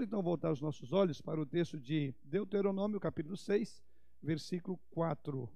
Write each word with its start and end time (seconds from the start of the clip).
Vamos 0.00 0.08
então 0.08 0.22
voltar 0.22 0.50
os 0.50 0.62
nossos 0.62 0.94
olhos 0.94 1.20
para 1.20 1.38
o 1.38 1.44
texto 1.44 1.78
de 1.78 2.14
Deuteronômio, 2.24 2.98
capítulo 2.98 3.36
6, 3.36 3.84
versículo 4.22 4.80
4. 4.88 5.46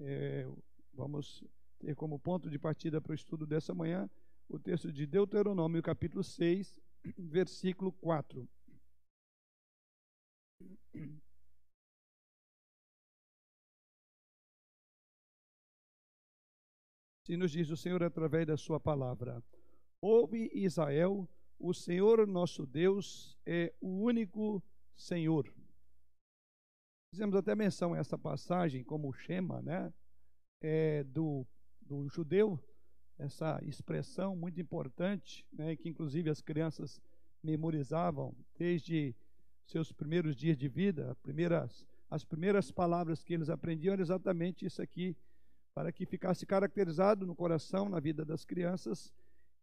É, 0.00 0.46
vamos 0.92 1.42
ter 1.78 1.94
como 1.96 2.18
ponto 2.18 2.50
de 2.50 2.58
partida 2.58 3.00
para 3.00 3.12
o 3.12 3.14
estudo 3.14 3.46
dessa 3.46 3.72
manhã 3.72 4.06
o 4.50 4.58
texto 4.58 4.92
de 4.92 5.06
Deuteronômio, 5.06 5.82
capítulo 5.82 6.22
6, 6.22 6.78
versículo 7.16 7.90
4. 7.90 8.46
Se 17.24 17.34
nos 17.38 17.50
diz 17.50 17.70
o 17.70 17.78
Senhor 17.78 18.02
através 18.02 18.46
da 18.46 18.58
sua 18.58 18.78
palavra: 18.78 19.42
Ouve 20.02 20.50
Israel, 20.52 21.26
o 21.58 21.72
Senhor 21.72 22.26
nosso 22.26 22.66
Deus 22.66 23.36
é 23.46 23.72
o 23.80 23.88
único 23.88 24.62
Senhor. 24.94 25.52
Fizemos 27.10 27.34
até 27.36 27.54
menção 27.54 27.94
a 27.94 27.98
essa 27.98 28.18
passagem 28.18 28.82
como 28.82 29.12
Shema, 29.12 29.62
né? 29.62 29.92
É, 30.60 31.04
do, 31.04 31.46
do 31.80 32.08
judeu, 32.08 32.58
essa 33.18 33.60
expressão 33.62 34.34
muito 34.34 34.60
importante, 34.60 35.46
né? 35.52 35.76
Que 35.76 35.88
inclusive 35.88 36.30
as 36.30 36.40
crianças 36.40 37.00
memorizavam 37.42 38.34
desde 38.58 39.14
seus 39.66 39.92
primeiros 39.92 40.34
dias 40.34 40.56
de 40.56 40.68
vida, 40.68 41.16
primeiras, 41.22 41.86
as 42.10 42.24
primeiras 42.24 42.70
palavras 42.70 43.22
que 43.22 43.34
eles 43.34 43.48
aprendiam 43.48 43.92
eram 43.92 44.02
exatamente 44.02 44.66
isso 44.66 44.82
aqui, 44.82 45.16
para 45.74 45.90
que 45.90 46.06
ficasse 46.06 46.46
caracterizado 46.46 47.26
no 47.26 47.34
coração, 47.34 47.88
na 47.88 47.98
vida 48.00 48.24
das 48.24 48.44
crianças, 48.44 49.12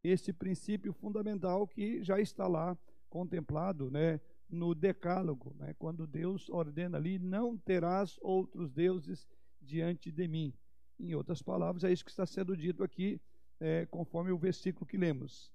esse 0.03 0.33
princípio 0.33 0.93
fundamental 0.93 1.67
que 1.67 2.03
já 2.03 2.19
está 2.19 2.47
lá 2.47 2.77
contemplado 3.09 3.91
né, 3.91 4.19
no 4.49 4.73
Decálogo, 4.73 5.55
né, 5.59 5.73
quando 5.77 6.07
Deus 6.07 6.49
ordena 6.49 6.97
ali: 6.97 7.19
não 7.19 7.57
terás 7.57 8.17
outros 8.21 8.71
deuses 8.71 9.27
diante 9.61 10.11
de 10.11 10.27
mim. 10.27 10.53
Em 10.99 11.15
outras 11.15 11.41
palavras, 11.41 11.83
é 11.83 11.91
isso 11.91 12.05
que 12.05 12.11
está 12.11 12.25
sendo 12.25 12.55
dito 12.55 12.83
aqui, 12.83 13.19
é, 13.59 13.85
conforme 13.87 14.31
o 14.31 14.37
versículo 14.37 14.85
que 14.85 14.97
lemos. 14.97 15.51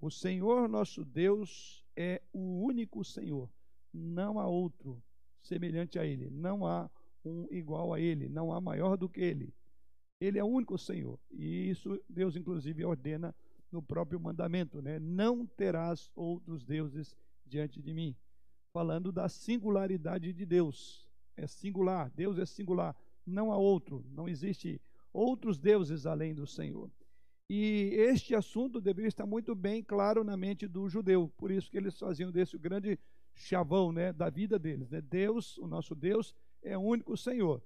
O 0.00 0.10
Senhor 0.10 0.68
nosso 0.68 1.04
Deus 1.04 1.84
é 1.96 2.20
o 2.32 2.62
único 2.64 3.04
Senhor, 3.04 3.48
não 3.92 4.38
há 4.38 4.46
outro 4.46 5.02
semelhante 5.40 5.98
a 5.98 6.04
Ele, 6.04 6.28
não 6.30 6.66
há 6.66 6.90
um 7.24 7.46
igual 7.50 7.94
a 7.94 8.00
Ele, 8.00 8.28
não 8.28 8.52
há 8.52 8.60
maior 8.60 8.96
do 8.96 9.08
que 9.08 9.20
Ele. 9.20 9.54
Ele 10.20 10.38
é 10.38 10.44
o 10.44 10.48
único 10.48 10.76
Senhor, 10.76 11.18
e 11.30 11.70
isso 11.70 12.00
Deus, 12.08 12.36
inclusive, 12.36 12.84
ordena 12.84 13.34
no 13.74 13.82
próprio 13.82 14.20
mandamento, 14.20 14.80
né? 14.80 15.00
Não 15.00 15.44
terás 15.44 16.08
outros 16.14 16.64
deuses 16.64 17.16
diante 17.44 17.82
de 17.82 17.92
mim. 17.92 18.16
Falando 18.72 19.10
da 19.10 19.28
singularidade 19.28 20.32
de 20.32 20.46
Deus. 20.46 21.10
É 21.36 21.48
singular, 21.48 22.08
Deus 22.14 22.38
é 22.38 22.46
singular, 22.46 22.96
não 23.26 23.50
há 23.50 23.56
outro, 23.56 24.06
não 24.12 24.28
existe 24.28 24.80
outros 25.12 25.58
deuses 25.58 26.06
além 26.06 26.32
do 26.32 26.46
Senhor. 26.46 26.88
E 27.50 27.90
este 27.96 28.36
assunto 28.36 28.80
deveria 28.80 29.08
estar 29.08 29.26
muito 29.26 29.52
bem 29.52 29.82
claro 29.82 30.22
na 30.22 30.36
mente 30.36 30.68
do 30.68 30.88
judeu, 30.88 31.28
por 31.36 31.50
isso 31.50 31.68
que 31.68 31.76
eles 31.76 31.98
faziam 31.98 32.30
desse 32.30 32.54
o 32.54 32.60
grande 32.60 32.96
chavão 33.34 33.90
né, 33.90 34.12
da 34.12 34.30
vida 34.30 34.60
deles. 34.60 34.88
Né? 34.90 35.00
Deus, 35.00 35.58
o 35.58 35.66
nosso 35.66 35.96
Deus, 35.96 36.32
é 36.62 36.78
o 36.78 36.82
único 36.82 37.16
Senhor. 37.16 37.60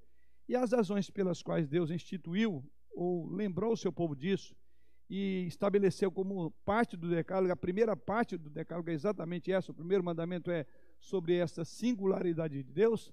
E 0.49 0.57
as 0.57 0.73
razões 0.73 1.11
pelas 1.11 1.43
quais 1.43 1.69
Deus 1.69 1.91
instituiu 1.91 2.65
ou 2.91 3.27
lembrou 3.29 3.75
o 3.75 3.77
seu 3.77 3.93
povo 3.93 4.17
disso 4.17 4.57
e 5.09 5.47
estabeleceu 5.47 6.11
como 6.11 6.51
parte 6.65 6.97
do 6.97 7.09
decálogo, 7.09 7.53
a 7.53 7.57
primeira 7.57 7.97
parte 7.97 8.37
do 8.37 8.51
decálogo 8.51 8.91
é 8.91 8.93
exatamente 8.93 9.51
essa, 9.51 9.73
o 9.73 9.75
primeiro 9.75 10.05
mandamento 10.05 10.51
é 10.51 10.67
sobre 11.01 11.37
essa 11.37 11.65
singularidade 11.65 12.63
de 12.63 12.73
Deus, 12.73 13.13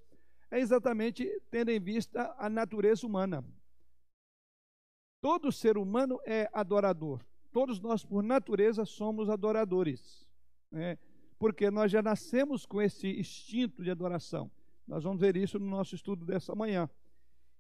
é 0.52 0.60
exatamente 0.60 1.26
tendo 1.50 1.70
em 1.70 1.80
vista 1.80 2.36
a 2.38 2.50
natureza 2.50 3.08
humana. 3.08 3.44
Todo 5.22 5.52
ser 5.52 5.78
humano 5.78 6.20
é 6.26 6.50
adorador. 6.54 7.24
Todos 7.52 7.80
nós, 7.80 8.04
por 8.04 8.22
natureza, 8.22 8.86
somos 8.86 9.30
adoradores. 9.30 10.28
Né? 10.70 11.00
Porque 11.40 11.72
nós 11.72 11.92
já 11.92 12.02
nascemos 12.02 12.66
com 12.66 12.82
esse 12.82 13.08
instinto 13.08 13.82
de 13.82 13.90
adoração. 13.90 14.52
Nós 14.86 15.04
vamos 15.04 15.20
ver 15.20 15.36
isso 15.36 15.58
no 15.58 15.66
nosso 15.66 15.96
estudo 15.96 16.26
dessa 16.26 16.54
manhã. 16.54 16.90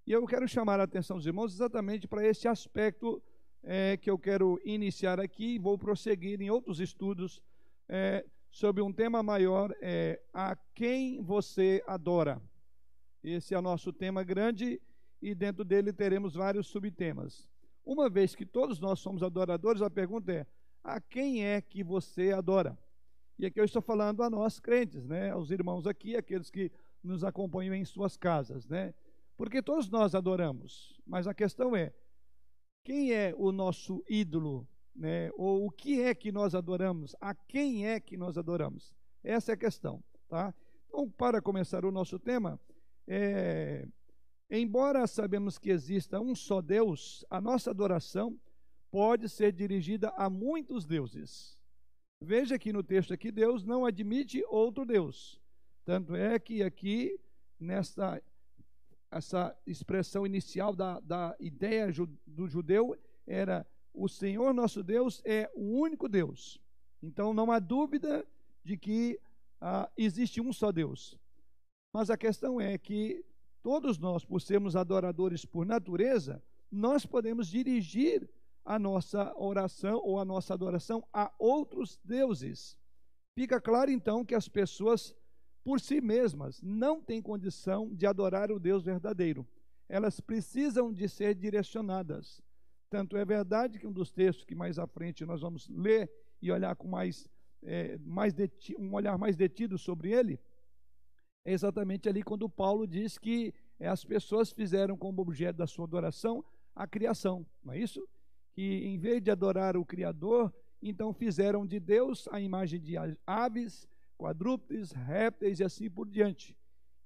E 0.06 0.12
eu 0.12 0.24
quero 0.28 0.47
chamar 0.47 0.79
a 0.79 0.84
atenção 0.84 1.18
dos 1.18 1.25
irmãos 1.25 1.53
exatamente 1.53 2.07
para 2.07 2.25
esse 2.25 2.47
aspecto 2.47 3.24
é, 3.66 3.98
que 3.98 4.09
eu 4.09 4.18
quero 4.18 4.62
iniciar 4.64 5.20
aqui 5.20 5.56
e 5.56 5.59
vou 5.59 5.78
prosseguir 5.78 6.40
em 6.40 6.52
outros 6.52 6.80
estudos 6.80 7.42
é, 7.90 8.24
sobre 8.52 8.81
um 8.81 8.94
tema 8.94 9.24
maior, 9.24 9.76
é, 9.81 10.22
a 10.34 10.56
quem 10.74 11.22
você 11.22 11.84
adora. 11.88 12.42
Esse 13.24 13.56
é 13.56 13.59
o 13.59 13.62
nosso 13.62 13.92
tema 13.92 14.24
grande 14.24 14.80
e 15.20 15.34
dentro 15.34 15.66
dele 15.66 15.92
teremos 15.92 16.36
vários 16.36 16.68
subtemas. 16.68 17.50
Uma 17.84 18.08
vez 18.08 18.36
que 18.36 18.46
todos 18.46 18.80
nós 18.80 19.00
somos 19.00 19.24
adoradores, 19.24 19.81
a 19.81 19.90
pergunta 19.90 20.31
é: 20.31 20.46
a 20.84 21.02
quem 21.02 21.44
é 21.44 21.59
que 21.59 21.84
você 21.84 22.31
adora? 22.31 22.78
E 23.38 23.46
aqui 23.46 23.59
eu 23.59 23.66
estou 23.66 23.81
falando 23.81 24.22
a 24.22 24.30
nós 24.30 24.59
crentes, 24.59 25.06
né? 25.08 25.31
Aos 25.31 25.50
irmãos 25.50 25.88
aqui, 25.88 26.16
aqueles 26.16 26.50
que 26.50 26.72
nos 27.04 27.24
acompanham 27.24 27.74
em 27.74 27.84
suas 27.84 28.16
casas, 28.16 28.68
né? 28.68 28.94
Porque 29.36 29.62
todos 29.62 29.90
nós 29.90 30.16
adoramos, 30.16 31.02
mas 31.06 31.28
a 31.28 31.34
questão 31.34 31.75
é: 31.75 31.92
quem 32.85 33.12
é 33.12 33.34
o 33.35 33.51
nosso 33.51 34.06
ídolo, 34.07 34.66
né? 34.96 35.31
Ou 35.35 35.66
o 35.66 35.72
que 35.72 36.01
é 36.01 36.13
que 36.13 36.31
nós 36.31 36.53
adoramos? 36.53 37.16
A 37.19 37.34
quem 37.34 37.88
é 37.88 38.00
que 38.00 38.16
nós 38.16 38.38
adoramos? 38.38 38.94
Essa 39.23 39.51
é 39.51 39.56
a 39.56 39.57
questão, 39.57 40.03
tá? 40.29 40.53
Então, 40.88 41.09
para 41.09 41.41
começar 41.41 41.84
o 41.84 41.91
nosso 41.91 42.19
tema, 42.19 42.59
é, 43.07 43.88
embora 44.51 45.07
sabemos 45.07 45.57
que 45.57 45.72
exista 45.72 46.22
um 46.22 46.35
só 46.35 46.62
Deus, 46.62 47.25
a 47.28 47.41
nossa 47.41 47.72
adoração 47.72 48.40
pode 48.91 49.28
ser 49.29 49.51
dirigida 49.51 50.13
a 50.16 50.29
muitos 50.29 50.85
deuses. 50.85 51.57
Veja 52.22 52.57
que 52.59 52.72
no 52.72 52.84
texto 52.84 53.16
aqui 53.16 53.31
Deus 53.31 53.66
não 53.66 53.84
admite 53.84 54.45
outro 54.47 54.85
Deus. 54.85 55.41
Tanto 55.84 56.16
é 56.16 56.38
que 56.38 56.62
aqui 56.62 57.19
nesta 57.59 58.22
essa 59.12 59.56
expressão 59.66 60.26
inicial 60.26 60.76
da, 60.76 61.00
da 61.00 61.36
ideia 61.40 61.88
do 62.26 62.48
judeu 62.48 62.98
era 63.26 63.66
o 63.94 64.08
Senhor 64.10 64.54
nosso 64.54 64.84
Deus 64.84 65.22
é 65.24 65.50
o 65.56 65.80
único 65.80 66.10
Deus. 66.10 66.60
Então 67.02 67.34
não 67.34 67.52
há 67.52 67.60
dúvida 67.60 68.26
de 68.64 68.78
que 68.78 69.20
ah, 69.62 69.90
existe 69.98 70.42
um 70.42 70.52
só 70.52 70.72
Deus. 70.72 71.18
Mas 71.94 72.10
a 72.10 72.18
questão 72.18 72.60
é 72.60 72.78
que 72.78 73.24
todos 73.64 73.98
nós, 73.98 74.26
por 74.26 74.42
sermos 74.42 74.76
adoradores 74.76 75.46
por 75.46 75.66
natureza, 75.66 76.44
nós 76.70 77.06
podemos 77.06 77.48
dirigir 77.48 78.30
a 78.66 78.78
nossa 78.78 79.34
oração 79.38 80.02
ou 80.04 80.20
a 80.20 80.26
nossa 80.26 80.54
adoração 80.54 81.08
a 81.14 81.32
outros 81.40 82.00
deuses. 82.04 82.78
Fica 83.34 83.62
claro 83.62 83.92
então 83.92 84.26
que 84.26 84.36
as 84.36 84.50
pessoas 84.50 85.16
por 85.66 85.81
si 85.81 86.00
mesmas 86.00 86.62
não 86.62 87.02
têm 87.02 87.20
condição 87.20 87.92
de 87.92 88.06
adorar 88.06 88.52
o 88.52 88.59
Deus 88.59 88.84
verdadeiro. 88.84 89.48
Elas 89.90 90.20
precisam 90.20 90.94
de 90.94 91.09
ser 91.09 91.34
direcionadas. 91.34 92.40
Tanto 92.88 93.18
é 93.18 93.26
verdade 93.26 93.80
que 93.80 93.88
um 93.88 93.92
dos 93.92 94.12
textos 94.12 94.46
que 94.46 94.54
mais 94.54 94.78
à 94.78 94.86
frente 94.86 95.25
nós 95.25 95.42
vamos 95.42 95.68
ler 95.68 96.12
e 96.40 96.52
olhar 96.52 96.75
com 96.75 96.88
mais, 96.88 97.28
é, 97.64 97.98
mais 97.98 98.31
um 98.78 98.94
olhar 98.94 99.18
mais 99.18 99.36
detido 99.36 99.75
sobre 99.75 100.12
ele, 100.12 100.40
é 101.44 101.52
exatamente 101.52 102.08
ali 102.08 102.22
quando 102.22 102.48
Paulo 102.48 102.86
diz 102.86 103.18
que 103.18 103.52
é, 103.80 103.88
as 103.88 104.06
pessoas 104.06 104.52
fizeram 104.52 104.96
como 104.96 105.20
objeto 105.20 105.58
da 105.58 105.66
sua 105.66 105.86
adoração 105.86 106.46
a 106.75 106.86
criação, 106.86 107.44
não 107.64 107.74
é 107.74 107.80
isso? 107.80 108.08
Que 108.54 108.86
em 108.86 109.00
vez 109.00 109.20
de 109.20 109.31
adorar 109.31 109.75
o 109.75 109.86
Criador, 109.86 110.54
então 110.80 111.12
fizeram 111.12 111.66
de 111.66 111.80
Deus 111.80 112.28
a 112.31 112.40
imagem 112.40 112.80
de 112.80 112.96
aves, 113.25 113.88
quadrúpedes, 114.18 114.92
répteis 114.92 115.60
e 115.60 115.63
assim 115.63 115.89
por 115.89 116.07
diante. 116.07 116.57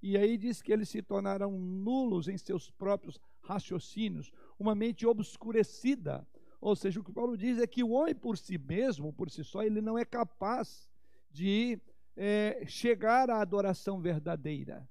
E 0.02 0.18
aí 0.18 0.38
diz 0.38 0.62
que 0.62 0.72
eles 0.72 0.90
se 0.90 1.02
tornaram 1.02 1.52
nulos 1.52 2.28
em 2.28 2.38
seus 2.38 2.72
próprios 2.72 3.20
raciocínios, 3.42 4.32
uma 4.58 4.74
mente 4.74 5.06
obscurecida. 5.06 6.26
Ou 6.62 6.76
seja, 6.76 7.00
o 7.00 7.04
que 7.04 7.12
Paulo 7.12 7.38
diz 7.38 7.58
é 7.58 7.68
que 7.68 7.84
o 7.84 7.92
homem 7.92 8.16
por 8.16 8.38
si 8.38 8.58
mesmo, 8.58 9.14
por 9.14 9.30
si 9.30 9.44
só, 9.44 9.64
ele 9.64 9.82
não 9.82 9.98
é 9.98 10.06
capaz 10.06 10.90
de 11.32 11.80
é, 12.16 12.64
chegar 12.66 13.30
à 13.30 13.42
adoração 13.42 14.02
verdadeira. 14.02 14.88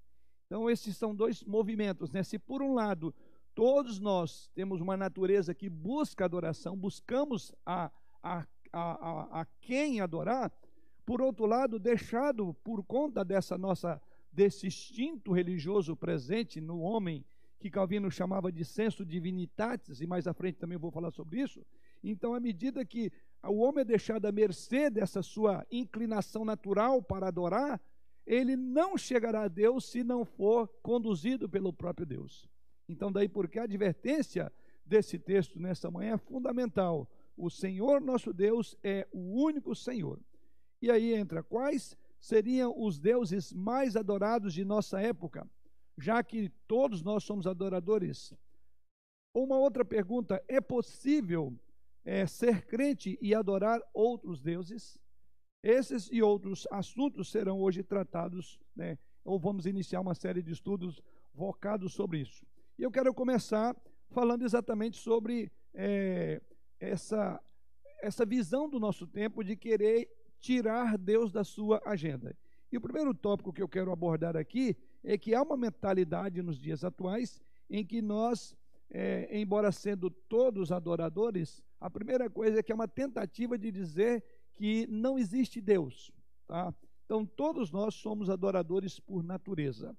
Então, 0.47 0.71
esses 0.71 0.97
são 0.97 1.15
dois 1.15 1.43
movimentos. 1.45 2.11
Né? 2.11 2.23
Se, 2.23 2.39
por 2.39 2.63
um 2.63 2.75
lado, 2.75 3.15
todos 3.55 3.99
nós 3.99 4.51
temos 4.55 4.81
uma 4.81 4.97
natureza 4.97 5.55
que 5.55 5.69
busca 5.69 6.25
adoração, 6.25 6.77
buscamos 6.77 7.53
a, 7.67 7.91
a, 8.23 8.47
a, 8.73 8.81
a, 8.83 9.41
a 9.41 9.45
quem 9.61 10.01
adorar, 10.01 10.51
por 11.09 11.23
outro 11.23 11.47
lado, 11.47 11.79
deixado 11.79 12.53
por 12.63 12.85
conta 12.85 13.25
dessa 13.25 13.57
nossa 13.57 13.99
desse 14.31 14.67
instinto 14.67 15.33
religioso 15.33 15.97
presente 15.97 16.61
no 16.61 16.81
homem, 16.81 17.25
que 17.59 17.71
Calvino 17.71 18.11
chamava 18.11 18.53
de 18.53 18.63
senso 18.63 19.07
divinitatis, 19.07 20.03
e 20.03 20.07
mais 20.07 20.27
à 20.27 20.35
frente 20.35 20.59
também 20.59 20.77
vou 20.77 20.91
falar 20.91 21.11
sobre 21.11 21.41
isso. 21.41 21.65
Então, 22.05 22.35
à 22.35 22.41
medida 22.41 22.85
que 22.85 23.11
o 23.43 23.57
homem 23.61 23.81
é 23.81 23.85
deixado 23.87 24.27
à 24.27 24.31
mercê 24.31 24.91
dessa 24.91 25.23
sua 25.23 25.67
inclinação 25.71 26.45
natural 26.45 27.03
para 27.03 27.29
adorar, 27.29 27.81
ele 28.27 28.55
não 28.55 28.99
chegará 28.99 29.45
a 29.45 29.49
Deus 29.49 29.87
se 29.91 30.05
não 30.05 30.27
for 30.27 30.69
conduzido 30.83 31.49
pelo 31.49 31.73
próprio 31.73 32.05
Deus. 32.05 32.47
Então, 32.87 33.11
daí 33.11 33.31
porque 33.31 33.59
a 33.59 33.63
advertência 33.63 34.53
desse 34.85 35.19
texto 35.19 35.59
nessa 35.59 35.91
manhã 35.91 36.17
é 36.17 36.19
fundamental. 36.19 37.11
O 37.35 37.49
Senhor 37.49 37.99
nosso 37.99 38.31
Deus 38.31 38.77
é 38.83 39.09
o 39.11 39.43
único 39.43 39.75
Senhor. 39.75 40.21
E 40.81 40.91
aí 40.91 41.15
entra 41.15 41.43
quais 41.43 41.97
seriam 42.21 42.75
os 42.77 42.99
deuses 42.99 43.53
mais 43.53 43.97
adorados 43.97 44.53
de 44.55 44.65
nossa 44.65 45.01
época, 45.01 45.49
já 45.97 46.23
que 46.23 46.49
todos 46.67 47.03
nós 47.03 47.25
somos 47.25 47.47
adoradores. 47.47 48.33
Uma 49.35 49.57
outra 49.57 49.85
pergunta: 49.85 50.43
é 50.49 50.61
possível 50.61 51.57
é, 52.05 52.27
ser 52.27 52.67
crente 52.67 53.19
e 53.21 53.35
adorar 53.35 53.81
outros 53.93 54.41
deuses? 54.41 54.99
Esses 55.63 56.09
e 56.13 56.23
outros 56.23 56.67
assuntos 56.71 57.31
serão 57.31 57.61
hoje 57.61 57.83
tratados, 57.83 58.61
né, 58.77 58.97
ou 59.25 59.39
vamos 59.39 59.67
iniciar 59.67 60.01
uma 60.01 60.15
série 60.15 60.41
de 60.41 60.53
estudos 60.53 61.03
focados 61.35 61.93
sobre 61.93 62.21
isso. 62.21 62.47
E 62.79 62.83
eu 62.83 62.91
quero 62.91 63.13
começar 63.13 63.77
falando 64.11 64.45
exatamente 64.45 64.97
sobre 64.97 65.51
é, 65.75 66.41
essa, 66.79 67.43
essa 68.01 68.25
visão 68.25 68.69
do 68.69 68.79
nosso 68.79 69.07
tempo 69.07 69.43
de 69.43 69.57
querer 69.57 70.09
tirar 70.41 70.97
Deus 70.97 71.33
da 71.33 71.45
sua 71.45 71.81
agenda. 71.85 72.37
E 72.71 72.77
o 72.77 72.81
primeiro 72.81 73.15
tópico 73.15 73.53
que 73.53 73.63
eu 73.63 73.69
quero 73.69 73.91
abordar 73.91 74.37
aqui 74.37 74.77
é 75.03 75.17
que 75.17 75.35
há 75.35 75.43
uma 75.43 75.57
mentalidade 75.57 76.43
nos 76.43 76.59
dias 76.59 76.85
atuais 76.85 77.43
em 77.71 77.85
que 77.85 78.03
nós, 78.03 78.55
é, 78.91 79.29
embora 79.39 79.73
sendo 79.73 80.11
todos 80.11 80.71
adoradores, 80.71 81.63
a 81.81 81.89
primeira 81.89 82.29
coisa 82.29 82.59
é 82.59 82.63
que 82.63 82.73
é 82.73 82.75
uma 82.75 82.89
tentativa 82.89 83.57
de 83.57 83.71
dizer 83.71 84.23
que 84.55 84.87
não 84.89 85.19
existe 85.19 85.61
Deus. 85.61 86.11
Tá? 86.47 86.75
Então, 87.05 87.25
todos 87.25 87.71
nós 87.71 87.95
somos 87.95 88.29
adoradores 88.29 89.01
por 89.01 89.23
natureza. 89.23 89.97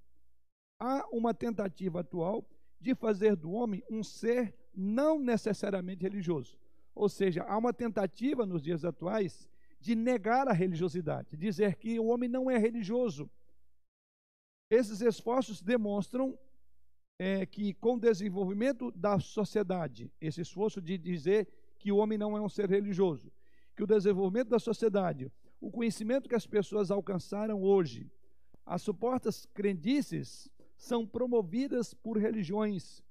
Há 0.79 1.07
uma 1.11 1.33
tentativa 1.33 2.01
atual 2.01 2.47
de 2.79 2.93
fazer 2.93 3.35
do 3.35 3.51
homem 3.51 3.83
um 3.89 4.03
ser 4.03 4.53
não 4.75 5.19
necessariamente 5.19 6.03
religioso. 6.03 6.57
Ou 6.93 7.09
seja, 7.09 7.43
há 7.43 7.57
uma 7.57 7.73
tentativa 7.73 8.45
nos 8.45 8.61
dias 8.61 8.85
atuais 8.85 9.49
de 9.79 9.95
negar 9.95 10.47
a 10.47 10.53
religiosidade, 10.53 11.37
dizer 11.37 11.75
que 11.75 11.99
o 11.99 12.07
homem 12.07 12.27
não 12.27 12.49
é 12.49 12.57
religioso. 12.57 13.29
Esses 14.69 15.01
esforços 15.01 15.61
demonstram 15.61 16.37
é, 17.17 17.45
que, 17.45 17.73
com 17.73 17.95
o 17.95 17.99
desenvolvimento 17.99 18.91
da 18.91 19.19
sociedade, 19.19 20.11
esse 20.21 20.41
esforço 20.41 20.81
de 20.81 20.97
dizer 20.97 21.47
que 21.77 21.91
o 21.91 21.97
homem 21.97 22.17
não 22.17 22.37
é 22.37 22.41
um 22.41 22.49
ser 22.49 22.69
religioso, 22.69 23.31
que 23.75 23.83
o 23.83 23.87
desenvolvimento 23.87 24.49
da 24.49 24.59
sociedade, 24.59 25.31
o 25.59 25.71
conhecimento 25.71 26.29
que 26.29 26.35
as 26.35 26.45
pessoas 26.45 26.91
alcançaram 26.91 27.61
hoje, 27.61 28.11
as 28.65 28.81
suportas 28.81 29.45
crendices 29.53 30.49
são 30.77 31.05
promovidas 31.05 31.93
por 31.93 32.17
religiões, 32.17 33.03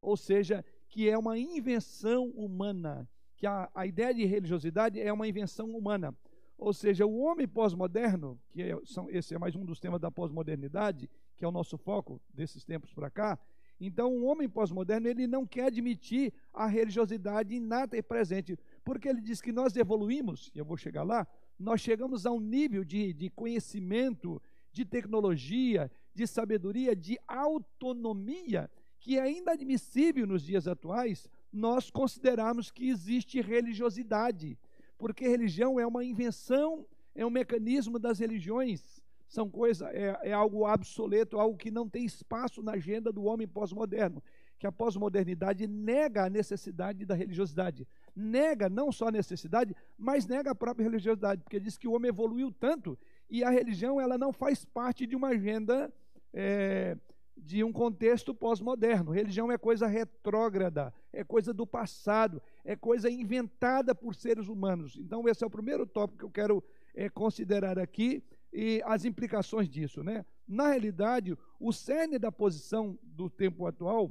ou 0.00 0.16
seja, 0.16 0.64
que 0.88 1.08
é 1.08 1.16
uma 1.16 1.38
invenção 1.38 2.28
humana, 2.30 3.08
que 3.36 3.46
a, 3.46 3.70
a 3.74 3.86
ideia 3.86 4.14
de 4.14 4.24
religiosidade 4.24 5.00
é 5.00 5.12
uma 5.12 5.28
invenção 5.28 5.70
humana. 5.70 6.14
Ou 6.58 6.72
seja, 6.72 7.04
o 7.04 7.18
homem 7.18 7.46
pós-moderno, 7.46 8.40
que 8.50 8.62
é, 8.62 8.78
são, 8.84 9.10
esse 9.10 9.34
é 9.34 9.38
mais 9.38 9.54
um 9.54 9.64
dos 9.64 9.78
temas 9.78 10.00
da 10.00 10.10
pós-modernidade, 10.10 11.08
que 11.36 11.44
é 11.44 11.48
o 11.48 11.52
nosso 11.52 11.76
foco 11.76 12.20
desses 12.32 12.64
tempos 12.64 12.94
para 12.94 13.10
cá. 13.10 13.38
Então, 13.78 14.10
o 14.10 14.24
homem 14.24 14.48
pós-moderno, 14.48 15.06
ele 15.06 15.26
não 15.26 15.46
quer 15.46 15.66
admitir 15.66 16.32
a 16.54 16.66
religiosidade 16.66 17.54
inata 17.54 17.94
e 17.94 18.02
presente, 18.02 18.58
porque 18.82 19.06
ele 19.06 19.20
diz 19.20 19.42
que 19.42 19.52
nós 19.52 19.76
evoluímos, 19.76 20.50
e 20.54 20.58
eu 20.58 20.64
vou 20.64 20.78
chegar 20.78 21.02
lá, 21.02 21.26
nós 21.58 21.82
chegamos 21.82 22.24
a 22.24 22.32
um 22.32 22.40
nível 22.40 22.84
de, 22.84 23.12
de 23.12 23.28
conhecimento, 23.28 24.40
de 24.72 24.86
tecnologia, 24.86 25.90
de 26.14 26.26
sabedoria, 26.26 26.96
de 26.96 27.18
autonomia, 27.28 28.70
que 28.98 29.18
é 29.18 29.30
inadmissível 29.30 30.26
nos 30.26 30.42
dias 30.42 30.66
atuais 30.66 31.28
nós 31.52 31.90
considerarmos 31.90 32.70
que 32.70 32.88
existe 32.88 33.40
religiosidade, 33.40 34.58
porque 34.98 35.28
religião 35.28 35.78
é 35.78 35.86
uma 35.86 36.04
invenção, 36.04 36.86
é 37.14 37.24
um 37.24 37.30
mecanismo 37.30 37.98
das 37.98 38.18
religiões, 38.18 39.02
são 39.28 39.48
coisa, 39.50 39.90
é, 39.90 40.30
é 40.30 40.32
algo 40.32 40.70
obsoleto, 40.70 41.38
algo 41.38 41.56
que 41.56 41.70
não 41.70 41.88
tem 41.88 42.04
espaço 42.04 42.62
na 42.62 42.72
agenda 42.72 43.12
do 43.12 43.24
homem 43.24 43.46
pós-moderno, 43.46 44.22
que 44.58 44.66
a 44.66 44.72
pós-modernidade 44.72 45.66
nega 45.66 46.24
a 46.24 46.30
necessidade 46.30 47.04
da 47.04 47.14
religiosidade, 47.14 47.86
nega 48.14 48.68
não 48.68 48.90
só 48.90 49.08
a 49.08 49.12
necessidade, 49.12 49.74
mas 49.98 50.26
nega 50.26 50.52
a 50.52 50.54
própria 50.54 50.84
religiosidade, 50.84 51.42
porque 51.42 51.60
diz 51.60 51.76
que 51.76 51.88
o 51.88 51.92
homem 51.92 52.08
evoluiu 52.08 52.50
tanto 52.52 52.98
e 53.28 53.44
a 53.44 53.50
religião 53.50 54.00
ela 54.00 54.16
não 54.16 54.32
faz 54.32 54.64
parte 54.64 55.06
de 55.06 55.16
uma 55.16 55.28
agenda 55.28 55.92
é, 56.32 56.96
de 57.36 57.62
um 57.62 57.72
contexto 57.72 58.34
pós-moderno. 58.34 59.12
Religião 59.12 59.52
é 59.52 59.58
coisa 59.58 59.86
retrógrada, 59.86 60.92
é 61.12 61.22
coisa 61.22 61.52
do 61.52 61.66
passado, 61.66 62.42
é 62.64 62.74
coisa 62.74 63.10
inventada 63.10 63.94
por 63.94 64.14
seres 64.14 64.48
humanos. 64.48 64.96
Então, 64.96 65.28
esse 65.28 65.44
é 65.44 65.46
o 65.46 65.50
primeiro 65.50 65.86
tópico 65.86 66.18
que 66.18 66.24
eu 66.24 66.30
quero 66.30 66.64
é, 66.94 67.08
considerar 67.08 67.78
aqui 67.78 68.24
e 68.52 68.82
as 68.84 69.04
implicações 69.04 69.68
disso. 69.68 70.02
Né? 70.02 70.24
Na 70.48 70.70
realidade, 70.70 71.36
o 71.60 71.72
cerne 71.72 72.18
da 72.18 72.32
posição 72.32 72.98
do 73.02 73.28
tempo 73.28 73.66
atual 73.66 74.10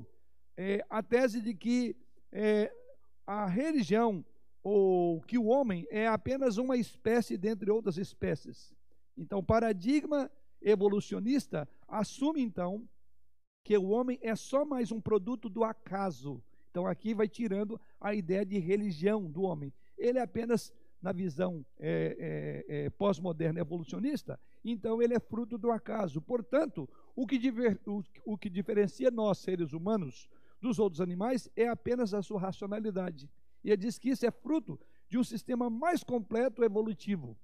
é 0.56 0.86
a 0.90 1.02
tese 1.02 1.42
de 1.42 1.54
que 1.54 1.96
é, 2.32 2.72
a 3.26 3.48
religião 3.48 4.24
ou 4.64 5.22
que 5.22 5.38
o 5.38 5.46
homem 5.46 5.86
é 5.90 6.08
apenas 6.08 6.58
uma 6.58 6.78
espécie 6.78 7.38
dentre 7.38 7.70
outras 7.72 7.98
espécies. 7.98 8.74
Então, 9.18 9.40
o 9.40 9.44
paradigma 9.44 10.32
evolucionista 10.62 11.68
assume 11.88 12.42
então 12.42 12.88
que 13.66 13.76
o 13.76 13.90
homem 13.90 14.20
é 14.22 14.36
só 14.36 14.64
mais 14.64 14.92
um 14.92 15.02
produto 15.02 15.50
do 15.50 15.64
acaso. 15.64 16.42
Então 16.70 16.86
aqui 16.86 17.16
vai 17.16 17.28
tirando 17.28 17.82
a 18.00 18.14
ideia 18.14 18.46
de 18.46 18.60
religião 18.60 19.26
do 19.30 19.42
homem. 19.42 19.74
Ele 19.98 20.20
é 20.20 20.22
apenas, 20.22 20.72
na 21.02 21.12
visão 21.12 21.66
é, 21.80 22.64
é, 22.70 22.86
é, 22.86 22.90
pós-moderna 22.92 23.60
evolucionista, 23.60 24.40
então 24.64 25.02
ele 25.02 25.16
é 25.16 25.20
fruto 25.20 25.58
do 25.58 25.72
acaso. 25.72 26.22
Portanto, 26.22 26.88
o 27.16 27.26
que, 27.26 27.40
diver, 27.40 27.80
o, 27.88 28.04
o 28.24 28.38
que 28.38 28.52
diferencia 28.52 29.10
nós, 29.10 29.40
seres 29.40 29.74
humanos, 29.74 30.30
dos 30.62 30.78
outros 30.78 31.02
animais 31.02 31.50
é 31.56 31.68
apenas 31.68 32.14
a 32.14 32.22
sua 32.22 32.40
racionalidade. 32.40 33.28
E 33.64 33.72
ele 33.72 33.78
diz 33.78 33.98
que 33.98 34.10
isso 34.10 34.28
é 34.28 34.32
fruto 34.32 34.80
de 35.10 35.18
um 35.18 35.24
sistema 35.24 35.72
mais 35.72 36.04
completo 36.04 36.64
evolutivo, 36.64 37.36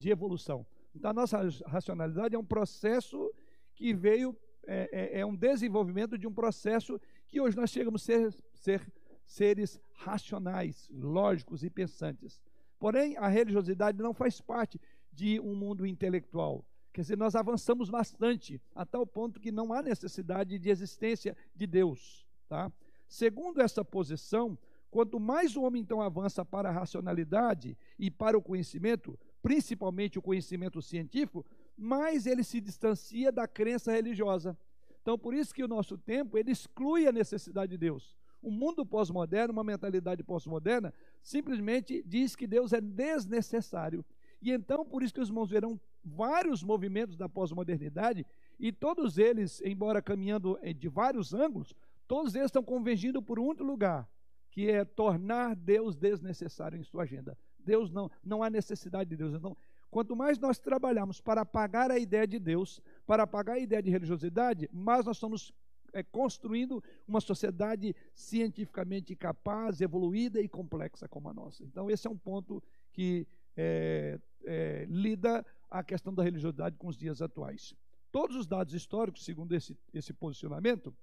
de 0.00 0.10
evolução. 0.10 0.66
Então, 0.94 1.10
a 1.10 1.14
nossa 1.14 1.38
racionalidade 1.66 2.34
é 2.34 2.38
um 2.38 2.44
processo 2.44 3.30
que 3.74 3.92
veio, 3.94 4.34
é, 4.68 4.88
é, 4.92 5.20
é 5.20 5.26
um 5.26 5.34
desenvolvimento 5.34 6.18
de 6.18 6.26
um 6.26 6.32
processo 6.32 7.00
que 7.26 7.40
hoje 7.40 7.56
nós 7.56 7.70
chegamos 7.70 8.02
a 8.02 8.04
ser, 8.04 8.34
ser 8.54 8.92
seres 9.24 9.80
racionais, 9.94 10.88
lógicos 10.92 11.64
e 11.64 11.70
pensantes. 11.70 12.38
Porém, 12.78 13.16
a 13.16 13.26
religiosidade 13.28 14.00
não 14.00 14.12
faz 14.12 14.40
parte 14.40 14.78
de 15.10 15.40
um 15.40 15.54
mundo 15.54 15.86
intelectual. 15.86 16.64
Quer 16.92 17.00
dizer, 17.00 17.16
nós 17.16 17.34
avançamos 17.34 17.88
bastante, 17.88 18.60
a 18.74 18.84
tal 18.84 19.06
ponto 19.06 19.40
que 19.40 19.50
não 19.50 19.72
há 19.72 19.82
necessidade 19.82 20.58
de 20.58 20.68
existência 20.68 21.36
de 21.56 21.66
Deus. 21.66 22.26
Tá? 22.48 22.70
Segundo 23.08 23.60
essa 23.60 23.84
posição, 23.84 24.58
quanto 24.90 25.18
mais 25.18 25.56
o 25.56 25.62
homem 25.62 25.82
então 25.82 26.02
avança 26.02 26.44
para 26.44 26.68
a 26.68 26.72
racionalidade 26.72 27.76
e 27.98 28.10
para 28.10 28.36
o 28.36 28.42
conhecimento, 28.42 29.18
principalmente 29.42 30.18
o 30.18 30.22
conhecimento 30.22 30.82
científico, 30.82 31.44
mais 31.78 32.26
ele 32.26 32.42
se 32.42 32.60
distancia 32.60 33.30
da 33.30 33.46
crença 33.46 33.92
religiosa. 33.92 34.58
Então, 35.00 35.16
por 35.16 35.32
isso 35.32 35.54
que 35.54 35.62
o 35.62 35.68
nosso 35.68 35.96
tempo 35.96 36.36
ele 36.36 36.50
exclui 36.50 37.06
a 37.06 37.12
necessidade 37.12 37.70
de 37.70 37.78
Deus. 37.78 38.16
O 38.42 38.50
mundo 38.50 38.84
pós-moderno, 38.84 39.52
uma 39.52 39.64
mentalidade 39.64 40.22
pós-moderna, 40.22 40.92
simplesmente 41.22 42.02
diz 42.06 42.36
que 42.36 42.46
Deus 42.46 42.72
é 42.72 42.80
desnecessário. 42.80 44.04
E 44.42 44.50
então, 44.50 44.84
por 44.84 45.02
isso 45.02 45.14
que 45.14 45.20
os 45.20 45.28
irmãos 45.28 45.50
verão 45.50 45.80
vários 46.04 46.62
movimentos 46.62 47.16
da 47.16 47.28
pós-modernidade, 47.28 48.26
e 48.58 48.72
todos 48.72 49.18
eles, 49.18 49.60
embora 49.62 50.02
caminhando 50.02 50.58
de 50.76 50.88
vários 50.88 51.32
ângulos, 51.32 51.74
todos 52.06 52.34
eles 52.34 52.46
estão 52.46 52.62
convergindo 52.62 53.22
por 53.22 53.38
um 53.38 53.46
único 53.46 53.64
lugar, 53.64 54.08
que 54.50 54.68
é 54.68 54.84
tornar 54.84 55.54
Deus 55.54 55.94
desnecessário 55.96 56.78
em 56.78 56.82
sua 56.82 57.04
agenda. 57.04 57.36
Deus 57.58 57.90
não, 57.90 58.10
não 58.24 58.42
há 58.42 58.48
necessidade 58.48 59.10
de 59.10 59.16
Deus. 59.16 59.34
Então, 59.34 59.56
quanto 59.90 60.14
mais 60.14 60.38
nós 60.38 60.58
trabalhamos 60.58 61.20
para 61.20 61.42
apagar 61.42 61.90
a 61.90 61.98
ideia 61.98 62.26
de 62.26 62.38
Deus, 62.38 62.80
para 63.06 63.22
apagar 63.22 63.56
a 63.56 63.58
ideia 63.58 63.82
de 63.82 63.90
religiosidade, 63.90 64.68
mais 64.72 65.04
nós 65.04 65.16
estamos 65.16 65.52
é, 65.92 66.02
construindo 66.02 66.82
uma 67.06 67.20
sociedade 67.20 67.94
cientificamente 68.14 69.14
capaz, 69.16 69.80
evoluída 69.80 70.40
e 70.40 70.48
complexa 70.48 71.08
como 71.08 71.28
a 71.28 71.34
nossa. 71.34 71.64
Então, 71.64 71.90
esse 71.90 72.06
é 72.06 72.10
um 72.10 72.16
ponto 72.16 72.62
que 72.92 73.26
é, 73.56 74.18
é, 74.44 74.86
lida 74.88 75.44
a 75.70 75.82
questão 75.82 76.14
da 76.14 76.22
religiosidade 76.22 76.76
com 76.76 76.88
os 76.88 76.96
dias 76.96 77.20
atuais. 77.20 77.74
Todos 78.10 78.36
os 78.36 78.46
dados 78.46 78.72
históricos, 78.72 79.24
segundo 79.24 79.52
esse, 79.54 79.76
esse 79.92 80.12
posicionamento, 80.12 80.94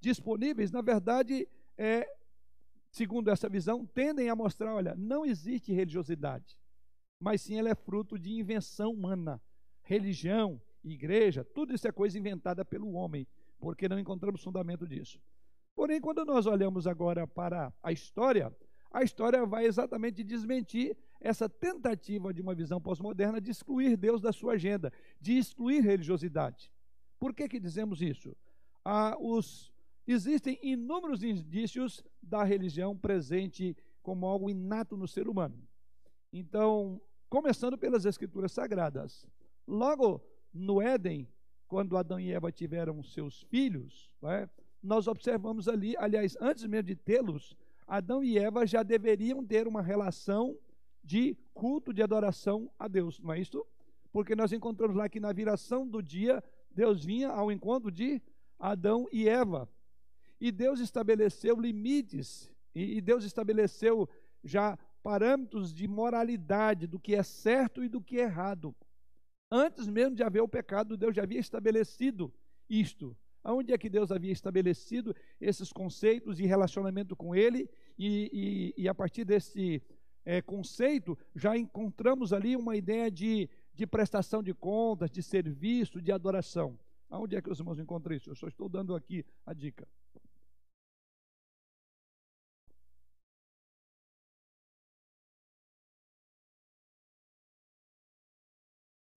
disponíveis, 0.00 0.70
na 0.70 0.82
verdade, 0.82 1.48
é, 1.76 2.06
segundo 2.90 3.30
essa 3.30 3.48
visão, 3.48 3.86
tendem 3.86 4.28
a 4.28 4.36
mostrar: 4.36 4.74
olha, 4.74 4.94
não 4.94 5.24
existe 5.24 5.72
religiosidade, 5.72 6.58
mas 7.20 7.42
sim 7.42 7.58
ela 7.58 7.68
é 7.68 7.74
fruto 7.74 8.18
de 8.18 8.32
invenção 8.32 8.92
humana. 8.92 9.40
Religião, 9.82 10.60
igreja, 10.82 11.44
tudo 11.44 11.74
isso 11.74 11.86
é 11.86 11.92
coisa 11.92 12.18
inventada 12.18 12.64
pelo 12.64 12.92
homem, 12.92 13.26
porque 13.58 13.88
não 13.88 13.98
encontramos 13.98 14.42
fundamento 14.42 14.86
disso. 14.86 15.20
Porém, 15.74 16.00
quando 16.00 16.24
nós 16.24 16.46
olhamos 16.46 16.86
agora 16.86 17.26
para 17.26 17.72
a 17.82 17.92
história, 17.92 18.54
a 18.90 19.02
história 19.02 19.44
vai 19.44 19.66
exatamente 19.66 20.24
desmentir 20.24 20.96
essa 21.20 21.48
tentativa 21.48 22.32
de 22.32 22.40
uma 22.40 22.54
visão 22.54 22.80
pós-moderna 22.80 23.40
de 23.40 23.50
excluir 23.50 23.96
Deus 23.96 24.22
da 24.22 24.32
sua 24.32 24.54
agenda, 24.54 24.92
de 25.20 25.36
excluir 25.36 25.80
religiosidade. 25.80 26.72
Por 27.18 27.34
que, 27.34 27.46
que 27.46 27.60
dizemos 27.60 28.00
isso? 28.00 28.34
Ah, 28.82 29.14
os, 29.20 29.70
existem 30.06 30.58
inúmeros 30.62 31.22
indícios 31.22 32.02
da 32.22 32.42
religião 32.42 32.96
presente 32.96 33.76
como 34.02 34.26
algo 34.26 34.48
inato 34.48 34.96
no 34.96 35.06
ser 35.06 35.28
humano. 35.28 35.62
Então, 36.32 37.00
começando 37.30 37.78
pelas 37.78 38.04
escrituras 38.04 38.50
sagradas. 38.50 39.24
Logo 39.66 40.20
no 40.52 40.82
Éden, 40.82 41.28
quando 41.68 41.96
Adão 41.96 42.18
e 42.18 42.32
Eva 42.32 42.50
tiveram 42.50 43.02
seus 43.04 43.42
filhos, 43.42 44.10
né, 44.20 44.50
nós 44.82 45.06
observamos 45.06 45.68
ali, 45.68 45.94
aliás, 45.96 46.36
antes 46.40 46.64
mesmo 46.64 46.88
de 46.88 46.96
tê-los, 46.96 47.56
Adão 47.86 48.22
e 48.22 48.36
Eva 48.36 48.66
já 48.66 48.82
deveriam 48.82 49.46
ter 49.46 49.68
uma 49.68 49.80
relação 49.80 50.58
de 51.04 51.36
culto, 51.54 51.92
de 51.92 52.02
adoração 52.02 52.68
a 52.76 52.88
Deus, 52.88 53.20
não 53.20 53.32
é 53.32 53.40
isso? 53.40 53.64
Porque 54.12 54.34
nós 54.34 54.52
encontramos 54.52 54.96
lá 54.96 55.08
que 55.08 55.20
na 55.20 55.32
viração 55.32 55.86
do 55.86 56.02
dia, 56.02 56.42
Deus 56.70 57.04
vinha 57.04 57.28
ao 57.28 57.52
encontro 57.52 57.90
de 57.90 58.20
Adão 58.58 59.08
e 59.12 59.28
Eva. 59.28 59.68
E 60.40 60.50
Deus 60.50 60.80
estabeleceu 60.80 61.60
limites, 61.60 62.50
e 62.74 63.00
Deus 63.00 63.24
estabeleceu 63.24 64.08
já 64.42 64.76
parâmetros 65.02 65.72
de 65.72 65.88
moralidade, 65.88 66.86
do 66.86 66.98
que 66.98 67.14
é 67.14 67.22
certo 67.22 67.82
e 67.82 67.88
do 67.88 68.00
que 68.00 68.18
é 68.18 68.22
errado. 68.22 68.74
Antes 69.50 69.88
mesmo 69.88 70.14
de 70.14 70.22
haver 70.22 70.42
o 70.42 70.48
pecado, 70.48 70.96
Deus 70.96 71.14
já 71.14 71.22
havia 71.22 71.40
estabelecido 71.40 72.32
isto. 72.68 73.16
Aonde 73.42 73.72
é 73.72 73.78
que 73.78 73.88
Deus 73.88 74.12
havia 74.12 74.32
estabelecido 74.32 75.16
esses 75.40 75.72
conceitos 75.72 76.38
e 76.38 76.46
relacionamento 76.46 77.16
com 77.16 77.34
Ele? 77.34 77.68
E, 77.98 78.74
e, 78.76 78.82
e 78.82 78.88
a 78.88 78.94
partir 78.94 79.24
desse 79.24 79.82
é, 80.24 80.42
conceito, 80.42 81.18
já 81.34 81.56
encontramos 81.56 82.32
ali 82.32 82.54
uma 82.54 82.76
ideia 82.76 83.10
de, 83.10 83.48
de 83.74 83.86
prestação 83.86 84.42
de 84.42 84.52
contas, 84.52 85.10
de 85.10 85.22
serviço, 85.22 86.00
de 86.00 86.12
adoração. 86.12 86.78
Aonde 87.08 87.34
é 87.34 87.42
que 87.42 87.50
os 87.50 87.58
irmãos 87.58 87.78
encontram 87.78 88.14
isso? 88.14 88.30
Eu 88.30 88.36
só 88.36 88.46
estou 88.46 88.68
dando 88.68 88.94
aqui 88.94 89.24
a 89.44 89.52
dica. 89.52 89.88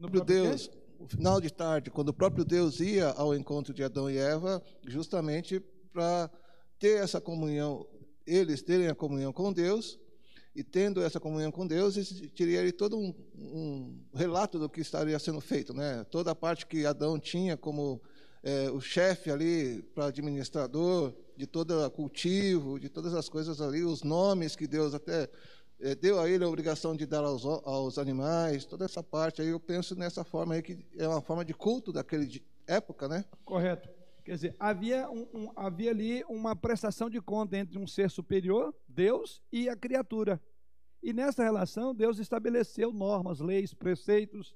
No 0.10 0.25
Deus, 0.25 0.69
o 1.00 1.07
final 1.07 1.39
de 1.39 1.51
tarde, 1.51 1.89
quando 1.89 2.10
o 2.10 2.13
próprio 2.13 2.43
Deus 2.43 2.79
ia 2.79 3.10
ao 3.12 3.33
encontro 3.33 3.74
de 3.74 3.83
Adão 3.83 4.10
e 4.10 4.17
Eva, 4.17 4.62
justamente 4.86 5.62
para 5.91 6.29
ter 6.77 7.01
essa 7.01 7.22
comunhão, 7.22 7.88
eles 8.25 8.62
terem 8.62 8.88
a 8.88 8.95
comunhão 8.95 9.31
com 9.31 9.53
Deus, 9.53 9.98
e 10.55 10.63
tendo 10.63 11.01
essa 11.01 11.19
comunhão 11.19 11.51
com 11.51 11.65
Deus, 11.65 11.95
teria 12.36 12.60
ali 12.60 12.72
todo 12.72 12.98
um, 12.98 13.13
um, 13.36 14.00
relato 14.13 14.60
do 14.60 14.69
que 14.69 14.81
estaria 14.81 15.17
sendo 15.17 15.41
feito, 15.41 15.74
né? 15.74 16.03
Toda 16.12 16.31
a 16.31 16.36
parte 16.36 16.67
que 16.67 16.86
Adão 16.86 17.17
tinha 17.17 17.57
como 17.57 18.00
é, 18.43 18.69
o 18.69 18.79
chefe 18.79 19.31
ali 19.31 19.81
para 19.95 20.07
administrador 20.07 21.13
de 21.36 21.48
todo 21.48 21.83
o 21.83 21.89
cultivo, 21.89 22.79
de 22.79 22.88
todas 22.88 23.15
as 23.15 23.27
coisas 23.27 23.62
ali, 23.62 23.83
os 23.83 24.03
nomes 24.03 24.55
que 24.55 24.67
Deus 24.67 24.93
até 24.93 25.27
deu 26.00 26.20
a 26.20 26.30
ele 26.30 26.44
a 26.44 26.48
obrigação 26.48 26.96
de 26.96 27.06
dar 27.06 27.24
aos, 27.24 27.46
aos 27.46 27.98
animais, 27.98 28.66
toda 28.66 28.86
essa 28.86 29.04
parte 29.04 29.42
aí, 29.42 29.50
eu 29.50 29.60
penso 29.60 29.96
nessa 29.96 30.24
forma 30.24 30.54
aí 30.54 30.62
que 30.62 30.86
é 30.98 31.08
uma 31.08 31.22
forma 31.22 31.44
de 31.44 31.54
culto 31.54 31.92
daquele 31.92 32.42
época, 32.66 33.08
né? 33.08 33.25
Correto. 33.44 33.90
Quer 34.24 34.36
dizer, 34.36 34.56
havia, 34.58 35.10
um, 35.10 35.28
um, 35.34 35.52
havia 35.56 35.92
ali 35.92 36.24
uma 36.30 36.56
prestação 36.56 37.10
de 37.10 37.22
conta 37.22 37.58
entre 37.58 37.78
um 37.78 37.86
ser 37.86 38.10
superior, 38.10 38.74
Deus, 38.88 39.42
e 39.52 39.68
a 39.68 39.75
criatura. 39.75 40.42
E 41.02 41.12
nessa 41.12 41.44
relação, 41.44 41.94
Deus 41.94 42.18
estabeleceu 42.18 42.94
normas, 42.94 43.42
leis, 43.42 43.74
preceitos. 43.74 44.56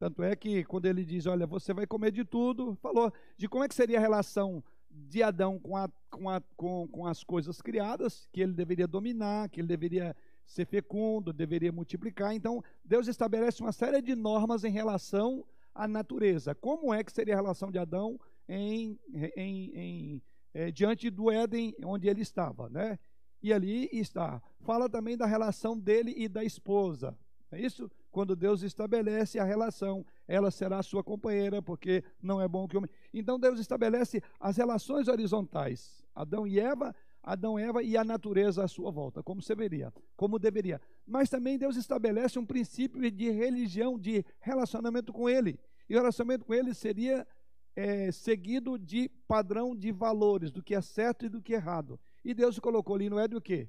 Tanto 0.00 0.24
é 0.24 0.34
que, 0.34 0.64
quando 0.64 0.86
ele 0.86 1.04
diz: 1.04 1.26
Olha, 1.26 1.46
você 1.46 1.72
vai 1.72 1.86
comer 1.86 2.10
de 2.10 2.24
tudo, 2.24 2.76
falou 2.82 3.12
de 3.36 3.48
como 3.48 3.62
é 3.62 3.68
que 3.68 3.74
seria 3.74 3.98
a 3.98 4.00
relação 4.00 4.64
de 4.90 5.22
Adão 5.22 5.60
com, 5.60 5.76
a, 5.76 5.88
com, 6.10 6.28
a, 6.28 6.40
com, 6.56 6.88
com 6.88 7.06
as 7.06 7.22
coisas 7.22 7.62
criadas, 7.62 8.28
que 8.32 8.40
ele 8.40 8.52
deveria 8.52 8.88
dominar, 8.88 9.48
que 9.48 9.60
ele 9.60 9.68
deveria 9.68 10.16
ser 10.48 10.66
fecundo, 10.66 11.32
deveria 11.32 11.70
multiplicar. 11.70 12.34
Então, 12.34 12.64
Deus 12.82 13.06
estabelece 13.06 13.60
uma 13.60 13.70
série 13.70 14.00
de 14.00 14.16
normas 14.16 14.64
em 14.64 14.70
relação 14.70 15.44
à 15.74 15.86
natureza. 15.86 16.54
Como 16.54 16.92
é 16.92 17.04
que 17.04 17.12
seria 17.12 17.34
a 17.34 17.36
relação 17.36 17.70
de 17.70 17.78
Adão 17.78 18.18
em, 18.48 18.98
em, 19.36 19.70
em 19.74 20.22
é, 20.54 20.70
diante 20.70 21.10
do 21.10 21.30
Éden, 21.30 21.74
onde 21.84 22.08
ele 22.08 22.22
estava, 22.22 22.68
né? 22.70 22.98
E 23.42 23.52
ali 23.52 23.88
está. 23.92 24.42
Fala 24.60 24.88
também 24.88 25.16
da 25.16 25.26
relação 25.26 25.78
dele 25.78 26.14
e 26.16 26.28
da 26.28 26.42
esposa. 26.42 27.16
É 27.52 27.60
isso? 27.60 27.90
Quando 28.10 28.34
Deus 28.34 28.62
estabelece 28.62 29.38
a 29.38 29.44
relação, 29.44 30.04
ela 30.26 30.50
será 30.50 30.82
sua 30.82 31.04
companheira, 31.04 31.62
porque 31.62 32.02
não 32.22 32.40
é 32.40 32.48
bom 32.48 32.66
que 32.66 32.74
o 32.74 32.78
homem. 32.78 32.90
Então 33.12 33.38
Deus 33.38 33.60
estabelece 33.60 34.22
as 34.40 34.56
relações 34.56 35.08
horizontais. 35.08 36.02
Adão 36.14 36.46
e 36.46 36.58
Eva, 36.58 36.94
Adão 37.22 37.58
Eva 37.58 37.82
e 37.82 37.96
a 37.96 38.04
natureza 38.04 38.64
à 38.64 38.68
sua 38.68 38.90
volta, 38.90 39.22
como 39.22 39.40
deveria, 39.40 39.92
como 40.16 40.38
deveria. 40.38 40.80
Mas 41.06 41.28
também 41.28 41.58
Deus 41.58 41.76
estabelece 41.76 42.38
um 42.38 42.46
princípio 42.46 43.10
de 43.10 43.30
religião, 43.30 43.98
de 43.98 44.24
relacionamento 44.40 45.12
com 45.12 45.28
Ele. 45.28 45.58
E 45.88 45.94
o 45.94 45.98
relacionamento 45.98 46.44
com 46.44 46.54
Ele 46.54 46.74
seria 46.74 47.26
é, 47.74 48.10
seguido 48.10 48.78
de 48.78 49.08
padrão 49.26 49.74
de 49.74 49.92
valores, 49.92 50.50
do 50.50 50.62
que 50.62 50.74
é 50.74 50.80
certo 50.80 51.26
e 51.26 51.28
do 51.28 51.40
que 51.40 51.54
é 51.54 51.56
errado. 51.56 51.98
E 52.24 52.34
Deus 52.34 52.58
colocou 52.58 52.96
ali 52.96 53.08
no 53.08 53.18
Éden 53.18 53.38
o 53.38 53.40
quê? 53.40 53.68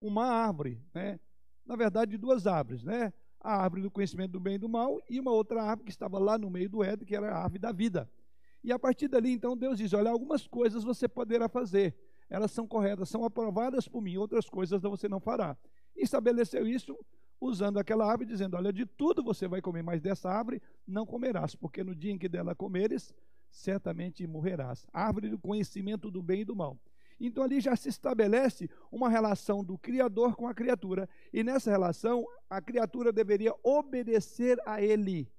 Uma 0.00 0.26
árvore, 0.26 0.82
né? 0.92 1.18
Na 1.64 1.76
verdade, 1.76 2.18
duas 2.18 2.46
árvores, 2.46 2.84
né? 2.84 3.12
A 3.38 3.62
árvore 3.62 3.82
do 3.82 3.90
conhecimento 3.90 4.32
do 4.32 4.40
bem 4.40 4.54
e 4.56 4.58
do 4.58 4.68
mal 4.68 5.00
e 5.08 5.18
uma 5.18 5.30
outra 5.30 5.62
árvore 5.62 5.86
que 5.86 5.90
estava 5.90 6.18
lá 6.18 6.36
no 6.36 6.50
meio 6.50 6.68
do 6.68 6.84
Éden, 6.84 7.06
que 7.06 7.16
era 7.16 7.32
a 7.32 7.42
árvore 7.42 7.58
da 7.58 7.72
vida. 7.72 8.10
E 8.62 8.72
a 8.72 8.78
partir 8.78 9.08
dali, 9.08 9.32
então, 9.32 9.56
Deus 9.56 9.78
diz: 9.78 9.92
Olha, 9.92 10.10
algumas 10.10 10.46
coisas 10.46 10.84
você 10.84 11.08
poderá 11.08 11.48
fazer, 11.48 11.94
elas 12.28 12.50
são 12.50 12.66
corretas, 12.66 13.08
são 13.08 13.24
aprovadas 13.24 13.88
por 13.88 14.00
mim, 14.00 14.16
outras 14.16 14.48
coisas 14.48 14.82
você 14.82 15.08
não 15.08 15.20
fará. 15.20 15.56
E 15.96 16.02
estabeleceu 16.02 16.66
isso 16.66 16.96
usando 17.40 17.78
aquela 17.78 18.06
árvore, 18.06 18.28
dizendo: 18.28 18.56
Olha, 18.56 18.72
de 18.72 18.84
tudo 18.84 19.22
você 19.22 19.48
vai 19.48 19.62
comer, 19.62 19.82
mas 19.82 20.00
dessa 20.00 20.30
árvore 20.30 20.60
não 20.86 21.06
comerás, 21.06 21.54
porque 21.54 21.82
no 21.82 21.94
dia 21.94 22.12
em 22.12 22.18
que 22.18 22.28
dela 22.28 22.54
comeres, 22.54 23.14
certamente 23.50 24.26
morrerás. 24.26 24.86
Árvore 24.92 25.30
do 25.30 25.38
conhecimento 25.38 26.10
do 26.10 26.22
bem 26.22 26.42
e 26.42 26.44
do 26.44 26.54
mal. 26.54 26.78
Então 27.18 27.44
ali 27.44 27.60
já 27.60 27.76
se 27.76 27.88
estabelece 27.88 28.70
uma 28.90 29.10
relação 29.10 29.62
do 29.62 29.76
Criador 29.76 30.34
com 30.36 30.48
a 30.48 30.54
criatura, 30.54 31.08
e 31.32 31.42
nessa 31.42 31.70
relação 31.70 32.24
a 32.48 32.60
criatura 32.60 33.12
deveria 33.12 33.54
obedecer 33.62 34.58
a 34.66 34.80
Ele, 34.80 35.30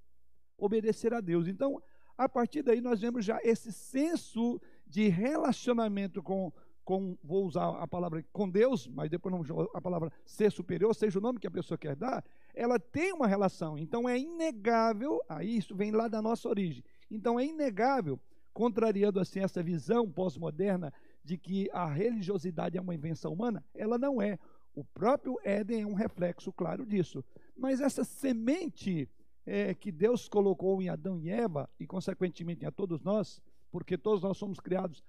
obedecer 0.57 1.13
a 1.13 1.21
Deus. 1.21 1.47
Então, 1.47 1.81
a 2.17 2.27
partir 2.27 2.61
daí 2.61 2.81
nós 2.81 3.01
vemos 3.01 3.25
já 3.25 3.39
esse 3.43 3.71
senso 3.71 4.61
de 4.85 5.07
relacionamento 5.07 6.21
com, 6.21 6.51
com 6.83 7.17
vou 7.23 7.45
usar 7.45 7.69
a 7.81 7.87
palavra 7.87 8.23
com 8.31 8.49
Deus, 8.49 8.87
mas 8.87 9.09
depois 9.09 9.33
não 9.33 9.69
a 9.73 9.81
palavra 9.81 10.11
ser 10.25 10.51
superior, 10.51 10.93
seja 10.93 11.19
o 11.19 11.21
nome 11.21 11.39
que 11.39 11.47
a 11.47 11.51
pessoa 11.51 11.77
quer 11.77 11.95
dar, 11.95 12.23
ela 12.53 12.79
tem 12.79 13.13
uma 13.13 13.27
relação. 13.27 13.77
Então 13.77 14.07
é 14.07 14.17
inegável, 14.19 15.21
aí 15.29 15.57
isso 15.57 15.75
vem 15.75 15.91
lá 15.91 16.07
da 16.07 16.21
nossa 16.21 16.49
origem. 16.49 16.83
Então 17.09 17.39
é 17.39 17.45
inegável, 17.45 18.19
contrariando 18.53 19.19
assim 19.19 19.39
essa 19.39 19.63
visão 19.63 20.09
pós-moderna 20.09 20.93
de 21.23 21.37
que 21.37 21.69
a 21.71 21.85
religiosidade 21.85 22.77
é 22.77 22.81
uma 22.81 22.95
invenção 22.95 23.31
humana, 23.31 23.63
ela 23.73 23.97
não 23.97 24.21
é. 24.21 24.37
O 24.73 24.83
próprio 24.83 25.37
Éden 25.43 25.81
é 25.81 25.85
um 25.85 25.93
reflexo 25.93 26.51
claro 26.51 26.85
disso. 26.85 27.23
Mas 27.55 27.81
essa 27.81 28.03
semente 28.03 29.09
é, 29.45 29.73
que 29.73 29.91
Deus 29.91 30.27
colocou 30.27 30.81
em 30.81 30.89
Adão 30.89 31.19
e 31.19 31.29
Eva, 31.29 31.69
e 31.79 31.87
consequentemente 31.87 32.65
a 32.65 32.71
todos 32.71 33.01
nós, 33.01 33.41
porque 33.71 33.97
todos 33.97 34.21
nós 34.21 34.37
somos 34.37 34.59
criados 34.59 35.03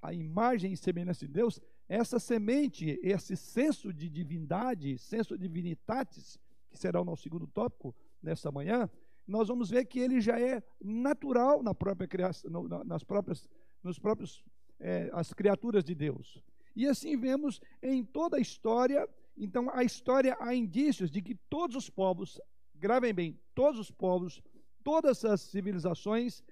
à 0.00 0.12
imagem 0.12 0.72
e 0.72 0.76
semelhança 0.76 1.26
de 1.26 1.32
Deus, 1.32 1.60
essa 1.88 2.18
semente, 2.18 2.98
esse 3.02 3.36
senso 3.36 3.92
de 3.92 4.08
divindade, 4.08 4.98
senso 4.98 5.38
divinitatis, 5.38 6.38
que 6.70 6.78
será 6.78 7.00
o 7.00 7.04
nosso 7.04 7.22
segundo 7.22 7.46
tópico 7.46 7.94
nessa 8.22 8.50
manhã, 8.50 8.90
nós 9.26 9.48
vamos 9.48 9.70
ver 9.70 9.84
que 9.86 9.98
ele 9.98 10.20
já 10.20 10.38
é 10.40 10.62
natural 10.80 11.62
na 11.62 11.74
própria 11.74 12.06
criação, 12.06 12.50
nas 12.84 13.02
próprias, 13.02 13.48
nos 13.82 13.98
próprios 13.98 14.44
é, 14.78 15.10
as 15.12 15.32
criaturas 15.32 15.84
de 15.84 15.94
Deus. 15.94 16.42
E 16.74 16.86
assim 16.86 17.16
vemos 17.16 17.60
em 17.82 18.04
toda 18.04 18.36
a 18.36 18.40
história. 18.40 19.08
Então, 19.36 19.68
a 19.72 19.82
história 19.82 20.36
há 20.38 20.54
indícios 20.54 21.10
de 21.10 21.20
que 21.20 21.34
todos 21.34 21.76
os 21.76 21.90
povos, 21.90 22.40
gravem 22.78 23.12
bem, 23.12 23.38
todos 23.54 23.80
os 23.80 23.90
povos, 23.90 24.42
todas 24.84 25.24
as 25.24 25.40
civilizações 25.40 26.42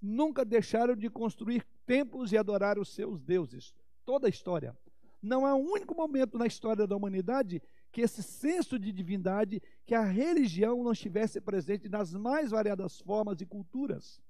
nunca 0.00 0.44
deixaram 0.44 0.94
de 0.94 1.08
construir 1.08 1.66
templos 1.86 2.32
e 2.32 2.38
adorar 2.38 2.78
os 2.78 2.94
seus 2.94 3.20
deuses. 3.22 3.74
Toda 4.04 4.26
a 4.26 4.30
história. 4.30 4.76
Não 5.22 5.44
há 5.44 5.54
um 5.54 5.70
único 5.70 5.94
momento 5.94 6.38
na 6.38 6.46
história 6.46 6.86
da 6.86 6.96
humanidade 6.96 7.62
que 7.92 8.00
esse 8.00 8.22
senso 8.22 8.78
de 8.78 8.92
divindade, 8.92 9.60
que 9.84 9.94
a 9.94 10.04
religião 10.04 10.82
não 10.82 10.92
estivesse 10.92 11.40
presente 11.40 11.88
nas 11.88 12.14
mais 12.14 12.50
variadas 12.50 13.00
formas 13.00 13.40
e 13.40 13.46
culturas. 13.46 14.20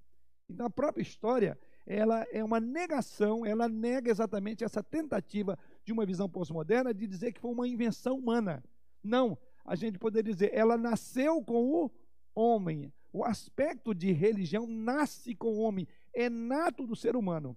Então 0.48 0.66
a 0.66 0.70
própria 0.70 1.02
história, 1.02 1.58
ela 1.86 2.26
é 2.32 2.42
uma 2.42 2.58
negação, 2.58 3.44
ela 3.44 3.68
nega 3.68 4.10
exatamente 4.10 4.64
essa 4.64 4.82
tentativa 4.82 5.58
de 5.84 5.92
uma 5.92 6.06
visão 6.06 6.28
pós-moderna 6.28 6.92
de 6.92 7.06
dizer 7.06 7.32
que 7.32 7.40
foi 7.40 7.50
uma 7.50 7.68
invenção 7.68 8.16
humana. 8.16 8.64
Não, 9.02 9.38
a 9.64 9.74
gente 9.74 9.98
poderia 9.98 10.32
dizer, 10.32 10.52
ela 10.54 10.76
nasceu 10.76 11.42
com 11.42 11.64
o 11.64 11.90
homem. 12.34 12.92
O 13.12 13.24
aspecto 13.24 13.94
de 13.94 14.12
religião 14.12 14.66
nasce 14.66 15.34
com 15.34 15.48
o 15.48 15.60
homem, 15.60 15.86
é 16.12 16.28
nato 16.28 16.86
do 16.86 16.94
ser 16.94 17.16
humano. 17.16 17.56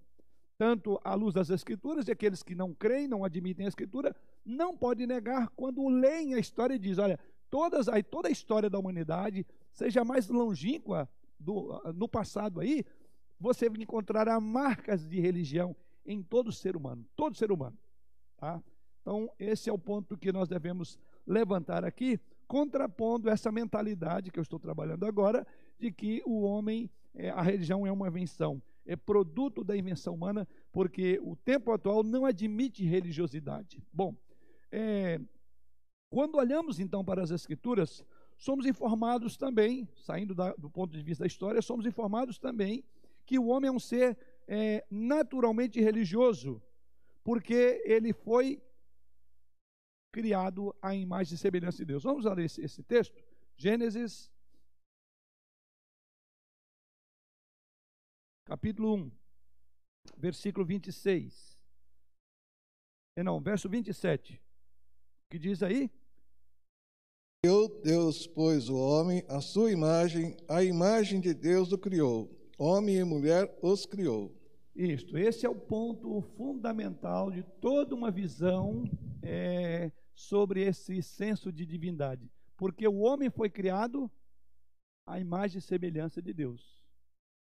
Tanto 0.58 1.00
à 1.04 1.16
luz 1.16 1.34
das 1.34 1.50
Escrituras, 1.50 2.08
e 2.08 2.12
aqueles 2.12 2.44
que 2.44 2.56
não 2.56 2.74
creem, 2.74 3.08
não 3.08 3.26
admitem 3.26 3.66
a 3.66 3.70
Escritura, 3.70 4.16
não 4.46 4.78
podem 4.78 5.08
negar 5.08 5.50
quando 5.50 5.88
leem 5.88 6.36
a 6.36 6.40
história 6.40 6.76
e 6.76 6.80
diz: 6.80 6.98
olha, 6.98 7.20
todas, 7.50 7.88
aí, 7.90 8.04
toda 8.04 8.28
a 8.28 8.32
história 8.32 8.70
da 8.70 8.80
humanidade, 8.80 9.46
seja 9.72 10.04
mais 10.04 10.30
longínqua 10.30 11.10
do, 11.40 11.82
no 11.96 12.08
passado 12.08 12.60
aí, 12.60 12.86
você 13.40 13.68
encontrará 13.68 14.40
marcas 14.40 15.08
de 15.08 15.20
religião 15.20 15.76
em 16.06 16.22
todo 16.22 16.52
ser 16.52 16.76
humano, 16.76 17.06
todo 17.16 17.36
ser 17.36 17.52
humano. 17.52 17.78
Tá? 18.38 18.62
Então, 19.02 19.30
esse 19.38 19.70
é 19.70 19.74
o 19.74 19.78
ponto 19.78 20.18
que 20.18 20.32
nós 20.32 20.48
devemos 20.48 20.98
levantar 21.26 21.84
aqui, 21.84 22.20
contrapondo 22.48 23.30
essa 23.30 23.52
mentalidade 23.52 24.32
que 24.32 24.40
eu 24.40 24.44
estou 24.44 24.60
trabalhando 24.60 25.06
agora, 25.06 25.46
de 25.80 25.92
que 25.92 26.22
o 26.26 26.42
homem, 26.42 26.90
é, 27.16 27.30
a 27.30 27.42
religião 27.42 27.86
é 27.86 27.92
uma 27.92 28.08
invenção, 28.08 28.62
é 28.86 28.96
produto 28.96 29.64
da 29.64 29.76
invenção 29.76 30.14
humana, 30.14 30.48
porque 30.72 31.20
o 31.24 31.36
tempo 31.36 31.72
atual 31.72 32.04
não 32.04 32.26
admite 32.26 32.84
religiosidade. 32.84 33.82
Bom, 33.92 34.16
é, 34.72 35.20
quando 36.10 36.36
olhamos 36.36 36.80
então 36.80 37.04
para 37.04 37.24
as 37.24 37.32
Escrituras, 37.32 38.06
somos 38.38 38.66
informados 38.66 39.38
também, 39.38 39.88
saindo 39.96 40.36
da, 40.36 40.54
do 40.54 40.70
ponto 40.70 40.96
de 40.96 41.02
vista 41.02 41.24
da 41.24 41.28
história, 41.28 41.62
somos 41.62 41.86
informados 41.86 42.38
também 42.38 42.84
que 43.26 43.40
o 43.40 43.48
homem 43.48 43.70
é 43.70 43.72
um 43.72 43.80
ser 43.80 44.18
é, 44.48 44.86
naturalmente 44.92 45.80
religioso, 45.80 46.62
porque 47.24 47.82
ele 47.86 48.12
foi 48.12 48.62
criado 50.14 50.74
à 50.80 50.96
imagem 50.96 51.34
e 51.34 51.38
semelhança 51.38 51.80
de 51.80 51.86
Deus. 51.86 52.04
Vamos 52.04 52.24
ler 52.24 52.46
esse, 52.46 52.62
esse 52.62 52.84
texto? 52.84 53.20
Gênesis, 53.58 54.32
capítulo 58.46 58.94
1, 58.96 59.12
versículo 60.16 60.64
26. 60.66 61.58
É, 63.18 63.24
não, 63.24 63.42
verso 63.42 63.68
27. 63.68 64.36
O 64.36 64.40
que 65.32 65.40
diz 65.40 65.64
aí? 65.64 65.90
Criou 67.44 67.82
Deus, 67.82 68.28
pois, 68.28 68.70
o 68.70 68.78
homem, 68.78 69.26
a 69.28 69.42
sua 69.42 69.72
imagem, 69.72 70.38
a 70.48 70.64
imagem 70.64 71.20
de 71.20 71.34
Deus 71.34 71.72
o 71.72 71.78
criou. 71.78 72.30
Homem 72.58 72.98
e 72.98 73.04
mulher 73.04 73.58
os 73.62 73.86
criou. 73.86 74.32
Isto, 74.76 75.18
esse 75.18 75.46
é 75.46 75.50
o 75.50 75.56
ponto 75.56 76.22
fundamental 76.38 77.32
de 77.32 77.44
toda 77.60 77.94
uma 77.94 78.10
visão 78.10 78.90
é, 79.22 79.92
sobre 80.14 80.62
esse 80.62 81.02
senso 81.02 81.52
de 81.52 81.66
divindade. 81.66 82.32
Porque 82.56 82.88
o 82.88 83.00
homem 83.00 83.30
foi 83.30 83.50
criado 83.50 84.10
à 85.06 85.20
imagem 85.20 85.60
e 85.60 85.62
semelhança 85.62 86.22
de 86.22 86.34
Deus. 86.34 86.84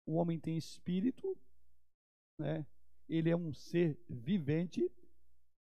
O 0.05 0.13
homem 0.13 0.39
tem 0.39 0.57
espírito, 0.57 1.37
né? 2.39 2.65
ele 3.07 3.29
é 3.29 3.35
um 3.35 3.53
ser 3.53 3.99
vivente. 4.09 4.89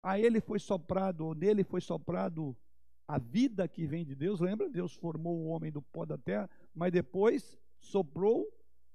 A 0.03 0.19
ele 0.19 0.41
foi 0.41 0.59
soprado, 0.59 1.23
ou 1.27 1.35
nele 1.35 1.65
foi 1.65 1.81
soprado 1.81 2.57
a 3.09 3.19
vida 3.19 3.67
que 3.67 3.87
vem 3.87 4.05
de 4.05 4.15
Deus. 4.15 4.41
Lembra? 4.41 4.69
Deus 4.69 4.95
formou 4.95 5.37
o 5.39 5.47
homem 5.47 5.73
do 5.73 5.83
pó 5.83 6.05
da 6.05 6.17
terra, 6.17 6.49
mas 6.75 6.93
depois 6.93 7.59
soprou 7.81 8.47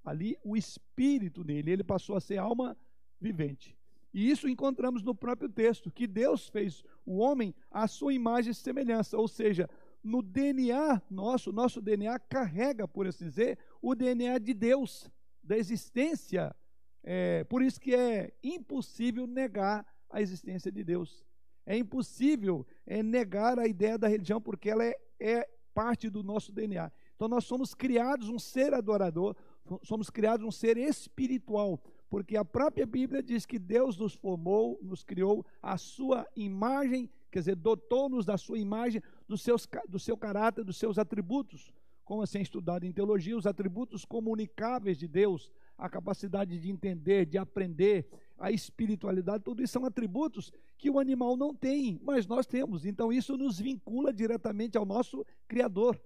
ali 0.04 0.38
o 0.44 0.56
espírito 0.56 1.44
nele. 1.44 1.72
Ele 1.72 1.84
passou 1.84 2.16
a 2.16 2.22
ser 2.22 2.38
alma 2.38 2.78
vivente. 3.20 3.78
E 4.14 4.30
isso 4.30 4.48
encontramos 4.48 5.04
no 5.04 5.16
próprio 5.16 5.50
texto, 5.50 5.92
que 5.92 6.06
Deus 6.06 6.50
fez 6.50 6.84
o 7.06 7.18
homem 7.18 7.56
à 7.70 7.88
sua 7.88 8.14
imagem 8.14 8.52
e 8.52 8.56
semelhança, 8.56 9.18
ou 9.18 9.28
seja, 9.28 9.70
no 10.04 10.22
DNA 10.22 11.02
nosso, 11.10 11.52
nosso 11.52 11.82
DNA 11.82 12.18
carrega, 12.20 12.88
por 12.88 13.08
assim 13.08 13.26
dizer, 13.26 13.58
o 13.82 13.96
DNA 13.96 14.38
de 14.40 14.54
Deus, 14.54 15.10
da 15.44 15.58
existência. 15.58 16.56
É, 17.04 17.44
por 17.46 17.62
isso 17.62 17.80
que 17.80 17.96
é 17.96 18.34
impossível 18.44 19.26
negar 19.26 19.86
a 20.10 20.22
existência 20.22 20.72
de 20.72 20.84
Deus. 20.84 21.26
É 21.66 21.78
impossível 21.78 22.66
é, 22.86 23.02
negar 23.02 23.60
a 23.60 23.68
ideia 23.68 23.98
da 23.98 24.08
religião, 24.08 24.42
porque 24.42 24.70
ela 24.70 24.84
é, 24.84 25.00
é 25.20 25.50
parte 25.74 26.10
do 26.10 26.24
nosso 26.24 26.52
DNA. 26.52 26.92
Então 27.16 27.28
nós 27.28 27.46
somos 27.46 27.74
criados 27.74 28.30
um 28.30 28.40
ser 28.40 28.74
adorador, 28.74 29.36
somos 29.84 30.10
criados 30.10 30.46
um 30.46 30.52
ser 30.52 30.78
espiritual, 30.78 31.82
porque 32.12 32.36
a 32.36 32.44
própria 32.44 32.86
Bíblia 32.86 33.24
diz 33.24 33.46
que 33.46 33.58
Deus 33.58 33.98
nos 33.98 34.14
formou, 34.14 34.78
nos 34.82 35.02
criou 35.02 35.46
a 35.64 35.78
sua 35.78 36.28
imagem, 36.36 37.10
quer 37.32 37.40
dizer, 37.40 37.56
dotou-nos 37.56 38.26
da 38.26 38.38
sua 38.38 38.60
imagem, 38.60 39.02
seus, 39.38 39.66
do 39.88 39.98
seu 39.98 40.18
caráter, 40.18 40.66
dos 40.66 40.76
seus 40.76 41.00
atributos. 41.00 41.74
Como 42.04 42.22
assim 42.22 42.42
estudado 42.42 42.86
em 42.86 42.92
teologia, 42.92 43.38
os 43.38 43.48
atributos 43.48 44.04
comunicáveis 44.04 44.98
de 44.98 45.08
Deus, 45.08 45.50
a 45.78 45.88
capacidade 45.88 46.60
de 46.60 46.70
entender, 46.70 47.26
de 47.26 47.38
aprender, 47.38 48.06
a 48.38 48.52
espiritualidade, 48.52 49.46
tudo 49.46 49.64
isso 49.64 49.72
são 49.72 49.86
atributos 49.86 50.52
que 50.78 50.90
o 50.90 51.00
animal 51.00 51.38
não 51.38 51.56
tem, 51.56 51.98
mas 52.04 52.28
nós 52.28 52.46
temos. 52.46 52.86
Então 52.86 53.14
isso 53.14 53.38
nos 53.38 53.58
vincula 53.58 54.12
diretamente 54.12 54.78
ao 54.78 54.86
nosso 54.86 55.26
Criador. 55.48 55.98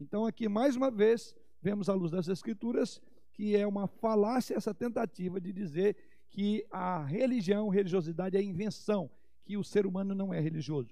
Então 0.00 0.24
aqui 0.24 0.48
mais 0.48 0.74
uma 0.74 0.90
vez 0.90 1.36
vemos 1.60 1.90
à 1.90 1.94
luz 1.94 2.10
das 2.10 2.28
Escrituras 2.28 2.98
que 3.34 3.56
é 3.56 3.66
uma 3.66 3.86
falácia 3.86 4.54
essa 4.54 4.72
tentativa 4.72 5.40
de 5.40 5.52
dizer 5.52 5.96
que 6.30 6.64
a 6.70 7.04
religião, 7.04 7.68
religiosidade 7.68 8.36
é 8.36 8.42
invenção, 8.42 9.10
que 9.44 9.56
o 9.56 9.64
ser 9.64 9.86
humano 9.86 10.14
não 10.14 10.32
é 10.32 10.40
religioso. 10.40 10.90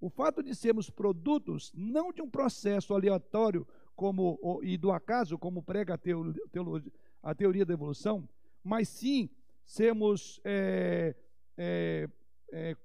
O 0.00 0.08
fato 0.08 0.42
de 0.42 0.54
sermos 0.54 0.88
produtos 0.88 1.70
não 1.74 2.12
de 2.12 2.22
um 2.22 2.30
processo 2.30 2.94
aleatório 2.94 3.66
como 3.94 4.38
e 4.62 4.78
do 4.78 4.90
acaso, 4.90 5.36
como 5.36 5.62
prega 5.62 5.94
a, 5.94 5.98
teo, 5.98 6.32
a 7.22 7.34
teoria 7.34 7.66
da 7.66 7.74
evolução, 7.74 8.26
mas 8.64 8.88
sim 8.88 9.28
sermos 9.66 10.40
é, 10.42 11.14
é, 11.58 12.08
é, 12.50 12.76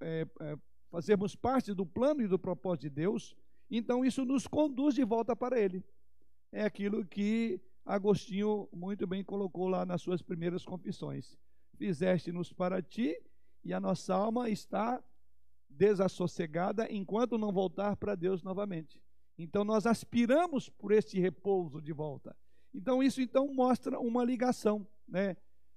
é, 0.00 0.26
é 0.40 0.58
fazermos 0.90 1.34
parte 1.34 1.74
do 1.74 1.84
plano 1.84 2.22
e 2.22 2.28
do 2.28 2.38
propósito 2.38 2.82
de 2.82 2.90
Deus, 2.90 3.36
então 3.68 4.04
isso 4.04 4.24
nos 4.24 4.46
conduz 4.46 4.94
de 4.94 5.04
volta 5.04 5.34
para 5.34 5.60
Ele. 5.60 5.84
É 6.52 6.64
aquilo 6.64 7.04
que 7.04 7.60
Agostinho 7.86 8.68
muito 8.72 9.06
bem 9.06 9.22
colocou 9.22 9.68
lá 9.68 9.86
nas 9.86 10.02
suas 10.02 10.20
primeiras 10.20 10.64
confissões. 10.64 11.38
Fizeste-nos 11.76 12.52
para 12.52 12.82
ti 12.82 13.16
e 13.62 13.72
a 13.72 13.78
nossa 13.78 14.12
alma 14.12 14.50
está 14.50 15.00
desassossegada 15.70 16.90
enquanto 16.90 17.38
não 17.38 17.52
voltar 17.52 17.96
para 17.96 18.16
Deus 18.16 18.42
novamente. 18.42 19.00
Então 19.38 19.64
nós 19.64 19.86
aspiramos 19.86 20.68
por 20.68 20.90
este 20.90 21.20
repouso 21.20 21.80
de 21.80 21.92
volta. 21.92 22.36
Então 22.74 23.00
isso 23.00 23.20
então 23.20 23.54
mostra 23.54 24.00
uma 24.00 24.24
ligação, 24.24 24.84
né? 25.06 25.36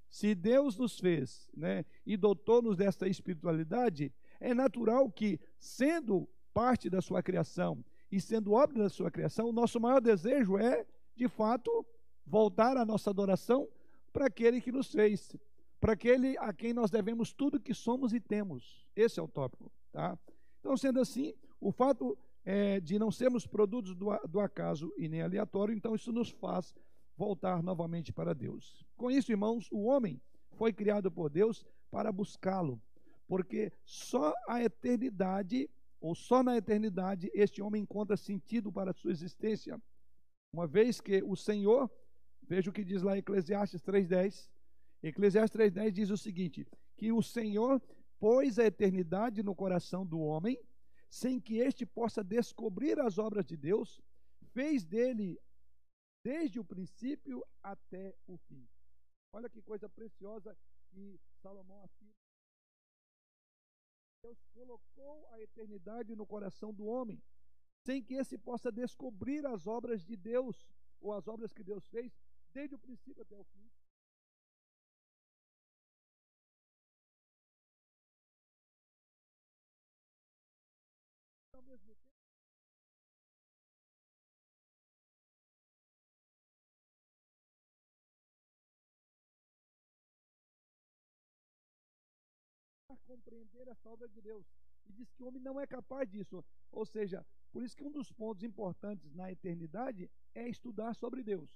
Se 0.10 0.34
Deus 0.34 0.76
nos 0.80 1.00
fez, 1.00 1.48
né, 1.56 1.86
e 2.04 2.18
dotou-nos 2.18 2.76
desta 2.76 3.08
espiritualidade, 3.08 4.12
é 4.40 4.56
natural 4.56 5.12
que 5.12 5.40
sendo 5.60 6.28
parte 6.52 6.90
da 6.90 7.00
sua 7.00 7.22
criação 7.22 7.86
e 8.12 8.20
sendo 8.20 8.54
obra 8.54 8.80
da 8.80 8.90
sua 8.90 9.12
criação, 9.12 9.50
o 9.50 9.54
nosso 9.54 9.80
maior 9.80 10.02
desejo 10.02 10.58
é, 10.58 10.84
de 11.16 11.28
fato, 11.28 11.86
voltar 12.30 12.78
a 12.78 12.86
nossa 12.86 13.10
adoração 13.10 13.68
para 14.14 14.28
aquele 14.28 14.62
que 14.62 14.72
nos 14.72 14.92
fez, 14.92 15.36
para 15.80 15.94
aquele 15.94 16.38
a 16.38 16.54
quem 16.54 16.74
nós 16.74 16.92
devemos 16.92 17.34
tudo 17.34 17.60
que 17.60 17.74
somos 17.74 18.14
e 18.14 18.20
temos. 18.20 18.88
Esse 18.96 19.20
é 19.20 19.24
o 19.24 19.28
tópico. 19.28 19.72
Tá? 19.92 20.18
Então, 20.60 20.78
sendo 20.78 21.00
assim, 21.00 21.34
o 21.60 21.72
fato 21.72 22.18
é, 22.46 22.80
de 22.80 23.00
não 23.00 23.12
sermos 23.12 23.48
produtos 23.48 23.96
do, 23.96 24.16
do 24.28 24.40
acaso 24.40 24.94
e 24.98 25.10
nem 25.10 25.22
aleatório, 25.22 25.74
então 25.74 25.96
isso 25.96 26.12
nos 26.12 26.30
faz 26.30 26.74
voltar 27.18 27.64
novamente 27.64 28.14
para 28.14 28.34
Deus. 28.34 28.86
Com 28.96 29.10
isso, 29.10 29.32
irmãos, 29.32 29.68
o 29.72 29.86
homem 29.86 30.22
foi 30.52 30.72
criado 30.72 31.12
por 31.12 31.30
Deus 31.30 31.66
para 31.90 32.12
buscá-lo, 32.12 32.80
porque 33.28 33.72
só 33.84 34.34
a 34.48 34.64
eternidade, 34.64 35.70
ou 36.00 36.14
só 36.14 36.44
na 36.44 36.56
eternidade, 36.56 37.30
este 37.34 37.62
homem 37.62 37.82
encontra 37.82 38.16
sentido 38.16 38.72
para 38.72 38.92
a 38.92 38.94
sua 38.94 39.12
existência, 39.12 39.82
uma 40.54 40.66
vez 40.66 41.02
que 41.02 41.22
o 41.24 41.36
Senhor 41.36 41.90
Veja 42.50 42.72
o 42.72 42.74
que 42.74 42.84
diz 42.84 43.04
lá 43.04 43.16
Eclesiastes 43.16 43.82
3:10. 43.84 44.50
Eclesiastes 45.04 45.56
3:10 45.56 45.92
diz 45.92 46.10
o 46.10 46.18
seguinte: 46.18 46.68
que 46.98 47.12
o 47.12 47.22
Senhor 47.22 47.80
pôs 48.20 48.58
a 48.58 48.66
eternidade 48.66 49.44
no 49.44 49.56
coração 49.56 50.04
do 50.04 50.20
homem, 50.20 50.60
sem 51.10 51.40
que 51.40 51.58
este 51.58 51.86
possa 51.86 52.24
descobrir 52.24 53.00
as 53.00 53.20
obras 53.20 53.46
de 53.46 53.56
Deus, 53.56 54.02
fez 54.52 54.84
dele 54.84 55.40
desde 56.24 56.60
o 56.60 56.66
princípio 56.66 57.46
até 57.62 58.16
o 58.26 58.36
fim. 58.38 58.68
Olha 59.32 59.48
que 59.48 59.62
coisa 59.62 59.88
preciosa 59.88 60.58
que 60.90 61.20
Salomão 61.44 61.84
afirma. 61.84 62.16
Deus 64.24 64.44
colocou 64.54 65.28
a 65.34 65.40
eternidade 65.40 66.16
no 66.16 66.26
coração 66.26 66.74
do 66.74 66.86
homem, 66.86 67.22
sem 67.86 68.04
que 68.04 68.16
esse 68.16 68.38
possa 68.40 68.72
descobrir 68.72 69.46
as 69.46 69.68
obras 69.68 70.04
de 70.04 70.18
Deus, 70.18 70.68
ou 71.00 71.14
as 71.14 71.28
obras 71.28 71.54
que 71.54 71.64
Deus 71.64 71.88
fez, 71.88 72.12
desde 72.54 72.76
o 72.76 72.80
princípio 72.80 73.22
até 73.22 73.38
o 73.38 73.44
fim. 73.44 73.70
Ao 81.54 81.62
mesmo 81.62 81.96
tempo, 81.96 82.10
compreender 93.10 93.68
essa 93.68 93.90
obra 93.90 94.08
de 94.08 94.22
Deus. 94.22 94.46
E 94.86 94.94
diz 94.94 95.12
que 95.12 95.24
o 95.24 95.28
homem 95.28 95.42
não 95.42 95.60
é 95.60 95.66
capaz 95.66 96.08
disso. 96.10 96.46
Ou 96.72 96.86
seja, 96.86 97.26
por 97.52 97.64
isso 97.64 97.76
que 97.76 97.84
um 97.84 97.92
dos 97.92 98.12
pontos 98.12 98.44
importantes 98.44 99.12
na 99.14 99.32
eternidade 99.32 100.10
é 100.36 100.48
estudar 100.48 100.94
sobre 100.94 101.24
Deus. 101.24 101.50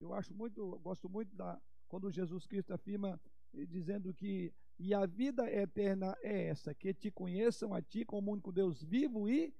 Eu 0.00 0.12
acho 0.12 0.34
muito, 0.34 0.78
gosto 0.80 1.08
muito 1.08 1.34
da 1.34 1.60
quando 1.88 2.10
Jesus 2.10 2.46
Cristo 2.46 2.74
afirma 2.74 3.20
eh, 3.54 3.64
dizendo 3.66 4.12
que 4.12 4.52
e 4.78 4.92
a 4.92 5.06
vida 5.06 5.50
eterna 5.50 6.14
é 6.22 6.48
essa, 6.48 6.74
que 6.74 6.92
te 6.92 7.10
conheçam 7.10 7.72
a 7.72 7.80
ti 7.80 8.04
como 8.04 8.30
único 8.30 8.52
Deus 8.52 8.82
vivo 8.82 9.28
e 9.28 9.54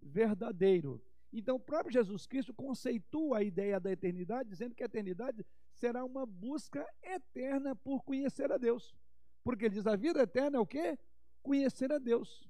verdadeiro. 0.00 1.02
Então, 1.32 1.56
o 1.56 1.60
próprio 1.60 1.92
Jesus 1.92 2.26
Cristo 2.26 2.54
conceitua 2.54 3.38
a 3.38 3.42
ideia 3.42 3.80
da 3.80 3.90
eternidade, 3.90 4.48
dizendo 4.48 4.74
que 4.74 4.82
a 4.82 4.86
eternidade 4.86 5.44
será 5.72 6.04
uma 6.04 6.24
busca 6.24 6.86
eterna 7.02 7.74
por 7.74 8.02
conhecer 8.02 8.52
a 8.52 8.58
Deus. 8.58 8.94
Porque 9.42 9.64
ele 9.64 9.74
diz: 9.74 9.86
a 9.86 9.96
vida 9.96 10.22
eterna 10.22 10.58
é 10.58 10.60
o 10.60 10.66
quê? 10.66 10.98
Conhecer 11.42 11.92
a 11.92 11.98
Deus. 11.98 12.48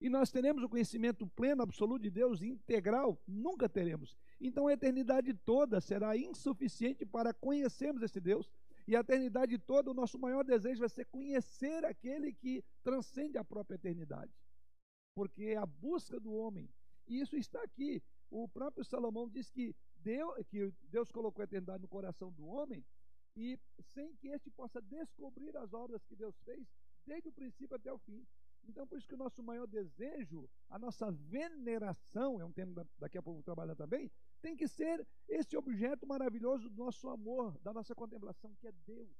E 0.00 0.08
nós 0.08 0.30
teremos 0.30 0.62
o 0.62 0.68
conhecimento 0.68 1.26
pleno, 1.26 1.62
absoluto 1.62 2.02
de 2.02 2.10
Deus, 2.10 2.42
integral? 2.42 3.20
Nunca 3.26 3.68
teremos. 3.68 4.16
Então 4.40 4.66
a 4.66 4.72
eternidade 4.72 5.34
toda 5.34 5.80
será 5.80 6.16
insuficiente 6.16 7.04
para 7.04 7.34
conhecermos 7.34 8.02
esse 8.02 8.20
Deus. 8.20 8.50
E 8.88 8.96
a 8.96 9.00
eternidade 9.00 9.58
toda, 9.58 9.90
o 9.90 9.94
nosso 9.94 10.18
maior 10.18 10.42
desejo 10.42 10.80
vai 10.80 10.88
ser 10.88 11.04
conhecer 11.06 11.84
aquele 11.84 12.32
que 12.32 12.64
transcende 12.82 13.36
a 13.36 13.44
própria 13.44 13.76
eternidade. 13.76 14.32
Porque 15.14 15.44
é 15.44 15.56
a 15.56 15.66
busca 15.66 16.18
do 16.18 16.32
homem. 16.32 16.68
E 17.06 17.20
isso 17.20 17.36
está 17.36 17.62
aqui. 17.62 18.02
O 18.30 18.48
próprio 18.48 18.84
Salomão 18.84 19.28
diz 19.28 19.50
que 19.50 19.74
Deus, 19.96 20.46
que 20.48 20.72
Deus 20.84 21.10
colocou 21.10 21.42
a 21.42 21.44
eternidade 21.44 21.82
no 21.82 21.88
coração 21.88 22.32
do 22.32 22.46
homem 22.46 22.84
e 23.36 23.58
sem 23.94 24.14
que 24.16 24.28
este 24.28 24.50
possa 24.50 24.80
descobrir 24.80 25.56
as 25.56 25.72
obras 25.72 26.04
que 26.04 26.16
Deus 26.16 26.34
fez 26.44 26.66
desde 27.06 27.28
o 27.28 27.32
princípio 27.32 27.76
até 27.76 27.92
o 27.92 27.98
fim. 27.98 28.26
Então, 28.68 28.86
por 28.86 28.98
isso 28.98 29.08
que 29.08 29.14
o 29.14 29.18
nosso 29.18 29.42
maior 29.42 29.66
desejo, 29.66 30.48
a 30.68 30.78
nossa 30.78 31.10
veneração, 31.10 32.40
é 32.40 32.44
um 32.44 32.52
tema 32.52 32.86
daqui 32.98 33.18
a 33.18 33.22
pouco 33.22 33.42
trabalhar 33.42 33.74
também, 33.74 34.10
tem 34.40 34.56
que 34.56 34.66
ser 34.66 35.06
esse 35.28 35.56
objeto 35.56 36.06
maravilhoso 36.06 36.68
do 36.68 36.76
nosso 36.76 37.08
amor, 37.08 37.58
da 37.60 37.72
nossa 37.72 37.94
contemplação, 37.94 38.54
que 38.56 38.66
é 38.66 38.72
Deus. 38.72 39.10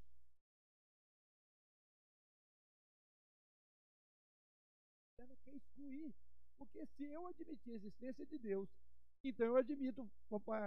Quer 5.44 5.54
excluir, 5.54 6.14
porque 6.58 6.84
se 6.86 7.04
eu 7.04 7.26
admitir 7.26 7.72
a 7.72 7.76
existência 7.76 8.26
de 8.26 8.38
Deus, 8.38 8.68
então 9.22 9.46
eu 9.46 9.56
admito 9.56 10.10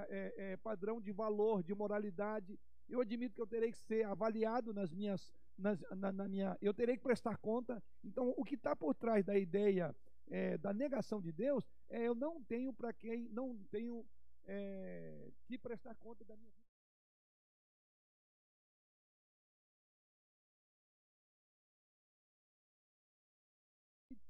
é, 0.09 0.33
é, 0.37 0.57
padrão 0.57 1.01
de 1.01 1.11
valor, 1.11 1.63
de 1.63 1.73
moralidade, 1.73 2.59
eu 2.87 3.01
admito 3.01 3.35
que 3.35 3.41
eu 3.41 3.47
terei 3.47 3.71
que 3.71 3.77
ser 3.77 4.05
avaliado 4.05 4.73
nas 4.73 4.93
minhas, 4.93 5.33
nas, 5.57 5.81
na, 5.91 6.11
na, 6.11 6.27
minha, 6.27 6.57
eu 6.61 6.73
terei 6.73 6.97
que 6.97 7.03
prestar 7.03 7.37
conta. 7.37 7.81
Então, 8.03 8.33
o 8.37 8.43
que 8.43 8.55
está 8.55 8.75
por 8.75 8.93
trás 8.93 9.25
da 9.25 9.37
ideia 9.37 9.95
é, 10.27 10.57
da 10.57 10.73
negação 10.73 11.21
de 11.21 11.31
Deus 11.31 11.67
é 11.89 12.07
eu 12.07 12.13
não 12.13 12.43
tenho 12.43 12.73
para 12.73 12.93
quem, 12.93 13.27
não 13.29 13.57
tenho 13.71 14.05
é, 14.45 15.31
que 15.45 15.57
prestar 15.57 15.95
conta 15.95 16.23
da 16.25 16.35
minha 16.35 16.51
vida. 16.51 16.63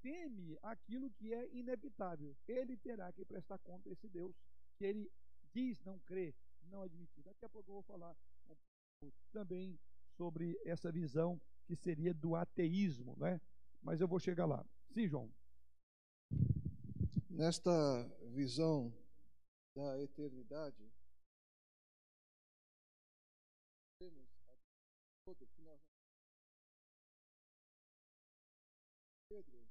teme 0.04 0.58
aquilo 0.62 1.10
que 1.12 1.34
é 1.34 1.49
inevitável. 1.54 2.36
Ele 2.45 2.76
terá 2.76 3.12
que 3.13 3.23
prestar 3.23 3.58
conta 3.60 3.88
a 3.88 3.91
esse 3.93 4.10
Deus 4.10 4.36
que 4.78 4.84
ele 4.84 5.10
diz 5.54 5.82
não 5.84 5.97
crer, 5.99 6.36
não 6.69 6.82
admitir. 6.82 7.23
Daqui 7.23 7.45
a 7.45 7.49
pouco 7.49 7.69
eu 7.69 7.76
vou 7.76 7.84
falar 7.84 8.13
também 9.32 9.80
sobre 10.17 10.60
essa 10.65 10.91
visão 10.91 11.39
que 11.65 11.76
seria 11.76 12.13
do 12.13 12.36
ateísmo, 12.36 13.15
né? 13.17 13.39
Mas 13.82 14.02
eu 14.02 14.08
vou 14.08 14.19
chegar 14.19 14.45
lá. 14.45 14.65
Sim, 14.91 15.08
João. 15.08 15.32
Nesta 17.30 17.71
visão 18.34 18.93
da 19.75 19.99
eternidade, 19.99 20.91
temos 23.97 24.29
todo 25.25 25.47
que 25.47 25.62
nós 25.62 25.81
Pedro 29.27 29.65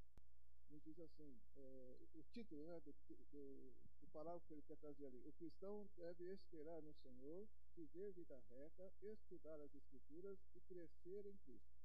nos 0.71 0.83
diz 0.83 0.99
assim, 0.99 1.39
é, 1.55 1.97
o 2.15 2.23
título 2.33 2.67
né, 2.67 2.81
do, 2.81 2.93
do, 3.31 3.73
do 4.01 4.07
parágrafo 4.13 4.47
que 4.47 4.55
ele 4.55 4.63
quer 4.63 4.77
trazer 4.79 5.07
ali, 5.07 5.23
o 5.25 5.33
cristão 5.35 5.89
deve 5.97 6.33
esperar 6.33 6.83
no 6.83 6.93
Senhor 6.95 7.47
viver 7.77 8.13
vida 8.13 8.43
reta, 8.51 8.93
estudar 9.03 9.61
as 9.61 9.75
Escrituras 9.75 10.39
e 10.55 10.61
crescer 10.63 11.27
em 11.27 11.37
Cristo. 11.39 11.83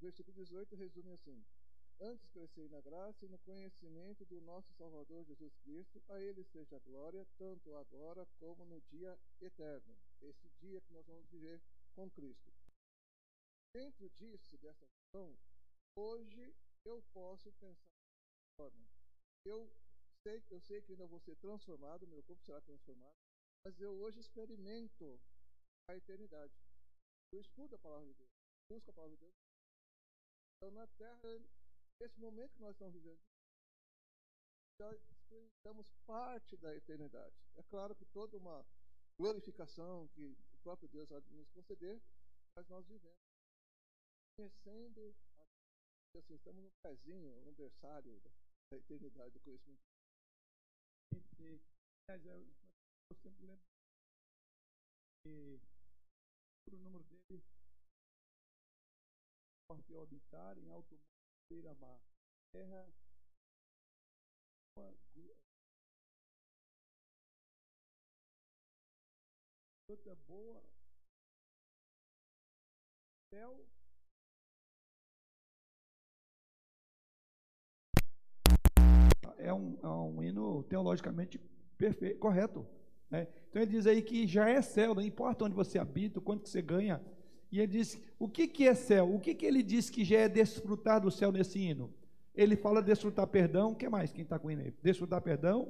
Versículo 0.00 0.34
18 0.36 0.74
resume 0.76 1.12
assim: 1.12 1.42
Antes 2.00 2.26
crescei 2.28 2.68
na 2.68 2.80
graça 2.80 3.24
e 3.24 3.28
no 3.28 3.38
conhecimento 3.38 4.24
do 4.26 4.40
nosso 4.40 4.72
Salvador 4.74 5.24
Jesus 5.24 5.54
Cristo, 5.58 6.02
a 6.08 6.20
Ele 6.20 6.44
seja 6.44 6.76
a 6.76 6.80
glória, 6.80 7.26
tanto 7.38 7.74
agora 7.76 8.26
como 8.38 8.64
no 8.64 8.80
dia 8.82 9.18
eterno, 9.40 9.96
esse 10.20 10.48
dia 10.60 10.80
que 10.80 10.92
nós 10.92 11.06
vamos 11.06 11.26
viver 11.28 11.60
com 11.94 12.10
Cristo. 12.10 12.52
Dentro 13.72 14.08
disso, 14.10 14.58
dessa 14.58 14.86
visão, 14.86 15.36
hoje 15.96 16.54
eu 16.84 17.02
posso 17.12 17.52
pensar 17.52 17.74
de 17.74 18.56
forma. 18.56 18.86
Eu 19.44 19.70
sei, 20.22 20.42
eu 20.50 20.60
sei 20.60 20.82
que 20.82 20.92
ainda 20.92 21.06
vou 21.06 21.20
ser 21.20 21.36
transformado, 21.36 22.06
meu 22.06 22.22
corpo 22.22 22.42
será 22.44 22.60
transformado, 22.60 23.16
mas 23.64 23.80
eu 23.80 23.92
hoje 24.00 24.20
experimento 24.20 25.20
a 25.88 25.96
eternidade. 25.96 26.54
Eu 27.32 27.40
estudo 27.40 27.74
a 27.76 27.78
palavra 27.78 28.06
de 28.06 28.14
Deus, 28.14 28.30
busco 28.68 28.90
a 28.90 28.94
palavra 28.94 29.16
de 29.16 29.22
Deus. 29.22 29.34
Então, 30.56 30.70
na 30.70 30.86
Terra, 30.86 31.42
nesse 32.00 32.18
momento 32.18 32.54
que 32.54 32.62
nós 32.62 32.72
estamos 32.72 32.94
vivendo, 32.94 33.20
já 34.80 34.92
experimentamos 34.94 35.86
parte 36.06 36.56
da 36.56 36.74
eternidade. 36.74 37.36
É 37.56 37.62
claro 37.64 37.94
que 37.94 38.04
toda 38.06 38.36
uma 38.36 38.64
glorificação 39.16 40.08
que 40.08 40.36
o 40.52 40.58
próprio 40.62 40.88
Deus 40.88 41.08
vai 41.08 41.20
nos 41.20 41.48
conceder, 41.50 42.00
mas 42.56 42.68
nós 42.68 42.86
vivemos 42.86 43.18
conhecendo, 44.36 45.14
assim, 46.16 46.34
estamos 46.34 46.64
no 46.64 46.70
pezinho, 46.82 47.44
no 47.44 47.52
berçário 47.52 48.20
da 48.70 48.76
eternidade, 48.76 49.32
do 49.32 49.40
conhecimento. 49.40 49.84
Eu 53.08 53.16
sempre 53.16 53.46
lembro 53.46 53.64
que 55.22 55.60
o 56.72 56.76
número 56.76 57.04
dele 57.04 57.42
forte 59.66 59.94
habitar 59.96 60.58
em 60.58 60.68
alto 60.70 61.00
beira-mar. 61.48 62.00
Terra 62.52 62.86
outra 69.88 70.14
boa 70.26 70.60
céu 73.30 73.64
é 79.38 79.52
um, 79.52 79.78
é 79.82 79.88
um 79.88 80.22
hino 80.22 80.62
teologicamente 80.64 81.38
perfeito, 81.76 82.18
correto. 82.18 82.66
Né? 83.10 83.28
Então 83.48 83.62
ele 83.62 83.70
diz 83.70 83.86
aí 83.86 84.02
que 84.02 84.26
já 84.26 84.48
é 84.48 84.60
céu, 84.62 84.94
não 84.94 85.02
importa 85.02 85.44
onde 85.44 85.54
você 85.54 85.78
habita, 85.78 86.20
quanto 86.20 86.42
que 86.42 86.48
você 86.48 86.62
ganha. 86.62 87.00
E 87.54 87.60
ele 87.60 87.68
diz, 87.68 87.96
o 88.18 88.26
que, 88.26 88.48
que 88.48 88.66
é 88.66 88.74
céu? 88.74 89.14
O 89.14 89.20
que, 89.20 89.32
que 89.32 89.46
ele 89.46 89.62
diz 89.62 89.88
que 89.88 90.04
já 90.04 90.18
é 90.18 90.28
desfrutar 90.28 91.00
do 91.00 91.08
céu 91.08 91.30
nesse 91.30 91.56
hino? 91.60 91.88
Ele 92.34 92.56
fala 92.56 92.82
desfrutar 92.82 93.28
perdão, 93.28 93.70
o 93.70 93.76
que 93.76 93.88
mais? 93.88 94.10
Quem 94.10 94.24
está 94.24 94.40
com 94.40 94.48
o 94.48 94.50
hino 94.50 94.62
aí? 94.62 94.74
Desfrutar 94.82 95.22
perdão, 95.22 95.60
o 95.60 95.68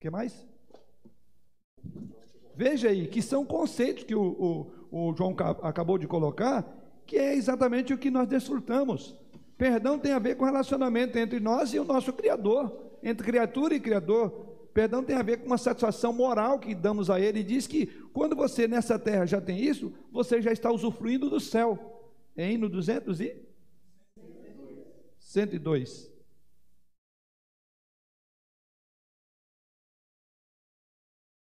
que 0.00 0.10
mais? 0.10 0.44
Veja 2.56 2.88
aí, 2.88 3.06
que 3.06 3.22
são 3.22 3.46
conceitos 3.46 4.02
que 4.02 4.16
o, 4.16 4.66
o, 4.90 5.10
o 5.10 5.14
João 5.14 5.36
acabou 5.62 5.96
de 5.96 6.08
colocar, 6.08 6.66
que 7.06 7.16
é 7.16 7.36
exatamente 7.36 7.94
o 7.94 7.98
que 7.98 8.10
nós 8.10 8.26
desfrutamos. 8.26 9.16
Perdão 9.56 10.00
tem 10.00 10.10
a 10.10 10.18
ver 10.18 10.34
com 10.34 10.44
relacionamento 10.44 11.16
entre 11.16 11.38
nós 11.38 11.72
e 11.72 11.78
o 11.78 11.84
nosso 11.84 12.12
Criador, 12.12 12.76
entre 13.00 13.24
criatura 13.24 13.76
e 13.76 13.80
Criador. 13.80 14.45
Perdão 14.76 15.02
tem 15.02 15.16
a 15.16 15.22
ver 15.22 15.38
com 15.38 15.46
uma 15.46 15.56
satisfação 15.56 16.12
moral 16.12 16.58
que 16.60 16.74
damos 16.74 17.08
a 17.08 17.18
Ele. 17.18 17.40
E 17.40 17.42
diz 17.42 17.66
que 17.66 17.86
quando 18.12 18.36
você 18.36 18.68
nessa 18.68 18.98
terra 18.98 19.24
já 19.24 19.40
tem 19.40 19.58
isso, 19.58 19.90
você 20.12 20.42
já 20.42 20.52
está 20.52 20.70
usufruindo 20.70 21.30
do 21.30 21.40
céu. 21.40 22.12
Em 22.36 22.58
no 22.58 22.68
206, 22.68 23.42
102. 25.18 26.12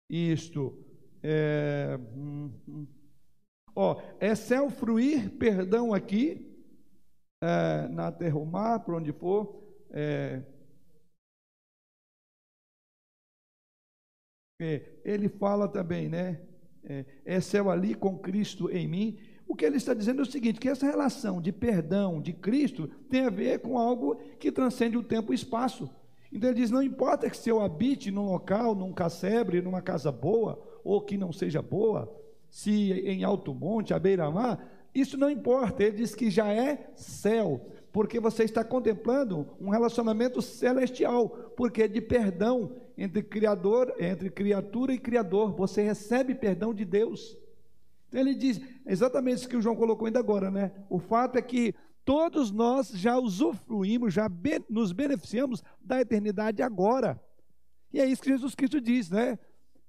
Isto. 0.09 0.87
É, 1.21 1.99
hum, 2.15 2.53
hum. 2.69 2.87
Ó, 3.75 4.01
é 4.21 4.37
céu 4.37 4.71
fruir 4.71 5.31
perdão 5.37 5.93
aqui, 5.93 6.57
é, 7.43 7.89
na 7.89 8.13
terra 8.13 8.39
ou 8.39 8.47
mar, 8.47 8.85
por 8.85 8.95
onde 8.95 9.13
for. 9.13 9.61
É, 9.91 10.45
é, 14.59 14.81
ele 15.05 15.29
fala 15.29 15.69
também, 15.69 16.09
né? 16.09 16.41
É, 16.85 17.05
é 17.25 17.41
céu 17.41 17.71
ali 17.71 17.95
com 17.95 18.19
Cristo 18.19 18.71
em 18.71 18.87
mim. 18.87 19.19
O 19.47 19.55
que 19.55 19.65
ele 19.65 19.77
está 19.77 19.93
dizendo 19.93 20.21
é 20.21 20.23
o 20.23 20.31
seguinte: 20.31 20.59
que 20.59 20.69
essa 20.69 20.87
relação 20.87 21.41
de 21.41 21.53
perdão 21.53 22.21
de 22.21 22.33
Cristo 22.33 22.89
tem 23.11 23.27
a 23.27 23.31
ver 23.31 23.61
com 23.61 23.79
algo 23.79 24.17
que 24.39 24.51
transcende 24.51 24.97
o 24.97 25.03
tempo 25.03 25.33
e 25.33 25.35
o 25.35 25.37
espaço. 25.37 25.91
Então 26.33 26.51
ele 26.51 26.61
diz: 26.61 26.71
não 26.71 26.83
importa 26.83 27.29
que 27.29 27.37
se 27.37 27.51
eu 27.51 27.61
habite 27.61 28.11
num 28.11 28.27
local, 28.27 28.75
num 28.75 28.93
casebre, 28.93 29.61
numa 29.61 29.83
casa 29.83 30.11
boa, 30.11 30.61
ou 30.83 31.01
que 31.01 31.17
não 31.17 31.33
seja 31.33 31.61
boa, 31.61 32.11
se 32.49 32.93
em 32.93 33.25
alto 33.25 33.55
monte, 33.55 33.93
à 33.93 33.99
beira-mar, 33.99 34.89
isso 34.95 35.19
não 35.19 35.29
importa. 35.29 35.83
Ele 35.83 35.99
diz 35.99 36.15
que 36.15 36.31
já 36.31 36.51
é 36.53 36.91
céu, 36.95 37.69
porque 37.97 38.21
você 38.21 38.45
está 38.45 38.63
contemplando 38.63 39.49
um 39.59 39.71
relacionamento 39.71 40.43
celestial, 40.43 41.31
porque 41.57 41.85
é 41.85 41.89
de 41.89 42.03
perdão 42.03 42.77
entre 42.95 43.23
criador, 43.23 43.95
entre 43.99 44.29
criatura 44.29 44.93
e 44.93 44.99
criador. 44.99 45.57
Você 45.57 45.81
recebe 45.81 46.35
perdão 46.35 46.75
de 46.75 46.85
Deus. 46.85 47.39
Então 48.07 48.21
ele 48.21 48.35
diz 48.35 48.61
exatamente 48.85 49.39
isso 49.39 49.49
que 49.49 49.57
o 49.57 49.63
João 49.63 49.75
colocou 49.75 50.05
ainda 50.05 50.19
agora, 50.19 50.51
né? 50.51 50.73
O 50.91 50.99
fato 50.99 51.39
é 51.39 51.41
que 51.41 51.75
todos 52.05 52.51
nós 52.51 52.91
já 52.91 53.17
usufruímos, 53.17 54.13
já 54.13 54.31
nos 54.69 54.93
beneficiamos 54.93 55.65
da 55.81 55.99
eternidade 55.99 56.61
agora. 56.61 57.19
E 57.95 57.99
é 57.99 58.05
isso 58.05 58.21
que 58.21 58.29
Jesus 58.29 58.55
Cristo 58.55 58.79
diz, 58.79 59.09
né? 59.09 59.39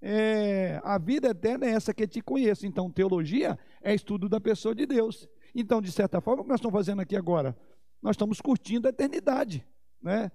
É, 0.01 0.79
a 0.81 0.97
vida 0.97 1.27
eterna 1.27 1.65
é 1.65 1.71
essa 1.71 1.93
que 1.93 2.07
te 2.07 2.21
conheço. 2.21 2.65
Então, 2.65 2.89
teologia 2.89 3.59
é 3.81 3.93
estudo 3.93 4.29
da 4.29 4.39
pessoa 4.39 4.73
de 4.73 4.85
Deus. 4.85 5.27
Então, 5.53 5.81
de 5.81 5.91
certa 5.91 6.21
forma, 6.21 6.39
o 6.39 6.45
que 6.45 6.49
nós 6.51 6.59
estamos 6.59 6.73
fazendo 6.73 7.01
aqui 7.01 7.17
agora? 7.17 7.53
Nós 8.01 8.13
estamos 8.15 8.41
curtindo 8.41 8.87
a 8.87 8.89
eternidade, 8.89 9.65
né? 10.01 10.31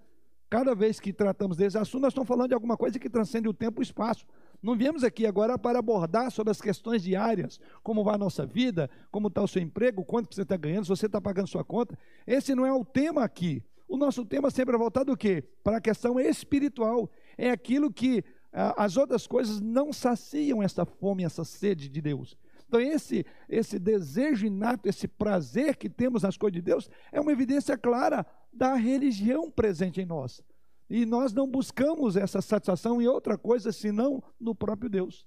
Cada 0.50 0.74
vez 0.74 1.00
que 1.00 1.14
tratamos 1.14 1.56
desse 1.56 1.78
assunto, 1.78 2.02
nós 2.02 2.12
estamos 2.12 2.28
falando 2.28 2.48
de 2.48 2.54
alguma 2.54 2.76
coisa 2.76 2.98
que 2.98 3.08
transcende 3.08 3.48
o 3.48 3.54
tempo 3.54 3.80
e 3.80 3.82
o 3.82 3.82
espaço. 3.82 4.26
Não 4.62 4.76
viemos 4.76 5.02
aqui 5.02 5.26
agora 5.26 5.58
para 5.58 5.78
abordar 5.78 6.30
sobre 6.30 6.50
as 6.50 6.60
questões 6.60 7.02
diárias, 7.02 7.58
como 7.82 8.04
vai 8.04 8.16
a 8.16 8.18
nossa 8.18 8.44
vida, 8.44 8.90
como 9.10 9.28
está 9.28 9.42
o 9.42 9.48
seu 9.48 9.62
emprego, 9.62 10.04
quanto 10.04 10.34
você 10.34 10.42
está 10.42 10.56
ganhando, 10.56 10.84
se 10.84 10.90
você 10.90 11.06
está 11.06 11.20
pagando 11.22 11.48
sua 11.48 11.64
conta. 11.64 11.98
Esse 12.26 12.54
não 12.54 12.66
é 12.66 12.72
o 12.72 12.84
tema 12.84 13.24
aqui. 13.24 13.64
O 13.88 13.96
nosso 13.96 14.26
tema 14.26 14.50
sempre 14.50 14.74
é 14.74 14.78
voltado 14.78 15.12
o 15.12 15.16
quê? 15.16 15.42
Para 15.64 15.78
a 15.78 15.80
questão 15.80 16.20
espiritual. 16.20 17.10
É 17.38 17.50
aquilo 17.50 17.90
que 17.90 18.22
ah, 18.52 18.84
as 18.84 18.96
outras 18.98 19.26
coisas 19.26 19.58
não 19.58 19.92
saciam 19.92 20.62
essa 20.62 20.84
fome, 20.84 21.24
essa 21.24 21.44
sede 21.44 21.88
de 21.88 22.00
Deus. 22.02 22.36
Então, 22.72 22.80
esse, 22.80 23.26
esse 23.50 23.78
desejo 23.78 24.46
inato, 24.46 24.88
esse 24.88 25.06
prazer 25.06 25.76
que 25.76 25.90
temos 25.90 26.22
nas 26.22 26.38
coisas 26.38 26.54
de 26.54 26.62
Deus, 26.62 26.88
é 27.12 27.20
uma 27.20 27.30
evidência 27.30 27.76
clara 27.76 28.24
da 28.50 28.72
religião 28.76 29.50
presente 29.50 30.00
em 30.00 30.06
nós. 30.06 30.42
E 30.88 31.04
nós 31.04 31.34
não 31.34 31.46
buscamos 31.46 32.16
essa 32.16 32.40
satisfação 32.40 33.02
em 33.02 33.06
outra 33.06 33.36
coisa 33.36 33.72
senão 33.72 34.22
no 34.40 34.54
próprio 34.54 34.88
Deus, 34.88 35.26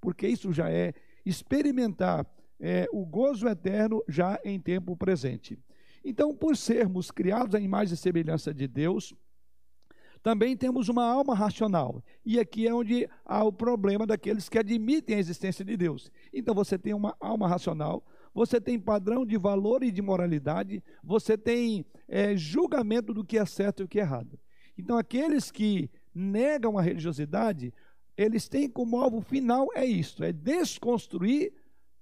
porque 0.00 0.26
isso 0.26 0.54
já 0.54 0.70
é 0.70 0.94
experimentar 1.26 2.26
é, 2.58 2.88
o 2.90 3.04
gozo 3.04 3.46
eterno 3.46 4.02
já 4.08 4.40
em 4.42 4.58
tempo 4.58 4.96
presente. 4.96 5.58
Então, 6.02 6.34
por 6.34 6.56
sermos 6.56 7.10
criados 7.10 7.54
à 7.54 7.60
imagem 7.60 7.92
e 7.92 7.98
semelhança 7.98 8.54
de 8.54 8.66
Deus, 8.66 9.12
também 10.26 10.56
temos 10.56 10.88
uma 10.88 11.04
alma 11.04 11.36
racional. 11.36 12.02
E 12.24 12.40
aqui 12.40 12.66
é 12.66 12.74
onde 12.74 13.08
há 13.24 13.44
o 13.44 13.52
problema 13.52 14.04
daqueles 14.04 14.48
que 14.48 14.58
admitem 14.58 15.14
a 15.14 15.20
existência 15.20 15.64
de 15.64 15.76
Deus. 15.76 16.10
Então, 16.34 16.52
você 16.52 16.76
tem 16.76 16.92
uma 16.92 17.16
alma 17.20 17.46
racional, 17.46 18.04
você 18.34 18.60
tem 18.60 18.76
padrão 18.76 19.24
de 19.24 19.38
valor 19.38 19.84
e 19.84 19.92
de 19.92 20.02
moralidade, 20.02 20.82
você 21.00 21.38
tem 21.38 21.86
é, 22.08 22.36
julgamento 22.36 23.14
do 23.14 23.24
que 23.24 23.38
é 23.38 23.46
certo 23.46 23.82
e 23.82 23.84
o 23.84 23.88
que 23.88 24.00
é 24.00 24.02
errado. 24.02 24.36
Então, 24.76 24.98
aqueles 24.98 25.52
que 25.52 25.88
negam 26.12 26.76
a 26.76 26.82
religiosidade, 26.82 27.72
eles 28.16 28.48
têm 28.48 28.68
como 28.68 29.00
alvo 29.00 29.20
final 29.20 29.68
é 29.76 29.84
isto: 29.84 30.24
é 30.24 30.32
desconstruir 30.32 31.52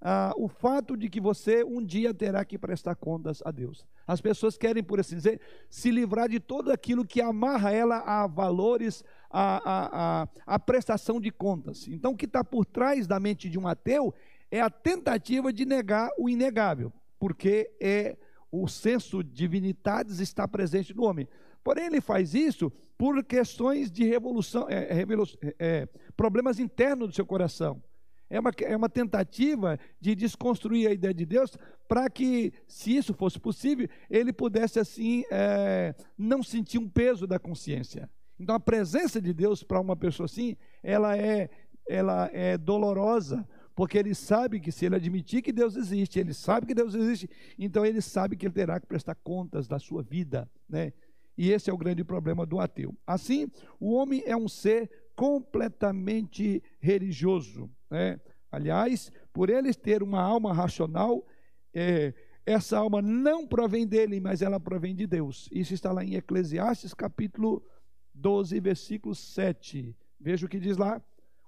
ah, 0.07 0.35
o 0.37 0.49
fato 0.49 0.99
de 0.99 1.09
que 1.09 1.19
você 1.19 1.65
um 1.65 1.83
dia 1.83 2.13
terá 2.13 2.45
que 2.45 2.59
prestar 2.59 2.95
contas 2.95 3.43
a 3.43 3.51
Deus. 3.51 3.87
As 4.07 4.21
pessoas 4.21 4.59
querem, 4.59 4.83
por 4.83 5.01
assim 5.01 5.17
dizer, 5.17 5.41
se 5.71 5.91
livrar 5.91 6.29
de 6.29 6.39
todo 6.39 6.71
aquilo 6.71 7.07
que 7.07 7.23
amarra 7.23 7.73
ela 7.73 8.01
a 8.01 8.27
valores, 8.27 9.03
a, 9.31 9.57
a, 9.65 10.23
a, 10.23 10.29
a 10.45 10.59
prestação 10.59 11.19
de 11.19 11.31
contas. 11.31 11.89
Então, 11.89 12.13
o 12.13 12.17
que 12.17 12.27
está 12.27 12.45
por 12.45 12.67
trás 12.67 13.07
da 13.07 13.19
mente 13.19 13.49
de 13.49 13.59
um 13.59 13.67
ateu 13.67 14.13
é 14.51 14.61
a 14.61 14.69
tentativa 14.69 15.51
de 15.51 15.65
negar 15.65 16.11
o 16.19 16.29
inegável, 16.29 16.93
porque 17.19 17.71
é 17.81 18.19
o 18.53 18.69
senso 18.69 19.25
de 19.25 19.33
divinidades 19.33 20.21
está 20.21 20.47
presente 20.47 20.95
no 20.95 21.05
homem. 21.05 21.27
Porém, 21.65 21.87
ele 21.87 22.03
faz 22.03 22.35
isso 22.35 22.71
por 22.99 23.25
questões 23.25 23.91
de 23.91 24.05
revolução, 24.05 24.67
é, 24.69 25.01
é, 25.01 25.03
é, 25.03 25.55
é, 25.59 25.89
problemas 26.15 26.59
internos 26.59 27.09
do 27.09 27.15
seu 27.15 27.25
coração. 27.25 27.83
É 28.29 28.41
uma, 28.41 28.51
é 28.63 28.77
uma 28.77 28.89
tentativa 28.89 29.79
de 30.01 30.15
desconstruir 30.15 30.89
a 30.89 30.93
ideia 30.93 31.15
de 31.15 31.27
Deus 31.27 31.57
para 31.87 32.09
que, 32.09 32.53
se 32.67 32.97
isso 32.97 33.15
fosse 33.15 33.39
possível, 33.39 33.89
ele 34.11 34.33
pudesse 34.33 34.79
assim 34.79 35.25
é, 35.31 35.95
não 36.17 36.43
sentir 36.43 36.79
um 36.79 36.89
peso 36.89 37.27
da 37.27 37.39
consciência. 37.39 38.11
Então, 38.39 38.55
a 38.55 38.61
presença 38.61 39.21
de 39.21 39.33
Deus 39.33 39.63
para 39.63 39.81
uma 39.81 39.97
pessoa 39.97 40.25
assim, 40.25 40.57
ela 40.83 41.17
é, 41.17 41.51
ela 41.89 42.29
é 42.33 42.59
dolorosa, 42.59 43.47
porque 43.75 43.99
ele 43.99 44.15
sabe 44.15 44.61
que 44.61 44.73
se 44.73 44.87
ele 44.87 44.97
admitir 44.97 45.43
que 45.43 45.53
Deus 45.53 45.77
existe, 45.77 46.19
ele 46.19 46.33
sabe 46.33 46.67
que 46.67 46.75
Deus 46.75 46.95
existe, 46.95 47.29
então 47.59 47.85
ele 47.85 48.01
sabe 48.01 48.37
que 48.37 48.47
ele 48.47 48.55
terá 48.55 48.81
que 48.81 48.87
prestar 48.87 49.15
contas 49.17 49.69
da 49.69 49.79
sua 49.79 50.03
vida, 50.03 50.51
né? 50.69 50.93
E 51.37 51.51
esse 51.51 51.69
é 51.69 51.73
o 51.73 51.79
grande 51.79 52.05
problema 52.05 52.47
do 52.47 52.61
ateu. 52.61 52.97
Assim, 53.05 53.51
o 53.81 53.93
homem 53.93 54.23
é 54.25 54.37
um 54.37 54.49
ser 54.49 54.89
completamente 55.17 56.63
religioso. 56.81 57.69
Né? 57.91 58.21
Aliás, 58.51 59.11
por 59.33 59.51
ele 59.51 59.73
ter 59.75 60.03
uma 60.03 60.21
alma 60.21 60.53
racional, 60.53 61.27
é, 61.73 62.15
essa 62.47 62.79
alma 62.79 63.01
não 63.01 63.47
provém 63.47 63.87
dele, 63.87 64.21
mas 64.21 64.43
ela 64.43 64.61
provém 64.61 64.95
de 64.95 65.07
Deus. 65.07 65.49
Isso 65.51 65.75
está 65.75 65.91
lá 65.93 66.05
em 66.05 66.15
Eclesiastes 66.15 66.93
capítulo 66.93 67.65
12, 68.13 68.61
versículo 68.61 69.15
7. 69.15 69.97
Veja 70.21 70.47
o 70.47 70.49
que 70.49 70.61
diz 70.61 70.77
lá. 70.77 71.03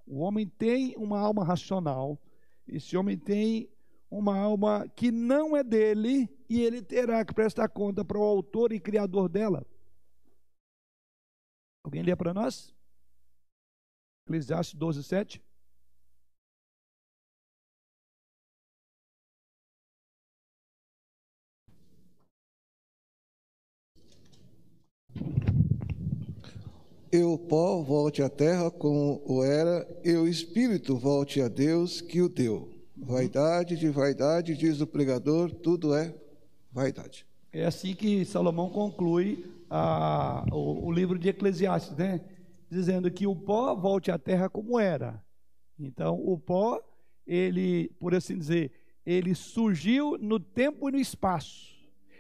O 0.07 0.21
homem 0.21 0.47
tem 0.47 0.95
uma 0.97 1.19
alma 1.19 1.45
racional, 1.45 2.21
esse 2.67 2.97
homem 2.97 3.19
tem 3.19 3.69
uma 4.11 4.37
alma 4.39 4.89
que 4.95 5.11
não 5.11 5.57
é 5.57 5.65
dele 5.65 6.29
e 6.49 6.63
ele 6.63 6.81
terá 6.81 7.25
que 7.25 7.35
prestar 7.35 7.69
conta 7.69 8.05
para 8.05 8.19
o 8.19 8.23
autor 8.23 8.73
e 8.73 8.81
criador 8.81 9.29
dela. 9.29 9.67
Alguém 11.85 12.03
lê 12.03 12.15
para 12.17 12.33
nós? 12.33 12.75
Eclesiastes 14.27 14.75
12, 14.75 15.05
7. 15.05 15.43
E 27.17 27.23
o 27.23 27.39
pó 27.39 27.81
volte 27.81 28.23
à 28.23 28.29
terra 28.29 28.71
como 28.71 29.23
o 29.25 29.43
era, 29.43 29.89
e 30.05 30.13
o 30.17 30.29
espírito 30.29 30.99
volte 30.99 31.41
a 31.41 31.49
Deus 31.49 32.03
que 32.03 32.21
o 32.21 32.29
deu. 32.29 32.69
Vaidade 32.95 33.75
de 33.75 33.89
vaidade, 33.89 34.55
diz 34.55 34.83
o 34.83 34.87
pregador, 34.87 35.51
tudo 35.51 35.95
é 35.95 36.15
vaidade. 36.71 37.25
É 37.51 37.65
assim 37.65 37.95
que 37.95 38.23
Salomão 38.27 38.69
conclui 38.69 39.47
a, 39.71 40.45
o, 40.53 40.89
o, 40.89 40.93
livro 40.93 41.19
de 41.19 41.31
Eclesiastes, 41.31 41.97
né? 41.97 42.21
Dizendo 42.69 43.11
que 43.11 43.27
o 43.27 43.35
pó 43.35 43.75
volte 43.75 44.11
à 44.11 44.19
terra 44.19 44.51
como 44.51 44.79
era. 44.79 45.25
Então, 45.79 46.23
o 46.23 46.39
pó, 46.39 46.83
ele, 47.27 47.89
por 47.99 48.15
assim 48.15 48.37
dizer, 48.37 48.73
ele 49.07 49.35
surgiu 49.35 50.19
no 50.19 50.39
tempo 50.39 50.87
e 50.91 50.93
no 50.93 50.99
espaço. 50.99 51.75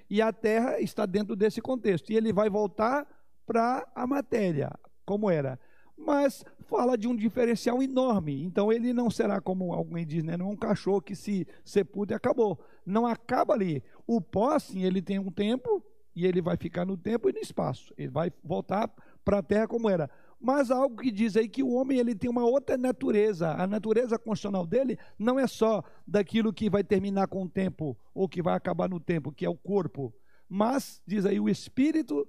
E 0.08 0.22
a 0.22 0.32
terra 0.32 0.80
está 0.80 1.04
dentro 1.04 1.36
desse 1.36 1.60
contexto. 1.60 2.10
E 2.10 2.16
ele 2.16 2.32
vai 2.32 2.48
voltar 2.48 3.06
para 3.46 3.86
a 3.94 4.06
matéria, 4.06 4.72
como 5.06 5.30
era. 5.30 5.58
Mas 5.96 6.44
fala 6.66 6.98
de 6.98 7.08
um 7.08 7.16
diferencial 7.16 7.82
enorme. 7.82 8.42
Então 8.42 8.70
ele 8.70 8.92
não 8.92 9.08
será 9.08 9.40
como 9.40 9.72
alguém 9.72 10.06
diz, 10.06 10.22
né? 10.22 10.36
Não 10.36 10.48
é 10.48 10.52
um 10.52 10.56
cachorro 10.56 11.00
que 11.00 11.16
se 11.16 11.46
sepulta 11.64 12.12
e 12.12 12.16
acabou. 12.16 12.60
Não 12.84 13.06
acaba 13.06 13.54
ali. 13.54 13.82
O 14.06 14.20
pó, 14.20 14.58
sim, 14.58 14.82
ele 14.84 15.00
tem 15.00 15.18
um 15.18 15.30
tempo, 15.30 15.82
e 16.16 16.26
ele 16.26 16.40
vai 16.40 16.56
ficar 16.56 16.86
no 16.86 16.96
tempo 16.96 17.28
e 17.28 17.32
no 17.32 17.38
espaço. 17.38 17.92
Ele 17.98 18.08
vai 18.08 18.32
voltar 18.42 18.90
para 19.22 19.38
a 19.38 19.42
terra 19.42 19.68
como 19.68 19.88
era. 19.88 20.10
Mas 20.40 20.70
algo 20.70 20.96
que 20.96 21.10
diz 21.10 21.36
aí 21.36 21.48
que 21.48 21.62
o 21.62 21.72
homem 21.72 21.98
ele 21.98 22.14
tem 22.14 22.30
uma 22.30 22.44
outra 22.44 22.78
natureza. 22.78 23.52
A 23.52 23.66
natureza 23.66 24.18
constitucional 24.18 24.66
dele 24.66 24.98
não 25.18 25.38
é 25.38 25.46
só 25.46 25.84
daquilo 26.06 26.52
que 26.52 26.70
vai 26.70 26.82
terminar 26.82 27.28
com 27.28 27.42
o 27.42 27.48
tempo 27.48 27.96
ou 28.14 28.26
que 28.28 28.42
vai 28.42 28.54
acabar 28.54 28.88
no 28.88 28.98
tempo, 28.98 29.30
que 29.30 29.44
é 29.44 29.48
o 29.48 29.56
corpo. 29.56 30.14
Mas, 30.48 31.02
diz 31.06 31.26
aí, 31.26 31.38
o 31.38 31.48
espírito 31.48 32.26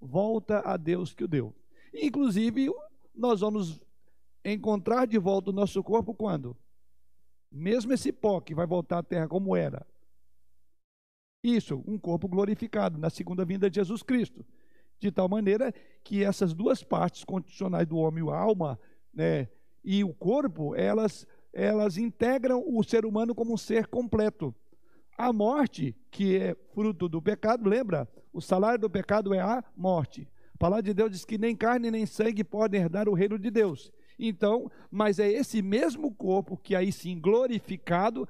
volta 0.00 0.60
a 0.64 0.76
Deus 0.76 1.12
que 1.12 1.24
o 1.24 1.28
deu. 1.28 1.54
Inclusive, 1.98 2.70
nós 3.14 3.40
vamos 3.40 3.80
encontrar 4.44 5.06
de 5.06 5.18
volta 5.18 5.50
o 5.50 5.52
nosso 5.52 5.82
corpo 5.82 6.14
quando? 6.14 6.56
Mesmo 7.50 7.92
esse 7.92 8.12
pó 8.12 8.40
que 8.40 8.54
vai 8.54 8.66
voltar 8.66 8.98
à 8.98 9.02
terra 9.02 9.26
como 9.26 9.56
era. 9.56 9.86
Isso, 11.42 11.82
um 11.86 11.98
corpo 11.98 12.28
glorificado 12.28 12.98
na 12.98 13.08
segunda 13.08 13.44
vinda 13.44 13.70
de 13.70 13.76
Jesus 13.76 14.02
Cristo. 14.02 14.44
De 14.98 15.10
tal 15.10 15.28
maneira 15.28 15.72
que 16.02 16.22
essas 16.22 16.52
duas 16.52 16.82
partes 16.82 17.24
condicionais 17.24 17.86
do 17.86 17.96
homem, 17.96 18.28
a 18.28 18.36
alma 18.36 18.78
né, 19.12 19.48
e 19.84 20.02
o 20.04 20.12
corpo, 20.12 20.74
elas, 20.74 21.26
elas 21.52 21.96
integram 21.96 22.62
o 22.66 22.82
ser 22.82 23.06
humano 23.06 23.34
como 23.34 23.54
um 23.54 23.56
ser 23.56 23.86
completo. 23.86 24.54
A 25.16 25.32
morte, 25.32 25.96
que 26.10 26.36
é 26.36 26.54
fruto 26.74 27.08
do 27.08 27.22
pecado, 27.22 27.68
lembra? 27.68 28.08
O 28.32 28.40
salário 28.40 28.80
do 28.80 28.90
pecado 28.90 29.32
é 29.32 29.40
a 29.40 29.64
morte. 29.74 30.28
A 30.56 30.58
palavra 30.58 30.82
de 30.84 30.94
Deus 30.94 31.10
diz 31.10 31.22
que 31.22 31.36
nem 31.36 31.54
carne 31.54 31.90
nem 31.90 32.06
sangue 32.06 32.42
podem 32.42 32.80
herdar 32.80 33.10
o 33.10 33.12
reino 33.12 33.38
de 33.38 33.50
Deus. 33.50 33.92
Então, 34.18 34.70
mas 34.90 35.18
é 35.18 35.30
esse 35.30 35.60
mesmo 35.60 36.10
corpo 36.14 36.56
que 36.56 36.74
aí 36.74 36.90
sim 36.90 37.20
glorificado 37.20 38.26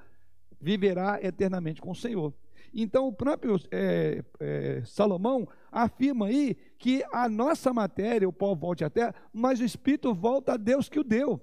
viverá 0.59 1.19
eternamente 1.23 1.79
com 1.79 1.91
o 1.91 1.95
Senhor. 1.95 2.33
Então, 2.73 3.07
o 3.07 3.13
próprio 3.13 3.55
é, 3.71 4.21
é, 4.41 4.81
Salomão 4.83 5.47
afirma 5.71 6.25
aí 6.25 6.57
que 6.77 7.01
a 7.13 7.29
nossa 7.29 7.71
matéria, 7.73 8.27
o 8.27 8.33
pó 8.33 8.53
volte 8.53 8.83
à 8.83 8.89
terra, 8.89 9.15
mas 9.31 9.61
o 9.61 9.63
espírito 9.63 10.13
volta 10.13 10.55
a 10.55 10.57
Deus 10.57 10.89
que 10.89 10.99
o 10.99 11.05
deu. 11.05 11.39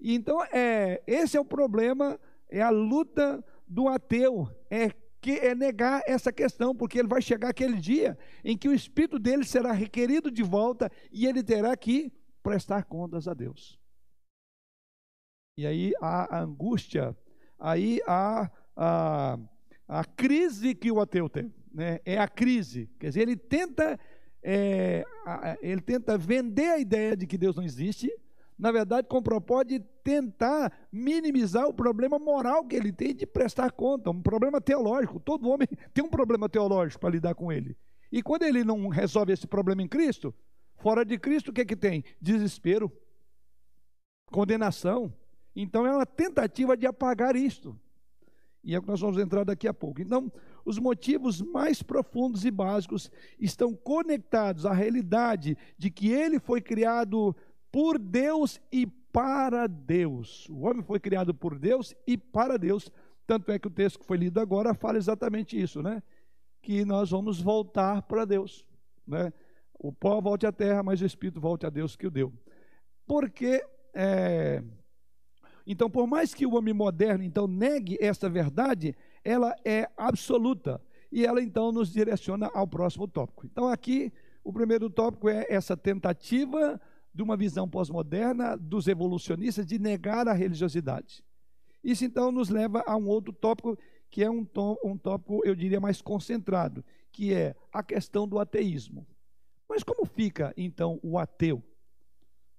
Então, 0.00 0.40
é, 0.52 1.02
esse 1.04 1.36
é 1.36 1.40
o 1.40 1.44
problema, 1.44 2.16
é 2.48 2.62
a 2.62 2.70
luta 2.70 3.44
do 3.66 3.88
ateu, 3.88 4.48
é 4.70 4.92
que 5.20 5.32
é 5.32 5.54
negar 5.54 6.02
essa 6.06 6.32
questão, 6.32 6.74
porque 6.74 6.98
ele 6.98 7.08
vai 7.08 7.20
chegar 7.20 7.48
aquele 7.48 7.78
dia 7.78 8.16
em 8.44 8.56
que 8.56 8.68
o 8.68 8.74
espírito 8.74 9.18
dele 9.18 9.44
será 9.44 9.72
requerido 9.72 10.30
de 10.30 10.42
volta 10.42 10.90
e 11.10 11.26
ele 11.26 11.42
terá 11.42 11.76
que 11.76 12.12
prestar 12.42 12.84
contas 12.84 13.26
a 13.26 13.34
Deus. 13.34 13.78
E 15.56 15.66
aí 15.66 15.92
a 16.00 16.40
angústia, 16.40 17.16
aí 17.58 18.00
a, 18.06 18.48
a, 18.76 19.38
a 19.88 20.04
crise 20.04 20.74
que 20.74 20.92
o 20.92 21.00
ateu 21.00 21.28
tem, 21.28 21.52
né? 21.72 21.98
é 22.04 22.16
a 22.16 22.28
crise. 22.28 22.88
Quer 22.98 23.08
dizer, 23.08 23.22
ele 23.22 23.36
tenta, 23.36 23.98
é, 24.40 25.04
ele 25.60 25.80
tenta 25.80 26.16
vender 26.16 26.68
a 26.68 26.78
ideia 26.78 27.16
de 27.16 27.26
que 27.26 27.36
Deus 27.36 27.56
não 27.56 27.64
existe, 27.64 28.08
na 28.58 28.72
verdade, 28.72 29.06
com 29.06 29.18
o 29.18 29.22
propósito 29.22 29.68
de 29.68 29.80
tentar 30.02 30.72
minimizar 30.90 31.66
o 31.66 31.72
problema 31.72 32.18
moral 32.18 32.64
que 32.64 32.74
ele 32.74 32.92
tem 32.92 33.14
de 33.14 33.24
prestar 33.24 33.70
conta, 33.70 34.10
um 34.10 34.20
problema 34.20 34.60
teológico. 34.60 35.20
Todo 35.20 35.48
homem 35.48 35.68
tem 35.94 36.04
um 36.04 36.10
problema 36.10 36.48
teológico 36.48 37.00
para 37.00 37.10
lidar 37.10 37.34
com 37.34 37.52
ele. 37.52 37.76
E 38.10 38.20
quando 38.22 38.42
ele 38.42 38.64
não 38.64 38.88
resolve 38.88 39.32
esse 39.32 39.46
problema 39.46 39.82
em 39.82 39.88
Cristo, 39.88 40.34
fora 40.76 41.04
de 41.04 41.16
Cristo, 41.18 41.50
o 41.50 41.52
que, 41.52 41.60
é 41.60 41.64
que 41.64 41.76
tem? 41.76 42.02
Desespero, 42.20 42.90
condenação, 44.32 45.14
então 45.54 45.86
é 45.86 45.92
uma 45.92 46.06
tentativa 46.06 46.76
de 46.76 46.86
apagar 46.86 47.36
isto. 47.36 47.78
E 48.64 48.74
é 48.74 48.78
o 48.78 48.82
que 48.82 48.88
nós 48.88 49.00
vamos 49.00 49.18
entrar 49.18 49.44
daqui 49.44 49.68
a 49.68 49.72
pouco. 49.72 50.00
Então, 50.00 50.30
os 50.64 50.78
motivos 50.78 51.40
mais 51.40 51.82
profundos 51.82 52.44
e 52.44 52.50
básicos 52.50 53.10
estão 53.38 53.74
conectados 53.74 54.66
à 54.66 54.72
realidade 54.72 55.56
de 55.78 55.90
que 55.90 56.10
ele 56.10 56.38
foi 56.38 56.60
criado 56.60 57.34
por 57.70 57.98
Deus 57.98 58.60
e 58.72 58.86
para 58.86 59.66
Deus. 59.66 60.48
O 60.48 60.60
homem 60.66 60.82
foi 60.82 61.00
criado 61.00 61.34
por 61.34 61.58
Deus 61.58 61.94
e 62.06 62.16
para 62.16 62.58
Deus. 62.58 62.90
Tanto 63.26 63.50
é 63.52 63.58
que 63.58 63.68
o 63.68 63.70
texto 63.70 63.98
que 63.98 64.06
foi 64.06 64.16
lido 64.16 64.40
agora 64.40 64.74
fala 64.74 64.98
exatamente 64.98 65.60
isso, 65.60 65.82
né? 65.82 66.02
Que 66.62 66.84
nós 66.84 67.10
vamos 67.10 67.40
voltar 67.40 68.02
para 68.02 68.24
Deus, 68.24 68.64
né? 69.06 69.32
O 69.78 69.92
pó 69.92 70.20
volte 70.20 70.46
à 70.46 70.52
terra, 70.52 70.82
mas 70.82 71.00
o 71.00 71.06
Espírito 71.06 71.40
volte 71.40 71.66
a 71.66 71.70
Deus 71.70 71.94
que 71.94 72.06
o 72.06 72.10
deu. 72.10 72.32
Porque 73.06 73.64
é, 73.94 74.62
então, 75.70 75.90
por 75.90 76.06
mais 76.06 76.32
que 76.32 76.46
o 76.46 76.54
homem 76.54 76.72
moderno 76.72 77.22
então 77.22 77.46
negue 77.46 77.98
essa 78.00 78.26
verdade, 78.30 78.96
ela 79.22 79.54
é 79.62 79.86
absoluta 79.98 80.80
e 81.12 81.26
ela 81.26 81.42
então 81.42 81.70
nos 81.70 81.92
direciona 81.92 82.50
ao 82.54 82.66
próximo 82.66 83.06
tópico. 83.06 83.44
Então, 83.44 83.68
aqui 83.68 84.10
o 84.42 84.50
primeiro 84.50 84.88
tópico 84.88 85.28
é 85.28 85.44
essa 85.46 85.76
tentativa 85.76 86.80
de 87.18 87.22
uma 87.24 87.36
visão 87.36 87.68
pós-moderna 87.68 88.56
dos 88.56 88.86
evolucionistas 88.86 89.66
de 89.66 89.76
negar 89.76 90.28
a 90.28 90.32
religiosidade. 90.32 91.24
Isso 91.82 92.04
então 92.04 92.30
nos 92.30 92.48
leva 92.48 92.84
a 92.86 92.96
um 92.96 93.08
outro 93.08 93.32
tópico 93.32 93.76
que 94.08 94.22
é 94.22 94.30
um, 94.30 94.46
um 94.84 94.96
tópico, 94.96 95.40
eu 95.44 95.56
diria, 95.56 95.80
mais 95.80 96.00
concentrado, 96.00 96.84
que 97.10 97.34
é 97.34 97.56
a 97.72 97.82
questão 97.82 98.28
do 98.28 98.38
ateísmo. 98.38 99.04
Mas 99.68 99.82
como 99.82 100.06
fica 100.06 100.54
então 100.56 101.00
o 101.02 101.18
ateu? 101.18 101.60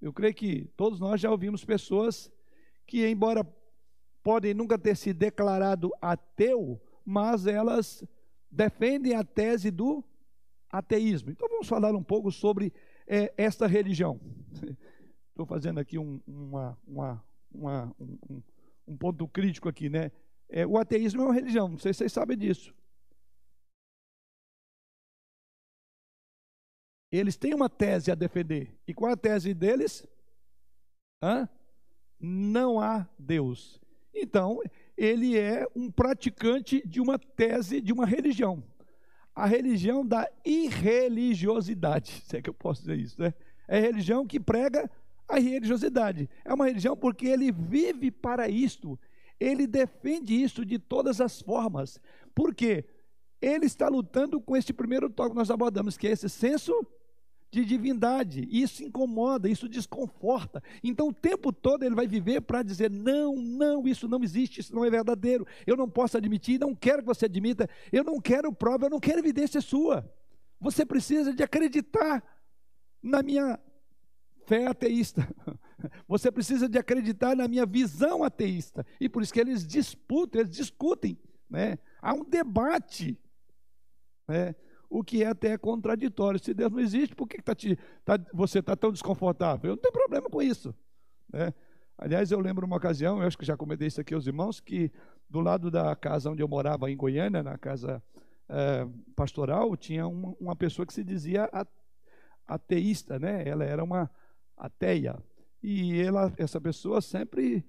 Eu 0.02 0.12
creio 0.12 0.34
que 0.34 0.66
todos 0.76 1.00
nós 1.00 1.22
já 1.22 1.32
ouvimos 1.32 1.64
pessoas 1.64 2.30
que, 2.86 3.08
embora 3.08 3.48
podem 4.22 4.54
nunca 4.54 4.78
ter 4.78 4.98
se 4.98 5.14
declarado 5.14 5.90
ateu, 6.02 6.82
mas 7.06 7.48
elas 7.48 8.04
defendem 8.52 9.16
a 9.16 9.24
tese 9.24 9.72
do 9.72 10.04
ateísmo. 10.70 11.32
Então 11.32 11.48
vamos 11.48 11.68
falar 11.70 11.96
um 11.96 12.04
pouco 12.04 12.30
sobre 12.30 12.74
é, 13.10 13.34
esta 13.36 13.68
religião. 13.68 14.22
Estou 15.32 15.46
fazendo 15.46 15.80
aqui 15.80 15.98
um, 15.98 16.22
uma, 16.26 16.78
uma, 16.88 17.26
uma, 17.52 17.96
um, 18.00 18.42
um, 18.88 18.98
ponto 18.98 19.28
crítico 19.28 19.68
aqui, 19.68 19.90
né? 19.90 20.12
É, 20.48 20.66
o 20.66 20.78
ateísmo 20.78 21.24
é 21.24 21.26
uma 21.26 21.34
religião, 21.34 21.68
não 21.68 21.78
sei 21.78 21.92
se 21.94 21.98
vocês 22.00 22.14
sabem 22.14 22.38
disso. 22.38 22.74
Eles 27.12 27.36
têm 27.36 27.54
uma 27.54 27.70
tese 27.70 28.12
a 28.12 28.16
defender. 28.16 28.78
E 28.88 28.94
qual 28.94 29.10
é 29.10 29.14
a 29.14 29.18
tese 29.18 29.54
deles? 29.54 30.06
Hã? 31.24 31.50
não 32.20 32.80
há 32.80 33.08
Deus. 33.18 33.80
Então, 34.14 34.60
ele 34.98 35.38
é 35.38 35.66
um 35.76 35.90
praticante 35.90 36.86
de 36.86 37.00
uma 37.00 37.18
tese, 37.18 37.80
de 37.80 37.94
uma 37.94 38.06
religião. 38.06 38.64
A 39.40 39.46
religião 39.46 40.06
da 40.06 40.30
irreligiosidade, 40.44 42.24
se 42.28 42.36
é 42.36 42.42
que 42.42 42.50
eu 42.50 42.54
posso 42.54 42.82
dizer 42.82 42.98
isso, 42.98 43.22
né? 43.22 43.34
É 43.70 43.78
a 43.78 43.82
religião 43.82 44.28
que 44.28 44.38
prega 44.38 44.92
a 45.30 45.40
religiosidade. 45.40 46.30
É 46.44 46.54
uma 46.54 46.66
religião 46.66 46.98
porque 46.98 47.26
ele 47.28 47.50
vive 47.50 48.12
para 48.12 48.50
isto. 48.50 49.00
Ele 49.40 49.66
defende 49.66 50.34
isso 50.34 50.66
de 50.66 50.78
todas 50.78 51.22
as 51.22 51.42
formas. 51.42 52.02
Por 52.36 52.54
quê? 52.54 52.84
Ele 53.42 53.66
está 53.66 53.88
lutando 53.88 54.42
com 54.42 54.58
este 54.58 54.74
primeiro 54.74 55.10
toque 55.10 55.30
que 55.30 55.38
nós 55.38 55.50
abordamos, 55.50 55.98
que 55.98 56.08
é 56.08 56.12
esse 56.12 56.28
senso 56.28 56.74
de 57.52 57.66
divindade. 57.66 58.48
Isso 58.50 58.84
incomoda, 58.84 59.50
isso 59.50 59.68
desconforta. 59.68 60.62
Então 60.84 61.08
o 61.10 61.14
tempo 61.14 61.52
todo 61.52 61.84
ele 61.84 61.96
vai 61.96 62.08
viver 62.08 62.42
para 62.42 62.64
dizer: 62.64 62.90
não, 62.92 63.36
não, 63.36 63.88
isso 63.88 64.08
não 64.08 64.24
existe, 64.24 64.60
isso 64.60 64.74
não 64.74 64.86
é 64.86 64.90
verdadeiro. 64.90 65.46
Eu 65.66 65.76
não 65.76 65.90
posso 65.90 66.18
admitir, 66.18 66.60
não 66.60 66.76
quero 66.76 67.02
que 67.02 67.08
você 67.08 67.26
admita, 67.26 67.70
eu 67.92 68.04
não 68.04 68.20
quero 68.20 68.54
prova, 68.54 68.86
eu 68.86 68.90
não 68.90 69.00
quero 69.00 69.20
evidência 69.20 69.62
sua. 69.62 70.10
Você 70.60 70.86
precisa 70.86 71.34
de 71.34 71.42
acreditar 71.42 72.24
na 73.02 73.24
minha 73.24 73.60
fé 74.46 74.68
ateísta. 74.68 75.28
Você 76.10 76.30
precisa 76.30 76.68
de 76.68 76.78
acreditar 76.78 77.38
na 77.38 77.48
minha 77.48 77.66
visão 77.66 78.22
ateísta. 78.22 78.86
E 79.00 79.08
por 79.08 79.24
isso 79.24 79.32
que 79.32 79.40
eles 79.40 79.66
disputam, 79.66 80.42
eles 80.42 80.54
discutem. 80.54 81.18
Né? 81.50 81.78
Há 82.02 82.14
um 82.14 82.26
debate. 82.26 83.18
Né? 84.28 84.54
O 84.90 85.04
que 85.04 85.24
é 85.24 85.28
até 85.28 85.58
contraditório. 85.58 86.40
Se 86.40 86.54
Deus 86.54 86.72
não 86.72 86.80
existe, 86.80 87.16
por 87.16 87.28
que 87.28 87.42
tá 87.42 87.54
te, 87.54 87.78
tá, 88.04 88.20
você 88.34 88.60
está 88.60 88.76
tão 88.76 88.92
desconfortável? 88.92 89.72
Eu 89.72 89.76
não 89.76 89.82
tenho 89.82 89.94
problema 89.94 90.30
com 90.30 90.42
isso. 90.42 90.74
Né? 91.32 91.54
Aliás, 91.98 92.32
eu 92.32 92.40
lembro 92.40 92.66
uma 92.66 92.78
ocasião, 92.78 93.22
eu 93.22 93.28
acho 93.28 93.38
que 93.38 93.46
já 93.46 93.56
comentei 93.56 93.88
isso 93.88 94.02
aqui 94.02 94.14
aos 94.14 94.26
irmãos, 94.26 94.60
que 94.60 94.92
do 95.30 95.42
lado 95.42 95.70
da 95.70 95.96
casa 95.96 96.32
onde 96.32 96.42
eu 96.42 96.48
morava 96.48 96.90
em 96.90 96.98
Goiânia, 96.98 97.44
na 97.44 97.58
casa 97.58 98.02
é, 98.48 98.88
pastoral, 99.16 99.76
tinha 99.78 100.08
uma, 100.08 100.34
uma, 100.40 100.56
pessoa 100.56 100.86
que 100.86 100.94
se 100.94 101.04
dizia 101.04 101.50
ateísta, 102.48 103.20
né? 103.20 103.48
Ela 103.48 103.64
era 103.64 103.84
uma 103.84 104.10
ateia. 104.58 105.22
E 105.62 106.02
ela, 106.02 106.34
essa 106.38 106.60
pessoa 106.60 107.02
sempre 107.02 107.64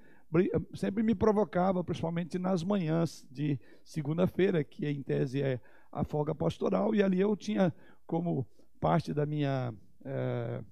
sempre 0.76 1.02
me 1.02 1.14
provocava, 1.14 1.82
principalmente 1.82 2.38
nas 2.38 2.62
manhãs 2.62 3.26
de 3.30 3.58
segunda-feira, 3.82 4.62
que 4.62 4.86
em 4.86 5.02
tese 5.02 5.42
é 5.42 5.60
a 5.92 6.04
folga 6.04 6.34
pastoral, 6.34 6.94
e 6.94 7.02
ali 7.02 7.20
eu 7.20 7.36
tinha 7.36 7.74
como 8.06 8.46
parte 8.80 9.12
da 9.12 9.26
minha, 9.26 9.74
é, 10.04 10.62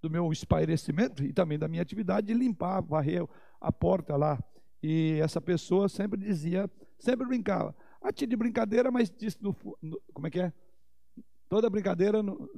do 0.00 0.10
meu 0.10 0.30
espairecimento 0.32 1.24
e 1.24 1.32
também 1.32 1.58
da 1.58 1.68
minha 1.68 1.82
atividade 1.82 2.26
de 2.26 2.34
limpar, 2.34 2.82
varrer 2.82 3.26
a 3.60 3.72
porta 3.72 4.16
lá. 4.16 4.42
E 4.82 5.18
essa 5.22 5.40
pessoa 5.40 5.88
sempre 5.88 6.20
dizia, 6.20 6.70
sempre 6.98 7.26
brincava. 7.26 7.74
A 8.02 8.12
tia 8.12 8.26
de 8.26 8.36
brincadeira, 8.36 8.90
mas 8.90 9.10
disse 9.10 9.42
no, 9.42 9.56
no, 9.80 10.00
como 10.12 10.26
é 10.26 10.30
que 10.30 10.40
é? 10.40 10.52
Toda 11.48 11.70
brincadeira 11.70 12.22
no, 12.22 12.50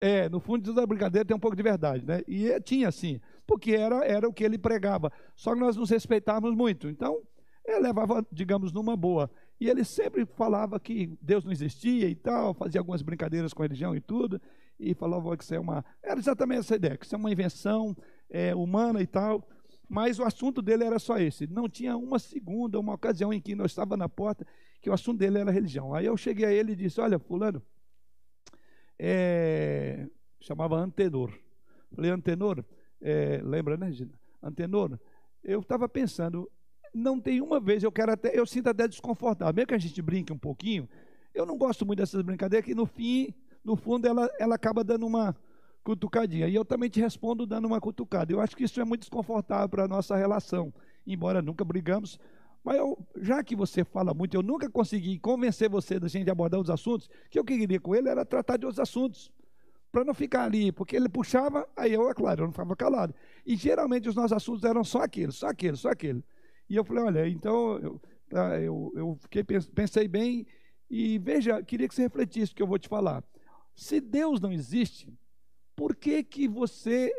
é, 0.00 0.28
no 0.28 0.40
fundo 0.40 0.62
de 0.62 0.70
toda 0.70 0.86
brincadeira 0.86 1.26
tem 1.26 1.36
um 1.36 1.40
pouco 1.40 1.56
de 1.56 1.62
verdade, 1.62 2.06
né? 2.06 2.22
E 2.26 2.58
tinha 2.62 2.88
assim, 2.88 3.20
porque 3.46 3.72
era, 3.72 4.04
era 4.04 4.26
o 4.26 4.32
que 4.32 4.42
ele 4.42 4.56
pregava. 4.56 5.12
Só 5.36 5.52
que 5.54 5.60
nós 5.60 5.76
nos 5.76 5.90
respeitávamos 5.90 6.56
muito. 6.56 6.88
Então, 6.88 7.22
ele 7.64 7.80
levava, 7.80 8.26
digamos, 8.32 8.72
numa 8.72 8.96
boa. 8.96 9.30
E 9.60 9.68
ele 9.68 9.84
sempre 9.84 10.24
falava 10.24 10.80
que 10.80 11.18
Deus 11.20 11.44
não 11.44 11.52
existia 11.52 12.08
e 12.08 12.14
tal, 12.14 12.54
fazia 12.54 12.80
algumas 12.80 13.02
brincadeiras 13.02 13.52
com 13.52 13.62
a 13.62 13.66
religião 13.66 13.94
e 13.94 14.00
tudo, 14.00 14.40
e 14.78 14.94
falava 14.94 15.36
que 15.36 15.44
isso 15.44 15.54
é 15.54 15.60
uma. 15.60 15.84
Era 16.02 16.18
exatamente 16.18 16.60
essa 16.60 16.76
ideia, 16.76 16.96
que 16.96 17.04
isso 17.04 17.14
é 17.14 17.18
uma 17.18 17.30
invenção 17.30 17.94
é, 18.30 18.54
humana 18.54 19.02
e 19.02 19.06
tal. 19.06 19.46
Mas 19.86 20.18
o 20.18 20.24
assunto 20.24 20.62
dele 20.62 20.84
era 20.84 20.98
só 20.98 21.18
esse. 21.18 21.46
Não 21.46 21.68
tinha 21.68 21.96
uma 21.96 22.18
segunda, 22.18 22.78
uma 22.78 22.94
ocasião 22.94 23.32
em 23.32 23.40
que 23.40 23.54
nós 23.54 23.72
estávamos 23.72 23.98
na 23.98 24.08
porta, 24.08 24.46
que 24.80 24.88
o 24.88 24.92
assunto 24.94 25.18
dele 25.18 25.38
era 25.38 25.50
religião. 25.50 25.92
Aí 25.92 26.06
eu 26.06 26.16
cheguei 26.16 26.46
a 26.46 26.52
ele 26.52 26.72
e 26.72 26.76
disse: 26.76 27.00
Olha, 27.00 27.18
Fulano, 27.18 27.60
é... 28.98 30.06
chamava 30.40 30.78
Antenor. 30.78 31.36
Falei, 31.94 32.10
Antenor, 32.10 32.64
é... 33.00 33.42
lembra, 33.42 33.76
né, 33.76 33.92
Gina? 33.92 34.12
Antenor, 34.42 34.98
eu 35.44 35.60
estava 35.60 35.86
pensando, 35.88 36.50
não 36.92 37.20
tem 37.20 37.40
uma 37.40 37.60
vez, 37.60 37.82
eu 37.82 37.92
quero 37.92 38.12
até, 38.12 38.38
eu 38.38 38.46
sinto 38.46 38.68
até 38.68 38.86
desconfortável, 38.86 39.54
mesmo 39.54 39.68
que 39.68 39.74
a 39.74 39.78
gente 39.78 40.00
brinque 40.02 40.32
um 40.32 40.38
pouquinho, 40.38 40.88
eu 41.34 41.46
não 41.46 41.56
gosto 41.56 41.86
muito 41.86 41.98
dessas 41.98 42.22
brincadeiras, 42.22 42.64
que 42.64 42.74
no 42.74 42.86
fim, 42.86 43.32
no 43.64 43.76
fundo, 43.76 44.06
ela, 44.06 44.28
ela 44.38 44.54
acaba 44.54 44.82
dando 44.82 45.06
uma 45.06 45.36
cutucadinha. 45.82 46.48
E 46.48 46.54
eu 46.54 46.64
também 46.64 46.90
te 46.90 47.00
respondo 47.00 47.46
dando 47.46 47.66
uma 47.66 47.80
cutucada. 47.80 48.32
Eu 48.32 48.40
acho 48.40 48.56
que 48.56 48.64
isso 48.64 48.80
é 48.80 48.84
muito 48.84 49.02
desconfortável 49.02 49.68
para 49.68 49.84
a 49.84 49.88
nossa 49.88 50.16
relação, 50.16 50.72
embora 51.06 51.40
nunca 51.40 51.64
brigamos. 51.64 52.18
Mas 52.62 52.76
eu, 52.76 52.98
já 53.16 53.42
que 53.42 53.56
você 53.56 53.84
fala 53.84 54.12
muito, 54.12 54.34
eu 54.34 54.42
nunca 54.42 54.68
consegui 54.68 55.18
convencer 55.18 55.68
você 55.68 55.98
da 55.98 56.08
gente 56.08 56.30
abordar 56.30 56.60
os 56.60 56.68
assuntos, 56.68 57.08
que 57.30 57.38
eu 57.38 57.44
queria 57.44 57.80
com 57.80 57.94
ele 57.94 58.08
era 58.08 58.24
tratar 58.24 58.56
de 58.58 58.66
outros 58.66 58.80
assuntos 58.80 59.32
para 59.90 60.04
não 60.04 60.14
ficar 60.14 60.44
ali, 60.44 60.70
porque 60.70 60.94
ele 60.94 61.08
puxava, 61.08 61.66
aí 61.76 61.92
eu, 61.92 62.08
é 62.08 62.14
claro, 62.14 62.42
eu 62.42 62.46
não 62.46 62.52
ficava 62.52 62.76
calado. 62.76 63.14
E 63.44 63.56
geralmente 63.56 64.08
os 64.08 64.14
nossos 64.14 64.32
assuntos 64.32 64.62
eram 64.62 64.84
só 64.84 65.02
aquele, 65.02 65.32
só 65.32 65.48
aquele, 65.48 65.76
só 65.76 65.88
aquele. 65.88 66.22
E 66.70 66.76
eu 66.76 66.84
falei, 66.84 67.02
olha, 67.02 67.28
então 67.28 67.78
eu, 67.78 68.00
tá, 68.28 68.60
eu, 68.60 68.92
eu 68.94 69.18
fiquei, 69.22 69.42
pensei 69.42 70.06
bem 70.06 70.46
e 70.88 71.18
veja, 71.18 71.60
queria 71.64 71.88
que 71.88 71.94
você 71.94 72.02
refletisse 72.02 72.52
o 72.52 72.54
que 72.54 72.62
eu 72.62 72.66
vou 72.66 72.78
te 72.78 72.88
falar. 72.88 73.24
Se 73.74 74.00
Deus 74.00 74.40
não 74.40 74.52
existe, 74.52 75.12
por 75.74 75.96
que, 75.96 76.22
que 76.22 76.46
você 76.46 77.12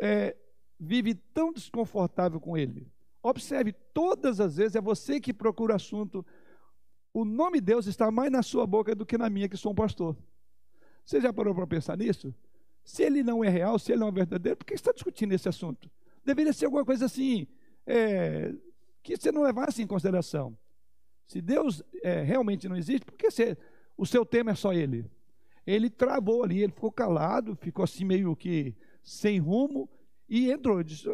é, 0.00 0.34
vive 0.78 1.14
tão 1.14 1.52
desconfortável 1.52 2.40
com 2.40 2.56
Ele? 2.56 2.90
Observe, 3.22 3.74
todas 3.92 4.40
as 4.40 4.56
vezes 4.56 4.76
é 4.76 4.80
você 4.80 5.20
que 5.20 5.34
procura 5.34 5.74
assunto. 5.74 6.24
O 7.12 7.22
nome 7.22 7.60
Deus 7.60 7.86
está 7.86 8.10
mais 8.10 8.32
na 8.32 8.42
sua 8.42 8.66
boca 8.66 8.94
do 8.94 9.04
que 9.04 9.18
na 9.18 9.28
minha, 9.28 9.48
que 9.48 9.58
sou 9.58 9.72
um 9.72 9.74
pastor. 9.74 10.16
Você 11.04 11.20
já 11.20 11.30
parou 11.34 11.54
para 11.54 11.66
pensar 11.66 11.98
nisso? 11.98 12.34
Se 12.82 13.02
ele 13.02 13.22
não 13.22 13.44
é 13.44 13.50
real, 13.50 13.78
se 13.78 13.92
ele 13.92 14.00
não 14.00 14.08
é 14.08 14.12
verdadeiro, 14.12 14.56
por 14.56 14.64
que 14.64 14.72
está 14.72 14.90
discutindo 14.90 15.32
esse 15.32 15.50
assunto? 15.50 15.90
Deveria 16.24 16.52
ser 16.54 16.64
alguma 16.64 16.84
coisa 16.84 17.04
assim, 17.04 17.46
é, 17.86 18.54
que 19.02 19.16
você 19.16 19.32
não 19.32 19.42
levasse 19.42 19.82
em 19.82 19.86
consideração. 19.86 20.56
Se 21.26 21.40
Deus 21.40 21.82
é, 22.02 22.22
realmente 22.22 22.68
não 22.68 22.76
existe, 22.76 23.04
por 23.04 23.16
que 23.16 23.30
você, 23.30 23.56
o 23.96 24.04
seu 24.04 24.24
tema 24.26 24.50
é 24.50 24.54
só 24.54 24.72
ele? 24.72 25.08
Ele 25.66 25.88
travou 25.88 26.42
ali, 26.42 26.62
ele 26.62 26.72
ficou 26.72 26.90
calado, 26.90 27.54
ficou 27.56 27.84
assim 27.84 28.04
meio 28.04 28.34
que 28.34 28.74
sem 29.02 29.38
rumo 29.38 29.88
e 30.28 30.50
entrou. 30.50 30.82
Disse, 30.82 31.08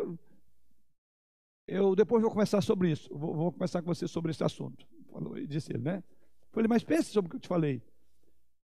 eu 1.66 1.94
depois 1.94 2.22
vou 2.22 2.30
conversar 2.30 2.62
sobre 2.62 2.90
isso, 2.90 3.14
vou, 3.14 3.34
vou 3.34 3.52
conversar 3.52 3.82
com 3.82 3.88
você 3.88 4.08
sobre 4.08 4.30
esse 4.30 4.42
assunto. 4.42 4.86
Falou, 5.12 5.34
disse 5.46 5.72
ele, 5.72 5.82
né? 5.82 6.02
Falei, 6.52 6.68
mas 6.68 6.82
pense 6.82 7.10
sobre 7.10 7.28
o 7.28 7.30
que 7.30 7.36
eu 7.36 7.40
te 7.40 7.48
falei. 7.48 7.82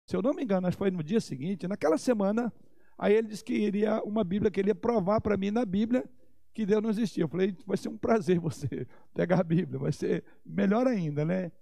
Se 0.06 0.16
eu 0.16 0.22
não 0.22 0.32
me 0.32 0.42
engano, 0.42 0.66
acho 0.66 0.76
que 0.76 0.82
foi 0.82 0.90
no 0.90 1.02
dia 1.02 1.20
seguinte, 1.20 1.68
naquela 1.68 1.98
semana, 1.98 2.52
aí 2.96 3.14
ele 3.14 3.28
disse 3.28 3.44
que 3.44 3.54
iria 3.54 4.02
uma 4.02 4.24
Bíblia, 4.24 4.50
que 4.50 4.60
ele 4.60 4.70
ia 4.70 4.74
provar 4.74 5.20
para 5.20 5.36
mim 5.36 5.50
na 5.50 5.64
Bíblia 5.64 6.08
que 6.52 6.66
Deus 6.66 6.82
não 6.82 6.90
existia. 6.90 7.24
Eu 7.24 7.28
falei, 7.28 7.56
vai 7.66 7.76
ser 7.76 7.88
um 7.88 7.96
prazer 7.96 8.38
você 8.38 8.86
pegar 9.14 9.40
a 9.40 9.44
Bíblia, 9.44 9.78
vai 9.78 9.92
ser 9.92 10.24
melhor 10.44 10.86
ainda, 10.86 11.24
né? 11.24 11.52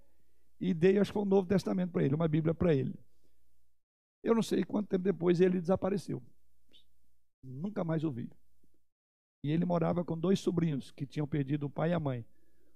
E 0.59 0.73
dei, 0.73 0.97
acho 0.97 1.11
que 1.11 1.13
foi 1.13 1.23
um 1.23 1.25
Novo 1.25 1.47
Testamento 1.47 1.91
para 1.91 2.03
ele, 2.03 2.15
uma 2.15 2.27
Bíblia 2.27 2.53
para 2.53 2.73
ele. 2.73 2.93
Eu 4.23 4.35
não 4.35 4.43
sei 4.43 4.63
quanto 4.63 4.89
tempo 4.89 5.03
depois 5.03 5.41
ele 5.41 5.59
desapareceu. 5.59 6.21
Nunca 7.43 7.83
mais 7.83 8.03
ouvi. 8.03 8.29
E 9.43 9.51
ele 9.51 9.65
morava 9.65 10.05
com 10.05 10.15
dois 10.15 10.39
sobrinhos 10.39 10.91
que 10.91 11.07
tinham 11.07 11.27
perdido 11.27 11.65
o 11.65 11.69
pai 11.69 11.89
e 11.89 11.93
a 11.93 11.99
mãe. 11.99 12.23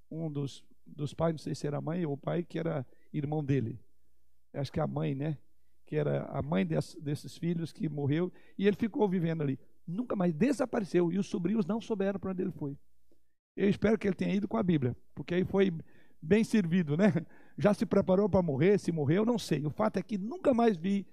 Um 0.09 0.31
dos, 0.31 0.65
dos 0.85 1.13
pais, 1.13 1.33
não 1.33 1.37
sei 1.37 1.53
se 1.53 1.67
era 1.67 1.77
a 1.77 1.81
mãe 1.81 2.03
ou 2.05 2.13
o 2.13 2.17
pai, 2.17 2.43
que 2.43 2.57
era 2.57 2.85
irmão 3.13 3.43
dele. 3.43 3.79
Acho 4.51 4.71
que 4.71 4.79
é 4.79 4.83
a 4.83 4.87
mãe, 4.87 5.13
né? 5.13 5.37
que 5.85 5.95
era 5.95 6.25
a 6.25 6.41
mãe 6.41 6.65
desses 6.65 7.37
filhos 7.37 7.71
que 7.71 7.87
morreu, 7.87 8.31
e 8.57 8.67
ele 8.67 8.75
ficou 8.75 9.07
vivendo 9.07 9.41
ali. 9.41 9.59
Nunca 9.87 10.15
mais 10.15 10.33
desapareceu, 10.33 11.11
e 11.11 11.19
os 11.19 11.27
sobrinhos 11.27 11.65
não 11.65 11.79
souberam 11.79 12.19
para 12.19 12.31
onde 12.31 12.41
ele 12.41 12.51
foi. 12.51 12.77
Eu 13.55 13.69
espero 13.69 13.97
que 13.97 14.07
ele 14.07 14.15
tenha 14.15 14.33
ido 14.33 14.47
com 14.47 14.57
a 14.57 14.63
Bíblia, 14.63 14.95
porque 15.13 15.35
aí 15.35 15.45
foi 15.45 15.71
bem 16.21 16.43
servido, 16.43 16.97
né? 16.97 17.05
Já 17.57 17.73
se 17.73 17.85
preparou 17.85 18.27
para 18.27 18.41
morrer, 18.41 18.79
se 18.79 18.91
morreu, 18.91 19.25
não 19.25 19.37
sei. 19.37 19.65
O 19.65 19.69
fato 19.69 19.97
é 19.97 20.03
que 20.03 20.17
nunca 20.17 20.53
mais 20.53 20.75
vi, 20.75 21.07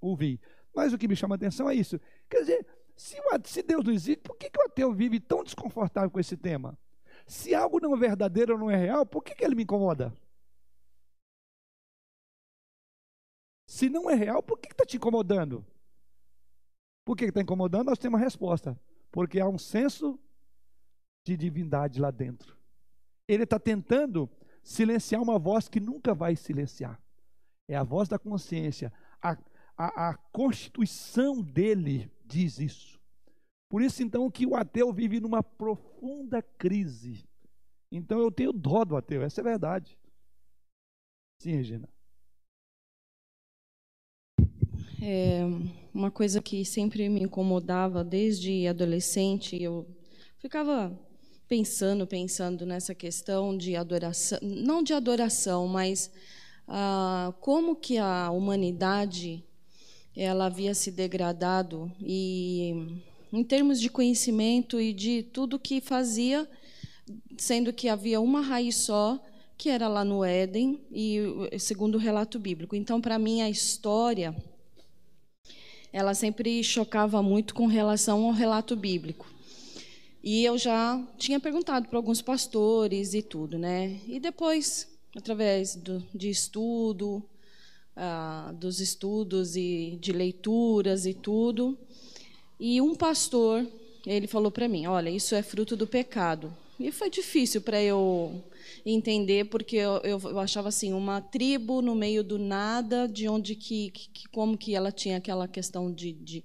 o 0.00 0.14
vi. 0.14 0.40
Mas 0.74 0.92
o 0.92 0.98
que 0.98 1.08
me 1.08 1.16
chama 1.16 1.34
a 1.34 1.36
atenção 1.36 1.68
é 1.68 1.74
isso. 1.74 1.98
Quer 2.28 2.40
dizer, 2.40 2.66
se, 2.94 3.16
se 3.44 3.62
Deus 3.62 3.84
não 3.84 3.92
existe, 3.92 4.20
por 4.22 4.36
que, 4.36 4.48
que 4.48 4.60
o 4.60 4.66
ateu 4.66 4.92
vive 4.92 5.18
tão 5.18 5.42
desconfortável 5.42 6.10
com 6.10 6.20
esse 6.20 6.36
tema? 6.36 6.78
Se 7.26 7.54
algo 7.54 7.80
não 7.80 7.94
é 7.94 7.98
verdadeiro 7.98 8.52
ou 8.52 8.58
não 8.58 8.70
é 8.70 8.76
real, 8.76 9.04
por 9.04 9.22
que, 9.22 9.34
que 9.34 9.44
ele 9.44 9.54
me 9.54 9.62
incomoda? 9.64 10.12
Se 13.66 13.88
não 13.88 14.10
é 14.10 14.14
real, 14.14 14.42
por 14.42 14.58
que 14.58 14.68
está 14.70 14.84
te 14.84 14.96
incomodando? 14.96 15.64
Por 17.10 17.16
que 17.16 17.24
está 17.24 17.40
incomodando? 17.40 17.86
Nós 17.86 17.98
temos 17.98 18.20
uma 18.20 18.24
resposta. 18.24 18.80
Porque 19.10 19.40
há 19.40 19.48
um 19.48 19.58
senso 19.58 20.16
de 21.26 21.36
divindade 21.36 22.00
lá 22.00 22.12
dentro. 22.12 22.56
Ele 23.26 23.42
está 23.42 23.58
tentando 23.58 24.30
silenciar 24.62 25.20
uma 25.20 25.36
voz 25.36 25.68
que 25.68 25.80
nunca 25.80 26.14
vai 26.14 26.36
silenciar. 26.36 27.02
É 27.66 27.74
a 27.74 27.82
voz 27.82 28.08
da 28.08 28.16
consciência. 28.16 28.92
A, 29.20 29.36
a, 29.76 30.10
a 30.10 30.14
constituição 30.30 31.42
dele 31.42 32.08
diz 32.24 32.60
isso. 32.60 33.00
Por 33.68 33.82
isso, 33.82 34.04
então, 34.04 34.30
que 34.30 34.46
o 34.46 34.54
ateu 34.54 34.92
vive 34.92 35.18
numa 35.18 35.42
profunda 35.42 36.40
crise. 36.40 37.28
Então, 37.90 38.20
eu 38.20 38.30
tenho 38.30 38.52
dó 38.52 38.84
do 38.84 38.96
ateu, 38.96 39.20
essa 39.22 39.40
é 39.40 39.42
a 39.42 39.50
verdade. 39.50 39.98
Sim, 41.40 41.56
Regina. 41.56 41.88
É 45.02 45.40
uma 45.94 46.10
coisa 46.10 46.42
que 46.42 46.62
sempre 46.62 47.08
me 47.08 47.22
incomodava 47.22 48.04
desde 48.04 48.66
adolescente. 48.66 49.60
Eu 49.60 49.86
ficava 50.38 50.92
pensando, 51.48 52.06
pensando 52.06 52.66
nessa 52.66 52.94
questão 52.94 53.56
de 53.56 53.76
adoração, 53.76 54.38
não 54.42 54.82
de 54.82 54.92
adoração, 54.92 55.66
mas 55.66 56.10
ah, 56.68 57.32
como 57.40 57.74
que 57.74 57.96
a 57.96 58.30
humanidade 58.30 59.42
ela 60.14 60.46
havia 60.46 60.74
se 60.74 60.90
degradado 60.90 61.90
e 62.00 63.00
em 63.32 63.42
termos 63.42 63.80
de 63.80 63.88
conhecimento 63.88 64.78
e 64.78 64.92
de 64.92 65.22
tudo 65.22 65.58
que 65.58 65.80
fazia, 65.80 66.48
sendo 67.38 67.72
que 67.72 67.88
havia 67.88 68.20
uma 68.20 68.42
raiz 68.42 68.76
só, 68.76 69.18
que 69.56 69.70
era 69.70 69.88
lá 69.88 70.04
no 70.04 70.22
Éden 70.22 70.80
e 70.92 71.20
segundo 71.58 71.94
o 71.94 71.98
relato 71.98 72.38
bíblico. 72.38 72.76
Então, 72.76 73.00
para 73.00 73.18
mim, 73.18 73.40
a 73.40 73.48
história 73.48 74.34
ela 75.92 76.14
sempre 76.14 76.62
chocava 76.62 77.22
muito 77.22 77.54
com 77.54 77.66
relação 77.66 78.24
ao 78.24 78.32
relato 78.32 78.76
bíblico. 78.76 79.26
E 80.22 80.44
eu 80.44 80.58
já 80.58 81.02
tinha 81.16 81.40
perguntado 81.40 81.88
para 81.88 81.98
alguns 81.98 82.20
pastores 82.20 83.14
e 83.14 83.22
tudo, 83.22 83.58
né? 83.58 83.98
E 84.06 84.20
depois, 84.20 84.86
através 85.16 85.74
do, 85.74 86.04
de 86.14 86.28
estudo, 86.28 87.22
ah, 87.96 88.52
dos 88.54 88.80
estudos 88.80 89.56
e 89.56 89.98
de 90.00 90.12
leituras 90.12 91.06
e 91.06 91.14
tudo, 91.14 91.76
e 92.58 92.80
um 92.80 92.94
pastor, 92.94 93.66
ele 94.06 94.26
falou 94.26 94.50
para 94.50 94.68
mim, 94.68 94.86
olha, 94.86 95.08
isso 95.08 95.34
é 95.34 95.42
fruto 95.42 95.74
do 95.74 95.86
pecado. 95.86 96.54
E 96.78 96.92
foi 96.92 97.08
difícil 97.08 97.62
para 97.62 97.82
eu 97.82 98.42
entender, 98.84 99.46
porque 99.46 99.76
eu, 99.76 99.96
eu, 99.98 100.20
eu, 100.22 100.38
achava 100.38 100.68
assim, 100.68 100.92
uma 100.92 101.20
tribo 101.20 101.82
no 101.82 101.94
meio 101.94 102.22
do 102.22 102.38
nada, 102.38 103.06
de 103.06 103.28
onde 103.28 103.54
que, 103.54 103.90
que 103.90 104.28
como 104.28 104.56
que 104.56 104.74
ela 104.74 104.90
tinha 104.92 105.16
aquela 105.16 105.46
questão 105.46 105.92
de, 105.92 106.12
de, 106.12 106.44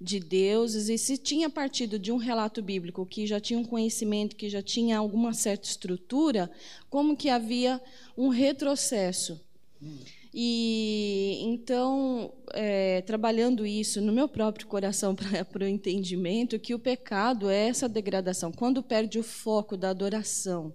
de 0.00 0.20
deuses, 0.20 0.88
e 0.88 0.98
se 0.98 1.16
tinha 1.16 1.48
partido 1.48 1.98
de 1.98 2.12
um 2.12 2.16
relato 2.16 2.62
bíblico 2.62 3.06
que 3.06 3.26
já 3.26 3.40
tinha 3.40 3.58
um 3.58 3.64
conhecimento, 3.64 4.36
que 4.36 4.48
já 4.48 4.62
tinha 4.62 4.98
alguma 4.98 5.32
certa 5.32 5.68
estrutura, 5.68 6.50
como 6.90 7.16
que 7.16 7.28
havia 7.28 7.80
um 8.16 8.28
retrocesso. 8.28 9.40
Hum. 9.82 9.98
E 10.38 11.38
então, 11.44 12.30
é, 12.52 13.00
trabalhando 13.00 13.64
isso 13.64 14.02
no 14.02 14.12
meu 14.12 14.28
próprio 14.28 14.66
coração 14.66 15.14
para 15.50 15.64
o 15.64 15.66
entendimento, 15.66 16.58
que 16.58 16.74
o 16.74 16.78
pecado 16.78 17.48
é 17.48 17.68
essa 17.68 17.88
degradação, 17.88 18.52
quando 18.52 18.82
perde 18.82 19.18
o 19.18 19.22
foco 19.22 19.78
da 19.78 19.88
adoração. 19.88 20.74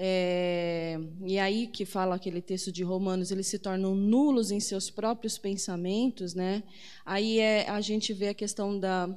É, 0.00 0.96
e 1.26 1.38
aí 1.40 1.66
que 1.66 1.84
fala 1.84 2.14
aquele 2.14 2.40
texto 2.40 2.70
de 2.70 2.84
Romanos, 2.84 3.32
eles 3.32 3.48
se 3.48 3.58
tornam 3.58 3.96
nulos 3.96 4.52
em 4.52 4.60
seus 4.60 4.88
próprios 4.90 5.36
pensamentos, 5.36 6.34
né? 6.34 6.62
Aí 7.04 7.40
é, 7.40 7.68
a 7.68 7.80
gente 7.80 8.12
vê 8.12 8.28
a 8.28 8.34
questão 8.34 8.78
da 8.78 9.12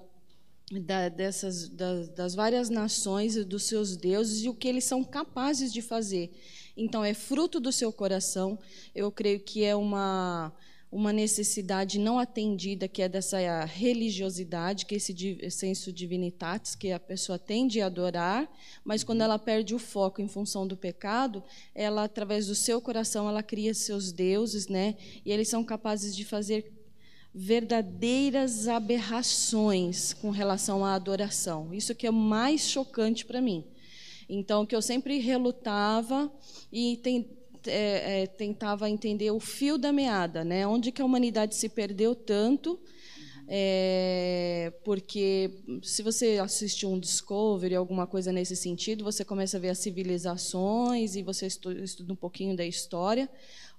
da, 0.79 1.09
dessas, 1.09 1.67
das, 1.67 2.09
das 2.09 2.34
várias 2.34 2.69
nações 2.69 3.36
e 3.36 3.43
dos 3.43 3.63
seus 3.63 3.97
deuses 3.97 4.43
e 4.43 4.49
o 4.49 4.53
que 4.53 4.67
eles 4.67 4.86
são 4.86 5.03
capazes 5.03 5.73
de 5.73 5.82
fazer. 5.82 6.32
Então, 6.77 7.03
é 7.03 7.13
fruto 7.13 7.59
do 7.59 7.71
seu 7.71 7.91
coração. 7.91 8.57
Eu 8.95 9.11
creio 9.11 9.41
que 9.41 9.63
é 9.63 9.75
uma 9.75 10.53
uma 10.91 11.13
necessidade 11.13 11.97
não 11.97 12.19
atendida, 12.19 12.85
que 12.85 13.01
é 13.01 13.07
dessa 13.07 13.63
religiosidade, 13.63 14.85
que 14.85 14.93
é 14.93 14.97
esse 14.97 15.49
senso 15.49 15.93
divinitatis 15.93 16.75
que 16.75 16.91
a 16.91 16.99
pessoa 16.99 17.39
tende 17.39 17.79
a 17.79 17.85
adorar, 17.85 18.51
mas 18.83 19.01
quando 19.01 19.21
ela 19.21 19.39
perde 19.39 19.73
o 19.73 19.79
foco 19.79 20.21
em 20.21 20.27
função 20.27 20.67
do 20.67 20.75
pecado, 20.75 21.41
ela 21.73 22.03
através 22.03 22.47
do 22.47 22.55
seu 22.55 22.81
coração 22.81 23.29
ela 23.29 23.41
cria 23.41 23.73
seus 23.73 24.11
deuses, 24.11 24.67
né? 24.67 24.97
E 25.25 25.31
eles 25.31 25.47
são 25.47 25.63
capazes 25.63 26.13
de 26.13 26.25
fazer 26.25 26.73
verdadeiras 27.33 28.67
aberrações 28.67 30.11
com 30.13 30.29
relação 30.29 30.83
à 30.83 30.93
adoração. 30.93 31.73
Isso 31.73 31.95
que 31.95 32.05
é 32.05 32.09
o 32.09 32.13
mais 32.13 32.67
chocante 32.67 33.25
para 33.25 33.39
mim. 33.39 33.63
Então, 34.27 34.65
que 34.65 34.75
eu 34.75 34.81
sempre 34.81 35.19
relutava 35.19 36.31
e 36.71 36.97
tem, 36.97 37.29
é, 37.66 38.24
é, 38.24 38.28
tentava 38.28 38.89
entender 38.89 39.32
o 39.32 39.39
fio 39.39 39.78
da 39.78 39.91
meada, 39.91 40.43
né? 40.43 40.66
Onde 40.66 40.91
que 40.91 41.01
a 41.01 41.05
humanidade 41.05 41.55
se 41.55 41.70
perdeu 41.70 42.16
tanto? 42.16 42.80
É, 43.53 44.72
porque 44.86 45.51
se 45.84 46.01
você 46.01 46.39
assistir 46.41 46.86
um 46.86 46.97
Discovery, 46.97 47.76
alguma 47.76 48.07
coisa 48.07 48.32
nesse 48.32 48.55
sentido, 48.55 49.03
você 49.03 49.26
começa 49.26 49.57
a 49.57 49.59
ver 49.59 49.70
as 49.70 49.80
civilizações 49.80 51.16
e 51.16 51.22
você 51.22 51.47
estuda, 51.47 51.84
estuda 51.84 52.14
um 52.14 52.16
pouquinho 52.16 52.55
da 52.55 52.66
história. 52.66 53.30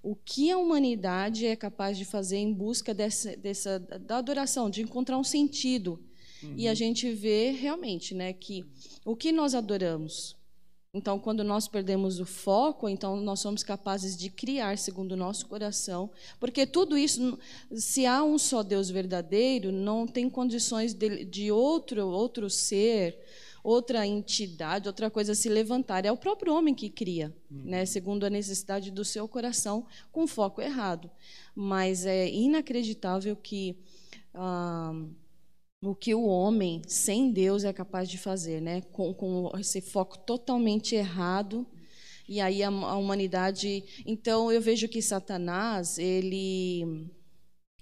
O 0.02 0.14
que 0.14 0.50
a 0.50 0.58
humanidade 0.58 1.46
é 1.46 1.56
capaz 1.56 1.96
de 1.96 2.04
fazer 2.04 2.36
em 2.36 2.52
busca 2.52 2.92
dessa, 2.92 3.34
dessa 3.36 3.78
da 3.78 4.18
adoração, 4.18 4.68
de 4.68 4.82
encontrar 4.82 5.16
um 5.16 5.24
sentido. 5.24 5.98
Uhum. 6.42 6.54
E 6.56 6.68
a 6.68 6.74
gente 6.74 7.10
vê 7.10 7.50
realmente 7.52 8.14
né, 8.14 8.32
que 8.32 8.66
o 9.04 9.16
que 9.16 9.32
nós 9.32 9.54
adoramos, 9.54 10.36
então, 10.94 11.18
quando 11.18 11.42
nós 11.42 11.66
perdemos 11.66 12.20
o 12.20 12.26
foco, 12.26 12.86
então 12.86 13.16
nós 13.16 13.40
somos 13.40 13.62
capazes 13.62 14.14
de 14.14 14.28
criar 14.28 14.76
segundo 14.76 15.12
o 15.12 15.16
nosso 15.16 15.46
coração, 15.46 16.10
porque 16.38 16.66
tudo 16.66 16.98
isso, 16.98 17.38
se 17.74 18.04
há 18.04 18.22
um 18.22 18.36
só 18.36 18.62
Deus 18.62 18.90
verdadeiro, 18.90 19.72
não 19.72 20.06
tem 20.06 20.28
condições 20.28 20.92
de, 20.92 21.24
de 21.24 21.50
outro 21.50 22.06
outro 22.08 22.50
ser, 22.50 23.18
outra 23.64 24.06
entidade, 24.06 24.86
outra 24.86 25.08
coisa 25.08 25.34
se 25.34 25.48
levantar. 25.48 26.04
É 26.04 26.12
o 26.12 26.16
próprio 26.16 26.54
homem 26.54 26.74
que 26.74 26.90
cria, 26.90 27.34
hum. 27.50 27.62
né, 27.64 27.86
segundo 27.86 28.24
a 28.24 28.30
necessidade 28.30 28.90
do 28.90 29.02
seu 29.02 29.26
coração, 29.26 29.86
com 30.12 30.26
foco 30.26 30.60
errado. 30.60 31.10
Mas 31.54 32.04
é 32.04 32.28
inacreditável 32.28 33.34
que 33.34 33.78
ah, 34.34 34.92
o 35.82 35.96
que 35.96 36.14
o 36.14 36.24
homem 36.24 36.80
sem 36.86 37.32
Deus 37.32 37.64
é 37.64 37.72
capaz 37.72 38.08
de 38.08 38.16
fazer, 38.16 38.62
né? 38.62 38.82
com, 38.92 39.12
com 39.12 39.50
esse 39.58 39.80
foco 39.80 40.16
totalmente 40.18 40.94
errado. 40.94 41.66
E 42.28 42.40
aí 42.40 42.62
a, 42.62 42.68
a 42.68 42.96
humanidade. 42.96 44.02
Então 44.06 44.50
eu 44.52 44.60
vejo 44.60 44.88
que 44.88 45.02
Satanás 45.02 45.98
ele 45.98 47.10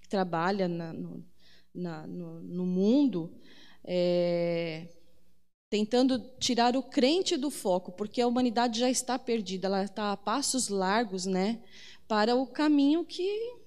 trabalha 0.09 0.67
na, 0.67 0.95
no, 0.95 1.25
na, 1.75 2.07
no, 2.07 2.41
no, 2.41 2.67
mundo 2.67 3.33
é, 3.85 4.89
tentando 5.69 6.19
tirar 6.39 6.75
o 6.75 6.83
crente 6.83 7.37
do 7.37 7.51
foco, 7.51 7.93
porque 7.93 8.21
a 8.21 8.27
humanidade 8.27 8.81
já 8.81 8.91
está 8.91 9.19
perdida, 9.19 9.69
ela 9.69 9.85
está 9.85 10.11
a 10.11 10.17
passos 10.17 10.69
largos, 10.69 11.27
né, 11.27 11.63
para 12.09 12.35
o 12.35 12.47
caminho 12.47 13.05
que 13.05 13.61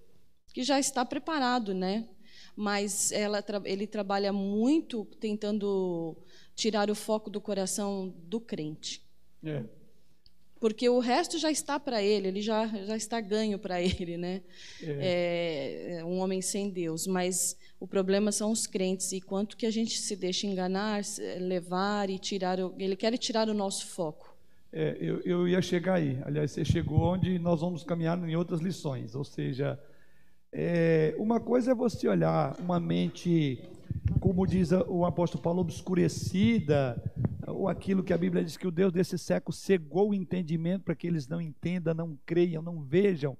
que 0.53 0.63
já 0.63 0.79
está 0.79 1.03
preparado, 1.03 1.73
né? 1.73 2.07
Mas 2.55 3.11
ela, 3.11 3.43
ele 3.65 3.87
trabalha 3.87 4.31
muito 4.31 5.05
tentando 5.19 6.15
tirar 6.55 6.89
o 6.89 6.95
foco 6.95 7.29
do 7.29 7.41
coração 7.41 8.13
do 8.27 8.39
crente. 8.39 9.03
É. 9.43 9.63
Porque 10.59 10.87
o 10.87 10.99
resto 10.99 11.37
já 11.37 11.51
está 11.51 11.77
para 11.77 12.01
ele, 12.01 12.29
ele 12.29 12.41
já, 12.41 12.65
já 12.67 12.95
está 12.95 13.19
ganho 13.19 13.59
para 13.59 13.81
ele, 13.83 14.15
né? 14.15 14.41
É. 14.81 15.97
é. 15.97 16.05
um 16.05 16.19
homem 16.19 16.41
sem 16.41 16.69
Deus. 16.69 17.05
Mas 17.05 17.57
o 17.79 17.87
problema 17.87 18.31
são 18.31 18.49
os 18.49 18.65
crentes 18.65 19.11
e 19.11 19.19
quanto 19.19 19.57
que 19.57 19.65
a 19.65 19.71
gente 19.71 19.97
se 19.97 20.15
deixa 20.15 20.47
enganar, 20.47 21.01
levar 21.39 22.09
e 22.09 22.17
tirar. 22.17 22.59
O, 22.59 22.73
ele 22.79 22.95
quer 22.95 23.17
tirar 23.17 23.49
o 23.49 23.53
nosso 23.53 23.87
foco. 23.87 24.33
É, 24.71 24.97
eu, 25.01 25.19
eu 25.21 25.47
ia 25.47 25.61
chegar 25.61 25.95
aí. 25.95 26.17
Aliás, 26.23 26.51
você 26.51 26.63
chegou 26.63 27.01
onde 27.01 27.37
nós 27.37 27.59
vamos 27.59 27.83
caminhar 27.83 28.17
em 28.27 28.35
outras 28.35 28.61
lições, 28.61 29.15
ou 29.15 29.25
seja, 29.25 29.77
é, 30.55 31.15
uma 31.17 31.39
coisa 31.39 31.71
é 31.71 31.75
você 31.75 32.07
olhar 32.07 32.55
uma 32.59 32.79
mente, 32.79 33.59
como 34.19 34.45
diz 34.45 34.71
o 34.71 35.03
apóstolo 35.03 35.41
Paulo, 35.41 35.61
obscurecida, 35.61 37.01
ou 37.47 37.67
aquilo 37.67 38.03
que 38.03 38.13
a 38.13 38.17
Bíblia 38.17 38.43
diz 38.43 38.55
que 38.55 38.67
o 38.67 38.71
Deus 38.71 38.93
desse 38.93 39.17
século 39.17 39.51
cegou 39.51 40.11
o 40.11 40.13
entendimento 40.13 40.83
para 40.83 40.93
que 40.93 41.07
eles 41.07 41.27
não 41.27 41.41
entendam, 41.41 41.95
não 41.95 42.17
creiam, 42.23 42.61
não 42.61 42.83
vejam. 42.83 43.35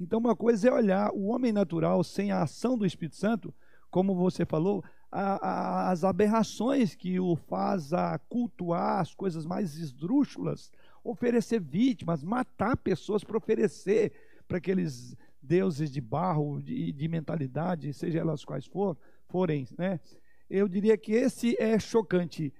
Então, 0.00 0.18
uma 0.18 0.34
coisa 0.34 0.68
é 0.68 0.72
olhar 0.72 1.10
o 1.12 1.26
homem 1.26 1.52
natural 1.52 2.02
sem 2.02 2.30
a 2.30 2.42
ação 2.42 2.76
do 2.78 2.86
Espírito 2.86 3.16
Santo, 3.16 3.54
como 3.90 4.14
você 4.14 4.46
falou, 4.46 4.82
a, 5.12 5.48
a, 5.48 5.90
as 5.90 6.04
aberrações 6.04 6.94
que 6.94 7.20
o 7.20 7.36
faz 7.36 7.92
a 7.92 8.18
cultuar 8.18 9.00
as 9.00 9.14
coisas 9.14 9.44
mais 9.44 9.76
esdrúxulas, 9.76 10.72
oferecer 11.04 11.60
vítimas, 11.60 12.24
matar 12.24 12.78
pessoas 12.78 13.22
para 13.22 13.36
oferecer 13.36 14.12
para 14.48 14.58
aqueles 14.58 15.16
deuses 15.46 15.90
de 15.90 16.00
barro 16.00 16.58
e 16.58 16.62
de, 16.62 16.92
de, 16.92 17.08
mentalidade, 17.08 17.92
seja 17.92 18.18
elas 18.18 18.44
quais 18.44 18.66
for, 18.66 18.96
forem, 19.28 19.66
né? 19.78 20.00
Eu 20.48 20.68
diria 20.68 20.96
que 20.96 21.12
esse 21.12 21.56
é 21.60 21.78
chocante, 21.78 22.52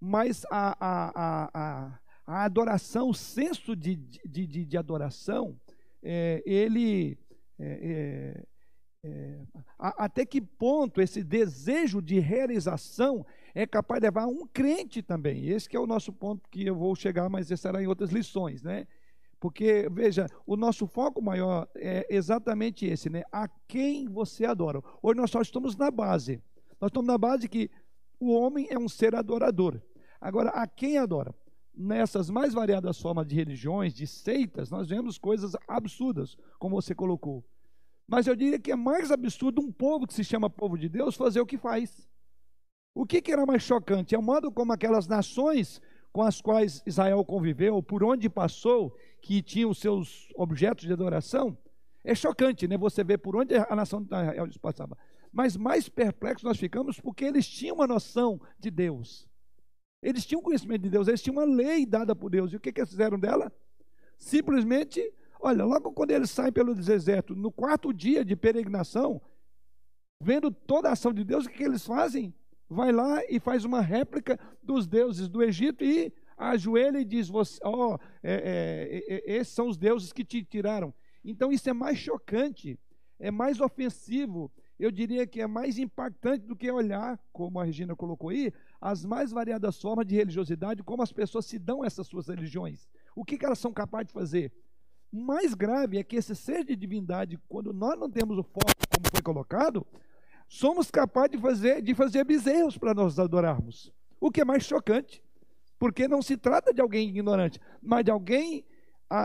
mas 0.00 0.44
a, 0.50 0.76
a, 0.80 1.50
a, 1.52 2.00
a 2.26 2.44
adoração, 2.44 3.10
o 3.10 3.14
senso 3.14 3.74
de, 3.74 3.96
de, 3.96 4.46
de, 4.46 4.64
de 4.64 4.76
adoração, 4.76 5.58
é, 6.02 6.42
ele. 6.46 7.18
É, 7.58 8.44
é, 9.04 9.08
é 9.08 9.38
até 9.78 10.26
que 10.26 10.40
ponto 10.40 11.00
esse 11.00 11.22
desejo 11.22 12.02
de 12.02 12.18
realização 12.18 13.24
é 13.54 13.64
capaz 13.64 14.00
de 14.00 14.06
levar 14.06 14.26
um 14.26 14.44
crente 14.46 15.02
também. 15.02 15.48
Esse 15.48 15.74
é 15.76 15.78
o 15.78 15.86
nosso 15.86 16.12
ponto 16.12 16.48
que 16.50 16.66
eu 16.66 16.74
vou 16.74 16.94
chegar, 16.96 17.28
mas 17.28 17.50
esse 17.50 17.62
será 17.62 17.82
em 17.82 17.86
outras 17.86 18.10
lições, 18.10 18.62
né? 18.62 18.86
Porque, 19.40 19.88
veja, 19.90 20.26
o 20.46 20.56
nosso 20.56 20.86
foco 20.86 21.22
maior 21.22 21.68
é 21.76 22.06
exatamente 22.10 22.86
esse, 22.86 23.08
né? 23.08 23.22
A 23.30 23.48
quem 23.68 24.08
você 24.08 24.44
adora. 24.44 24.82
Hoje 25.00 25.20
nós 25.20 25.30
só 25.30 25.40
estamos 25.40 25.76
na 25.76 25.90
base. 25.90 26.42
Nós 26.80 26.88
estamos 26.88 27.06
na 27.06 27.16
base 27.16 27.48
que 27.48 27.70
o 28.18 28.32
homem 28.32 28.66
é 28.68 28.78
um 28.78 28.88
ser 28.88 29.14
adorador. 29.14 29.80
Agora, 30.20 30.50
a 30.50 30.66
quem 30.66 30.98
adora? 30.98 31.34
Nessas 31.72 32.28
mais 32.28 32.52
variadas 32.52 33.00
formas 33.00 33.26
de 33.26 33.36
religiões, 33.36 33.94
de 33.94 34.06
seitas, 34.06 34.68
nós 34.70 34.88
vemos 34.88 35.16
coisas 35.16 35.52
absurdas, 35.68 36.36
como 36.58 36.80
você 36.80 36.92
colocou. 36.92 37.44
Mas 38.08 38.26
eu 38.26 38.34
diria 38.34 38.58
que 38.58 38.72
é 38.72 38.76
mais 38.76 39.12
absurdo 39.12 39.60
um 39.60 39.70
povo 39.70 40.06
que 40.06 40.14
se 40.14 40.24
chama 40.24 40.50
povo 40.50 40.76
de 40.76 40.88
Deus 40.88 41.14
fazer 41.14 41.40
o 41.40 41.46
que 41.46 41.56
faz. 41.56 42.08
O 42.92 43.06
que, 43.06 43.22
que 43.22 43.30
era 43.30 43.46
mais 43.46 43.62
chocante? 43.62 44.16
É 44.16 44.18
o 44.18 44.22
modo 44.22 44.50
como 44.50 44.72
aquelas 44.72 45.06
nações 45.06 45.80
com 46.12 46.22
as 46.22 46.40
quais 46.40 46.82
Israel 46.86 47.24
conviveu, 47.24 47.82
por 47.82 48.02
onde 48.02 48.28
passou, 48.28 48.96
que 49.20 49.42
tinham 49.42 49.72
seus 49.74 50.28
objetos 50.34 50.86
de 50.86 50.92
adoração, 50.92 51.56
é 52.04 52.14
chocante, 52.14 52.66
né? 52.66 52.76
Você 52.78 53.04
vê 53.04 53.18
por 53.18 53.36
onde 53.36 53.54
a 53.54 53.76
nação 53.76 54.00
de 54.00 54.06
Israel 54.06 54.48
passava. 54.60 54.96
Mas 55.32 55.56
mais 55.56 55.88
perplexos 55.88 56.42
nós 56.42 56.58
ficamos 56.58 56.98
porque 56.98 57.24
eles 57.24 57.46
tinham 57.46 57.76
uma 57.76 57.86
noção 57.86 58.40
de 58.58 58.70
Deus. 58.70 59.28
Eles 60.02 60.24
tinham 60.24 60.40
conhecimento 60.40 60.82
de 60.82 60.90
Deus, 60.90 61.08
eles 61.08 61.20
tinham 61.20 61.36
uma 61.36 61.44
lei 61.44 61.84
dada 61.84 62.14
por 62.14 62.30
Deus. 62.30 62.52
E 62.52 62.56
o 62.56 62.60
que, 62.60 62.72
que 62.72 62.80
eles 62.80 62.90
fizeram 62.90 63.18
dela? 63.18 63.52
Simplesmente, 64.16 65.12
olha, 65.40 65.64
logo 65.64 65.92
quando 65.92 66.12
eles 66.12 66.30
saem 66.30 66.52
pelo 66.52 66.74
deserto, 66.74 67.34
no 67.34 67.52
quarto 67.52 67.92
dia 67.92 68.24
de 68.24 68.36
peregrinação, 68.36 69.20
vendo 70.22 70.50
toda 70.50 70.88
a 70.88 70.92
ação 70.92 71.12
de 71.12 71.24
Deus, 71.24 71.44
o 71.46 71.48
que, 71.48 71.58
que 71.58 71.64
eles 71.64 71.84
fazem? 71.84 72.34
Vai 72.68 72.92
lá 72.92 73.22
e 73.28 73.40
faz 73.40 73.64
uma 73.64 73.80
réplica 73.80 74.38
dos 74.62 74.86
deuses 74.86 75.28
do 75.28 75.42
Egito 75.42 75.84
e 75.84 76.12
ajoelha 76.36 76.98
e 77.00 77.04
diz: 77.04 77.30
Ó, 77.30 77.42
oh, 77.64 77.98
é, 78.22 79.02
é, 79.08 79.14
é, 79.14 79.36
esses 79.36 79.54
são 79.54 79.68
os 79.68 79.76
deuses 79.76 80.12
que 80.12 80.24
te 80.24 80.42
tiraram. 80.44 80.92
Então 81.24 81.50
isso 81.50 81.68
é 81.68 81.72
mais 81.72 81.98
chocante, 81.98 82.78
é 83.18 83.30
mais 83.30 83.60
ofensivo. 83.60 84.50
Eu 84.78 84.92
diria 84.92 85.26
que 85.26 85.40
é 85.40 85.46
mais 85.46 85.76
impactante 85.76 86.46
do 86.46 86.54
que 86.54 86.70
olhar, 86.70 87.18
como 87.32 87.58
a 87.58 87.64
Regina 87.64 87.96
colocou 87.96 88.30
aí, 88.30 88.52
as 88.80 89.04
mais 89.04 89.32
variadas 89.32 89.80
formas 89.80 90.06
de 90.06 90.14
religiosidade, 90.14 90.84
como 90.84 91.02
as 91.02 91.12
pessoas 91.12 91.46
se 91.46 91.58
dão 91.58 91.84
essas 91.84 92.06
suas 92.06 92.28
religiões. 92.28 92.88
O 93.16 93.24
que, 93.24 93.36
que 93.36 93.44
elas 93.44 93.58
são 93.58 93.72
capazes 93.72 94.06
de 94.06 94.12
fazer? 94.12 94.52
O 95.12 95.20
mais 95.20 95.52
grave 95.52 95.98
é 95.98 96.04
que 96.04 96.14
esse 96.14 96.36
ser 96.36 96.64
de 96.64 96.76
divindade, 96.76 97.40
quando 97.48 97.72
nós 97.72 97.98
não 97.98 98.08
temos 98.08 98.38
o 98.38 98.42
foco 98.44 98.72
como 98.94 99.10
foi 99.10 99.22
colocado, 99.22 99.84
somos 100.48 100.90
capazes 100.90 101.32
de 101.32 101.38
fazer, 101.38 101.82
de 101.82 101.94
fazer 101.94 102.24
bezerros 102.24 102.78
para 102.78 102.94
nós 102.94 103.18
adorarmos. 103.18 103.92
O 104.20 104.30
que 104.30 104.40
é 104.40 104.44
mais 104.44 104.64
chocante. 104.64 105.22
Porque 105.78 106.08
não 106.08 106.20
se 106.20 106.36
trata 106.36 106.74
de 106.74 106.80
alguém 106.80 107.08
ignorante, 107.08 107.60
mas 107.80 108.04
de 108.04 108.10
alguém 108.10 108.64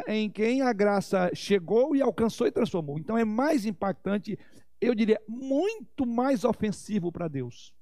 em 0.08 0.30
quem 0.30 0.62
a 0.62 0.72
graça 0.72 1.32
chegou 1.34 1.96
e 1.96 2.02
alcançou 2.02 2.46
e 2.46 2.52
transformou. 2.52 3.00
Então 3.00 3.18
é 3.18 3.26
mais 3.26 3.66
impactante, 3.66 4.38
eu 4.80 4.94
diria, 4.94 5.20
muito 5.28 6.06
mais 6.06 6.44
ofensivo 6.44 7.12
para 7.12 7.28
Deus. 7.28 7.74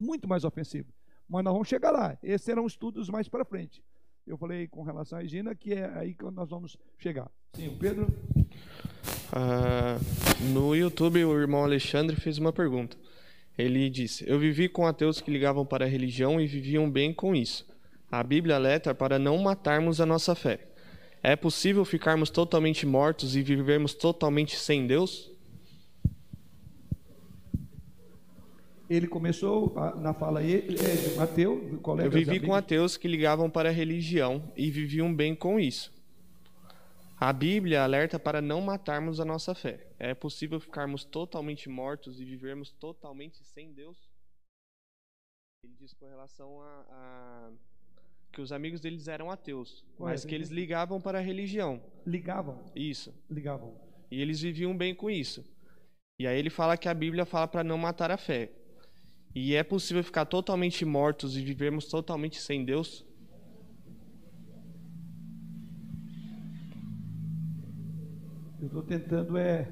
Muito 0.00 0.26
mais 0.26 0.44
ofensivo. 0.44 0.92
Mas 1.28 1.44
nós 1.44 1.52
vamos 1.52 1.68
chegar 1.68 1.90
lá. 1.90 2.16
Esses 2.22 2.44
serão 2.44 2.66
estudos 2.66 3.10
mais 3.10 3.28
para 3.28 3.44
frente. 3.44 3.84
Eu 4.26 4.38
falei 4.38 4.66
com 4.66 4.82
relação 4.82 5.18
à 5.18 5.22
Regina 5.22 5.54
que 5.54 5.74
é 5.74 5.86
aí 5.98 6.14
que 6.14 6.24
nós 6.24 6.48
vamos 6.48 6.78
chegar. 6.98 7.30
Sim, 7.54 7.68
o 7.68 7.78
Pedro. 7.78 8.06
Ah, 9.32 9.98
no 10.52 10.74
YouTube, 10.74 11.24
o 11.24 11.38
irmão 11.38 11.64
Alexandre 11.64 12.16
fez 12.16 12.38
uma 12.38 12.52
pergunta. 12.52 12.96
Ele 13.56 13.88
disse: 13.88 14.24
Eu 14.28 14.38
vivi 14.38 14.68
com 14.68 14.86
ateus 14.86 15.20
que 15.20 15.30
ligavam 15.30 15.64
para 15.64 15.84
a 15.84 15.88
religião 15.88 16.40
e 16.40 16.46
viviam 16.46 16.90
bem 16.90 17.12
com 17.12 17.34
isso. 17.34 17.66
A 18.10 18.22
Bíblia 18.22 18.56
alerta 18.56 18.94
para 18.94 19.18
não 19.18 19.38
matarmos 19.38 20.00
a 20.00 20.06
nossa 20.06 20.34
fé. 20.34 20.60
É 21.22 21.34
possível 21.34 21.84
ficarmos 21.84 22.28
totalmente 22.28 22.84
mortos 22.84 23.34
e 23.34 23.42
vivermos 23.42 23.94
totalmente 23.94 24.56
sem 24.56 24.86
Deus? 24.86 25.32
Ele 28.90 29.06
começou 29.06 29.74
na 29.96 30.12
fala 30.12 30.40
aí, 30.40 30.56
é, 30.56 30.60
de 30.60 31.16
Mateu, 31.16 31.80
Eu 32.04 32.10
vivi 32.10 32.38
com 32.40 32.52
ateus 32.52 32.98
que 32.98 33.08
ligavam 33.08 33.48
para 33.48 33.70
a 33.70 33.72
religião 33.72 34.42
e 34.54 34.70
viviam 34.70 35.12
bem 35.14 35.34
com 35.34 35.58
isso. 35.58 35.93
A 37.16 37.32
Bíblia 37.32 37.84
alerta 37.84 38.18
para 38.18 38.42
não 38.42 38.60
matarmos 38.60 39.20
a 39.20 39.24
nossa 39.24 39.54
fé. 39.54 39.86
É 39.98 40.14
possível 40.14 40.58
ficarmos 40.58 41.04
totalmente 41.04 41.68
mortos 41.68 42.20
e 42.20 42.24
vivermos 42.24 42.72
totalmente 42.72 43.44
sem 43.44 43.72
Deus? 43.72 44.10
Ele 45.64 45.74
diz 45.78 45.94
com 45.94 46.06
relação 46.06 46.60
a, 46.60 46.86
a 46.90 47.52
que 48.32 48.40
os 48.40 48.50
amigos 48.50 48.80
deles 48.80 49.06
eram 49.06 49.30
ateus, 49.30 49.84
mas 49.98 50.24
que 50.24 50.34
eles 50.34 50.50
ligavam 50.50 51.00
para 51.00 51.18
a 51.18 51.22
religião. 51.22 51.80
Ligavam? 52.04 52.64
Isso. 52.74 53.14
Ligavam. 53.30 53.80
E 54.10 54.20
eles 54.20 54.40
viviam 54.40 54.76
bem 54.76 54.94
com 54.94 55.08
isso. 55.08 55.44
E 56.18 56.26
aí 56.26 56.38
ele 56.38 56.50
fala 56.50 56.76
que 56.76 56.88
a 56.88 56.94
Bíblia 56.94 57.24
fala 57.24 57.46
para 57.46 57.64
não 57.64 57.78
matar 57.78 58.10
a 58.10 58.16
fé. 58.16 58.50
E 59.34 59.54
é 59.54 59.62
possível 59.62 60.02
ficar 60.02 60.26
totalmente 60.26 60.84
mortos 60.84 61.36
e 61.36 61.42
vivermos 61.42 61.86
totalmente 61.86 62.40
sem 62.40 62.64
Deus? 62.64 63.04
Eu 68.64 68.66
estou 68.66 68.82
tentando 68.82 69.36
é 69.36 69.68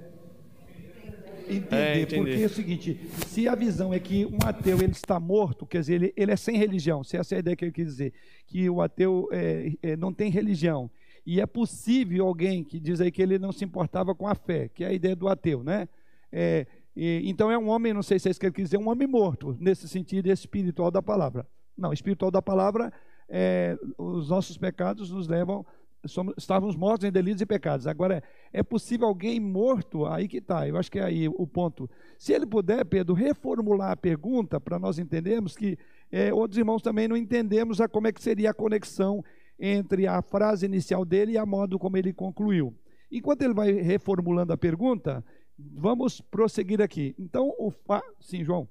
entender, 1.49 1.77
é, 1.77 2.01
entender, 2.01 2.17
porque 2.17 2.43
é 2.43 2.47
o 2.47 2.51
seguinte, 2.51 3.01
se 3.27 3.49
a 3.49 3.55
visão 3.55 3.93
é 3.95 3.99
que 3.99 4.27
um 4.27 4.39
ateu 4.45 4.83
ele 4.83 4.93
está 4.93 5.19
morto, 5.19 5.65
quer 5.65 5.81
dizer, 5.81 5.95
ele, 5.95 6.13
ele 6.15 6.31
é 6.31 6.37
sem 6.37 6.59
religião, 6.59 7.03
se 7.03 7.17
essa 7.17 7.35
é 7.35 7.37
a 7.37 7.39
ideia 7.39 7.57
que 7.57 7.65
eu 7.65 7.73
quis 7.73 7.87
dizer, 7.87 8.13
que 8.47 8.69
o 8.69 8.83
ateu 8.83 9.31
é, 9.33 9.73
é, 9.83 9.97
não 9.97 10.13
tem 10.13 10.31
religião, 10.31 10.91
e 11.25 11.41
é 11.41 11.47
possível 11.47 12.27
alguém 12.27 12.63
que 12.63 12.79
diz 12.79 13.01
aí 13.01 13.11
que 13.11 13.23
ele 13.23 13.39
não 13.39 13.51
se 13.51 13.65
importava 13.65 14.15
com 14.15 14.29
a 14.29 14.35
fé, 14.35 14.69
que 14.69 14.85
é 14.85 14.89
a 14.89 14.93
ideia 14.93 15.17
do 15.17 15.27
ateu, 15.27 15.65
né? 15.65 15.89
É, 16.31 16.67
e, 16.95 17.23
então 17.25 17.51
é 17.51 17.57
um 17.57 17.71
homem, 17.71 17.95
não 17.95 18.03
sei 18.03 18.19
se 18.19 18.29
é 18.29 18.31
isso 18.31 18.39
que 18.39 18.45
ele 18.45 18.55
quis 18.55 18.65
dizer, 18.65 18.77
um 18.77 18.91
homem 18.91 19.09
morto, 19.09 19.57
nesse 19.59 19.89
sentido 19.89 20.31
espiritual 20.31 20.91
da 20.91 21.01
palavra. 21.01 21.47
Não, 21.79 21.95
espiritual 21.95 22.31
da 22.31 22.43
palavra, 22.43 22.93
é, 23.27 23.79
os 23.97 24.29
nossos 24.29 24.59
pecados 24.59 25.11
nos 25.11 25.27
levam, 25.27 25.65
somos, 26.07 26.35
estávamos 26.37 26.77
mortos 26.77 27.09
em 27.09 27.13
delitos 27.13 27.43
e 27.43 27.47
pecados. 27.47 27.87
Agora, 27.87 28.23
é 28.53 28.63
possível 28.63 29.07
alguém 29.07 29.41
morto? 29.41 30.07
Aí 30.07 30.29
que 30.29 30.39
está, 30.39 30.67
eu 30.69 30.77
acho 30.77 30.91
que 30.91 30.99
é 30.99 31.05
aí 31.05 31.29
o 31.29 31.47
ponto. 31.47 31.89
Se 32.19 32.33
ele 32.33 32.47
puder, 32.47 32.85
Pedro, 32.85 33.15
reformular 33.15 33.93
a 33.93 33.97
pergunta 33.97 34.61
para 34.61 34.79
nós 34.79 34.99
entendermos 34.99 35.57
que 35.57 35.79
é, 36.11 36.33
outros 36.33 36.59
irmãos 36.59 36.83
também 36.83 37.09
não 37.09 37.17
entendemos 37.17 37.81
a, 37.81 37.89
como 37.89 38.07
é 38.07 38.13
que 38.13 38.23
seria 38.23 38.51
a 38.51 38.55
conexão 38.55 39.25
entre 39.59 40.07
a 40.07 40.21
frase 40.23 40.67
inicial 40.67 41.05
dele 41.05 41.33
e 41.33 41.39
a 41.39 41.47
modo 41.47 41.79
como 41.79 41.97
ele 41.97 42.13
concluiu. 42.13 42.75
Enquanto 43.11 43.43
ele 43.43 43.55
vai 43.55 43.73
reformulando 43.73 44.53
a 44.53 44.57
pergunta, 44.57 45.25
Vamos 45.59 46.21
prosseguir 46.21 46.81
aqui. 46.81 47.15
Então, 47.19 47.55
o 47.59 47.71
fa... 47.71 48.03
Sim, 48.21 48.45
João. 48.45 48.69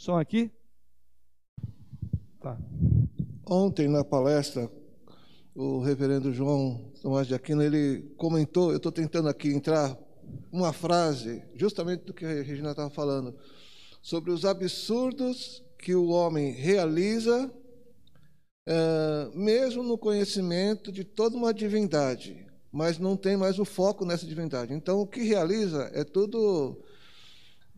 Só 0.00 0.20
aqui? 0.20 0.50
Tá. 2.40 2.56
Ontem, 3.50 3.88
na 3.88 4.04
palestra, 4.04 4.70
o 5.54 5.80
reverendo 5.80 6.34
João 6.34 6.92
Tomás 7.00 7.26
de 7.26 7.34
Aquino, 7.34 7.62
ele 7.62 8.02
comentou, 8.18 8.70
eu 8.70 8.76
estou 8.76 8.92
tentando 8.92 9.26
aqui 9.26 9.48
entrar 9.48 9.96
uma 10.52 10.70
frase, 10.70 11.42
justamente 11.54 12.04
do 12.04 12.12
que 12.12 12.26
a 12.26 12.42
Regina 12.42 12.72
estava 12.72 12.90
falando, 12.90 13.34
sobre 14.02 14.30
os 14.30 14.44
absurdos 14.44 15.64
que 15.78 15.94
o 15.94 16.08
homem 16.08 16.52
realiza, 16.52 17.50
é, 18.66 19.30
mesmo 19.34 19.82
no 19.82 19.96
conhecimento 19.96 20.92
de 20.92 21.02
toda 21.02 21.34
uma 21.34 21.54
divindade 21.54 22.46
mas 22.70 22.98
não 22.98 23.16
tem 23.16 23.36
mais 23.36 23.58
o 23.58 23.64
foco 23.64 24.04
nessa 24.04 24.26
divindade. 24.26 24.74
Então, 24.74 25.00
o 25.00 25.06
que 25.06 25.22
realiza 25.22 25.90
é 25.94 26.04
tudo 26.04 26.82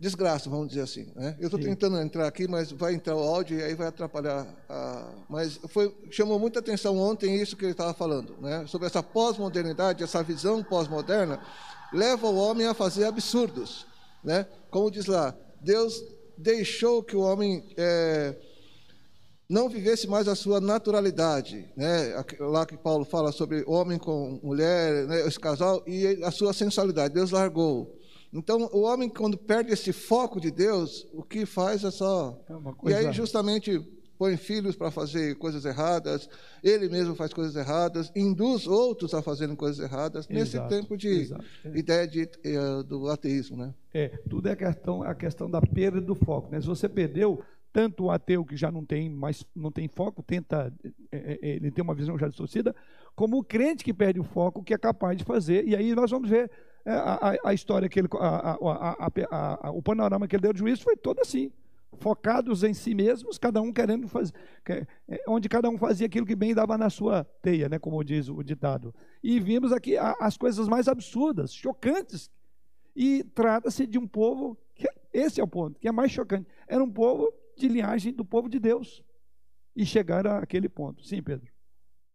desgraça, 0.00 0.48
vamos 0.48 0.68
dizer 0.68 0.80
assim. 0.80 1.12
Né? 1.14 1.36
Eu 1.38 1.46
estou 1.46 1.60
tentando 1.60 2.00
entrar 2.00 2.26
aqui, 2.26 2.48
mas 2.48 2.72
vai 2.72 2.94
entrar 2.94 3.14
o 3.14 3.20
áudio 3.20 3.58
e 3.58 3.62
aí 3.62 3.74
vai 3.74 3.88
atrapalhar. 3.88 4.46
A... 4.66 5.12
Mas 5.28 5.60
foi, 5.68 5.94
chamou 6.10 6.38
muita 6.38 6.58
atenção 6.58 6.98
ontem 6.98 7.36
isso 7.36 7.54
que 7.54 7.66
ele 7.66 7.72
estava 7.72 7.92
falando, 7.92 8.34
né? 8.40 8.64
sobre 8.66 8.86
essa 8.86 9.02
pós-modernidade, 9.02 10.02
essa 10.02 10.22
visão 10.22 10.64
pós-moderna, 10.64 11.38
leva 11.92 12.26
o 12.26 12.36
homem 12.36 12.66
a 12.66 12.72
fazer 12.72 13.04
absurdos. 13.04 13.86
Né? 14.24 14.46
Como 14.70 14.90
diz 14.90 15.04
lá, 15.04 15.36
Deus 15.60 16.02
deixou 16.38 17.02
que 17.02 17.14
o 17.14 17.20
homem... 17.20 17.62
É, 17.76 18.34
não 19.50 19.68
vivesse 19.68 20.06
mais 20.06 20.28
a 20.28 20.36
sua 20.36 20.60
naturalidade, 20.60 21.68
né? 21.76 22.24
lá 22.38 22.64
que 22.64 22.76
Paulo 22.76 23.04
fala 23.04 23.32
sobre 23.32 23.64
homem 23.66 23.98
com 23.98 24.38
mulher, 24.44 25.08
né? 25.08 25.26
esse 25.26 25.40
casal, 25.40 25.82
e 25.88 26.22
a 26.22 26.30
sua 26.30 26.52
sensualidade, 26.52 27.14
Deus 27.14 27.32
largou. 27.32 27.99
Então, 28.32 28.68
o 28.72 28.82
homem, 28.82 29.08
quando 29.08 29.36
perde 29.36 29.72
esse 29.72 29.92
foco 29.92 30.40
de 30.40 30.50
Deus, 30.50 31.06
o 31.12 31.22
que 31.22 31.44
faz 31.44 31.82
é 31.82 31.90
só. 31.90 32.40
É 32.48 32.90
e 32.90 32.94
aí, 32.94 33.12
justamente, 33.12 33.80
põe 34.20 34.36
filhos 34.36 34.76
para 34.76 34.90
fazer 34.90 35.34
coisas 35.36 35.64
erradas, 35.64 36.28
ele 36.62 36.90
mesmo 36.90 37.14
faz 37.14 37.32
coisas 37.32 37.56
erradas, 37.56 38.12
induz 38.14 38.66
outros 38.66 39.14
a 39.14 39.22
fazerem 39.22 39.56
coisas 39.56 39.80
erradas, 39.82 40.28
exato, 40.28 40.34
nesse 40.34 40.68
tempo 40.68 40.94
de 40.94 41.08
exato, 41.08 41.44
é. 41.64 41.78
ideia 41.78 42.06
de, 42.06 42.22
uh, 42.24 42.84
do 42.84 43.08
ateísmo. 43.08 43.56
Né? 43.56 43.74
É, 43.94 44.08
tudo 44.28 44.48
é 44.48 44.52
a 44.52 44.56
questão, 44.56 45.02
a 45.02 45.14
questão 45.14 45.50
da 45.50 45.62
perda 45.62 46.02
do 46.02 46.14
foco. 46.14 46.52
Né? 46.52 46.60
Se 46.60 46.66
você 46.66 46.86
perdeu, 46.86 47.42
tanto 47.72 48.04
o 48.04 48.10
ateu 48.10 48.44
que 48.44 48.58
já 48.58 48.70
não 48.70 48.84
tem 48.84 49.08
mais 49.08 49.42
não 49.56 49.72
tem 49.72 49.88
foco, 49.88 50.22
tenta 50.22 50.70
é, 51.10 51.38
é, 51.40 51.48
ele 51.56 51.70
tem 51.70 51.82
uma 51.82 51.94
visão 51.94 52.18
já 52.18 52.28
distorcida, 52.28 52.76
como 53.16 53.38
o 53.38 53.44
crente 53.44 53.82
que 53.82 53.94
perde 53.94 54.20
o 54.20 54.24
foco, 54.24 54.62
que 54.62 54.74
é 54.74 54.78
capaz 54.78 55.16
de 55.16 55.24
fazer. 55.24 55.66
E 55.66 55.74
aí 55.74 55.94
nós 55.94 56.10
vamos 56.10 56.28
ver 56.28 56.50
a, 56.86 57.30
a, 57.30 57.36
a 57.44 57.54
história 57.54 57.88
que 57.88 57.98
ele, 57.98 58.08
a, 58.18 59.70
o 59.70 59.82
panorama 59.82 60.26
que 60.26 60.36
ele 60.36 60.42
deu 60.42 60.52
de 60.52 60.58
juízo 60.58 60.82
foi 60.82 60.96
todo 60.96 61.20
assim, 61.20 61.52
focados 61.98 62.62
em 62.62 62.72
si 62.72 62.94
mesmos, 62.94 63.38
cada 63.38 63.60
um 63.60 63.72
querendo 63.72 64.08
fazer, 64.08 64.32
onde 65.28 65.48
cada 65.48 65.68
um 65.68 65.76
fazia 65.76 66.06
aquilo 66.06 66.26
que 66.26 66.36
bem 66.36 66.54
dava 66.54 66.78
na 66.78 66.88
sua 66.88 67.24
teia, 67.42 67.68
né, 67.68 67.78
como 67.78 68.02
diz 68.02 68.28
o 68.28 68.42
ditado. 68.42 68.94
E 69.22 69.38
vimos 69.38 69.72
aqui 69.72 69.96
as 69.98 70.36
coisas 70.36 70.68
mais 70.68 70.88
absurdas, 70.88 71.52
chocantes. 71.52 72.30
E 72.94 73.22
trata-se 73.22 73.86
de 73.86 73.98
um 73.98 74.06
povo 74.06 74.58
que 74.74 74.88
esse 75.12 75.40
é 75.40 75.44
o 75.44 75.48
ponto, 75.48 75.78
que 75.78 75.88
é 75.88 75.92
mais 75.92 76.10
chocante. 76.10 76.48
Era 76.66 76.82
um 76.82 76.90
povo 76.90 77.32
de 77.56 77.68
linhagem 77.68 78.12
do 78.12 78.24
povo 78.24 78.48
de 78.48 78.58
Deus 78.58 79.04
e 79.76 79.86
chegar 79.86 80.26
àquele 80.26 80.68
ponto. 80.68 81.04
Sim, 81.04 81.22
Pedro. 81.22 81.48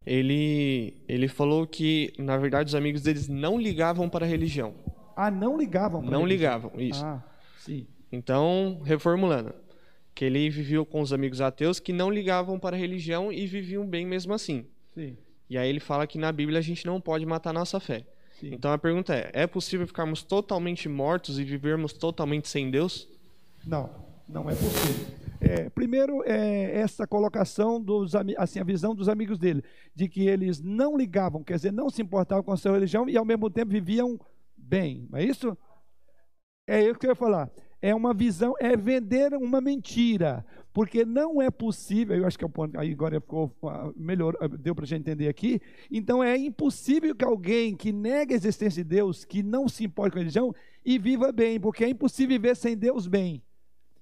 Ele, 0.05 0.93
ele 1.07 1.27
falou 1.27 1.65
que, 1.65 2.13
na 2.17 2.37
verdade, 2.37 2.67
os 2.67 2.75
amigos 2.75 3.01
deles 3.01 3.27
não 3.27 3.59
ligavam 3.59 4.07
para 4.07 4.25
a 4.25 4.29
religião. 4.29 4.73
Ah, 5.15 5.31
não 5.31 5.57
ligavam 5.57 6.01
para 6.01 6.11
Não 6.11 6.25
ligavam, 6.25 6.71
isso. 6.77 7.03
Ah, 7.03 7.23
sim. 7.57 7.87
Então, 8.11 8.81
reformulando, 8.83 9.53
que 10.13 10.23
ele 10.25 10.49
viveu 10.49 10.85
com 10.85 11.01
os 11.01 11.11
amigos 11.11 11.41
ateus 11.41 11.79
que 11.79 11.91
não 11.91 12.11
ligavam 12.11 12.59
para 12.59 12.75
a 12.75 12.79
religião 12.79 13.31
e 13.31 13.47
viviam 13.47 13.85
bem 13.85 14.05
mesmo 14.05 14.33
assim. 14.33 14.65
Sim. 14.93 15.17
E 15.49 15.57
aí 15.57 15.69
ele 15.69 15.79
fala 15.79 16.05
que 16.07 16.17
na 16.17 16.31
Bíblia 16.31 16.59
a 16.59 16.61
gente 16.61 16.85
não 16.85 17.01
pode 17.01 17.25
matar 17.25 17.53
nossa 17.53 17.79
fé. 17.79 18.05
Sim. 18.39 18.53
Então 18.53 18.71
a 18.71 18.77
pergunta 18.77 19.15
é: 19.15 19.31
é 19.33 19.47
possível 19.47 19.87
ficarmos 19.87 20.23
totalmente 20.23 20.87
mortos 20.89 21.39
e 21.39 21.43
vivermos 21.43 21.93
totalmente 21.93 22.47
sem 22.47 22.69
Deus? 22.69 23.07
Não, 23.65 23.89
não 24.27 24.49
é 24.49 24.55
possível. 24.55 25.24
É, 25.47 25.69
primeiro, 25.69 26.23
é 26.25 26.79
essa 26.79 27.05
colocação 27.05 27.79
dos 27.79 28.15
assim 28.35 28.59
a 28.59 28.63
visão 28.63 28.95
dos 28.95 29.07
amigos 29.07 29.37
dele, 29.37 29.63
de 29.93 30.09
que 30.09 30.25
eles 30.27 30.59
não 30.59 30.97
ligavam, 30.97 31.43
quer 31.43 31.53
dizer, 31.53 31.71
não 31.71 31.87
se 31.87 32.01
importavam 32.01 32.43
com 32.43 32.51
a 32.51 32.57
sua 32.57 32.71
religião 32.71 33.07
e 33.07 33.15
ao 33.15 33.23
mesmo 33.23 33.47
tempo 33.47 33.71
viviam 33.71 34.19
bem. 34.57 35.07
Não 35.07 35.19
é 35.19 35.23
isso? 35.23 35.55
É 36.65 36.81
isso 36.81 36.97
que 36.97 37.05
eu 37.05 37.11
ia 37.11 37.15
falar. 37.15 37.51
É 37.79 37.93
uma 37.93 38.11
visão, 38.11 38.55
é 38.59 38.75
vender 38.75 39.35
uma 39.35 39.61
mentira, 39.61 40.43
porque 40.73 41.05
não 41.05 41.39
é 41.39 41.51
possível. 41.51 42.17
Eu 42.17 42.25
acho 42.25 42.39
que 42.39 42.43
é 42.43 42.47
o 42.47 42.49
ponto. 42.49 42.79
Aí 42.79 42.91
agora 42.91 43.21
ficou 43.21 43.55
melhor, 43.95 44.35
deu 44.57 44.73
para 44.73 44.87
gente 44.87 45.01
entender 45.01 45.27
aqui. 45.27 45.61
Então 45.91 46.23
é 46.23 46.35
impossível 46.35 47.13
que 47.13 47.23
alguém 47.23 47.75
que 47.75 47.91
nega 47.91 48.33
a 48.33 48.35
existência 48.35 48.83
de 48.83 48.89
Deus, 48.89 49.23
que 49.23 49.43
não 49.43 49.69
se 49.69 49.83
importa 49.83 50.13
com 50.13 50.17
a 50.17 50.21
religião 50.21 50.55
e 50.83 50.97
viva 50.97 51.31
bem, 51.31 51.59
porque 51.59 51.83
é 51.83 51.89
impossível 51.89 52.35
viver 52.35 52.55
sem 52.55 52.75
Deus 52.75 53.05
bem. 53.05 53.43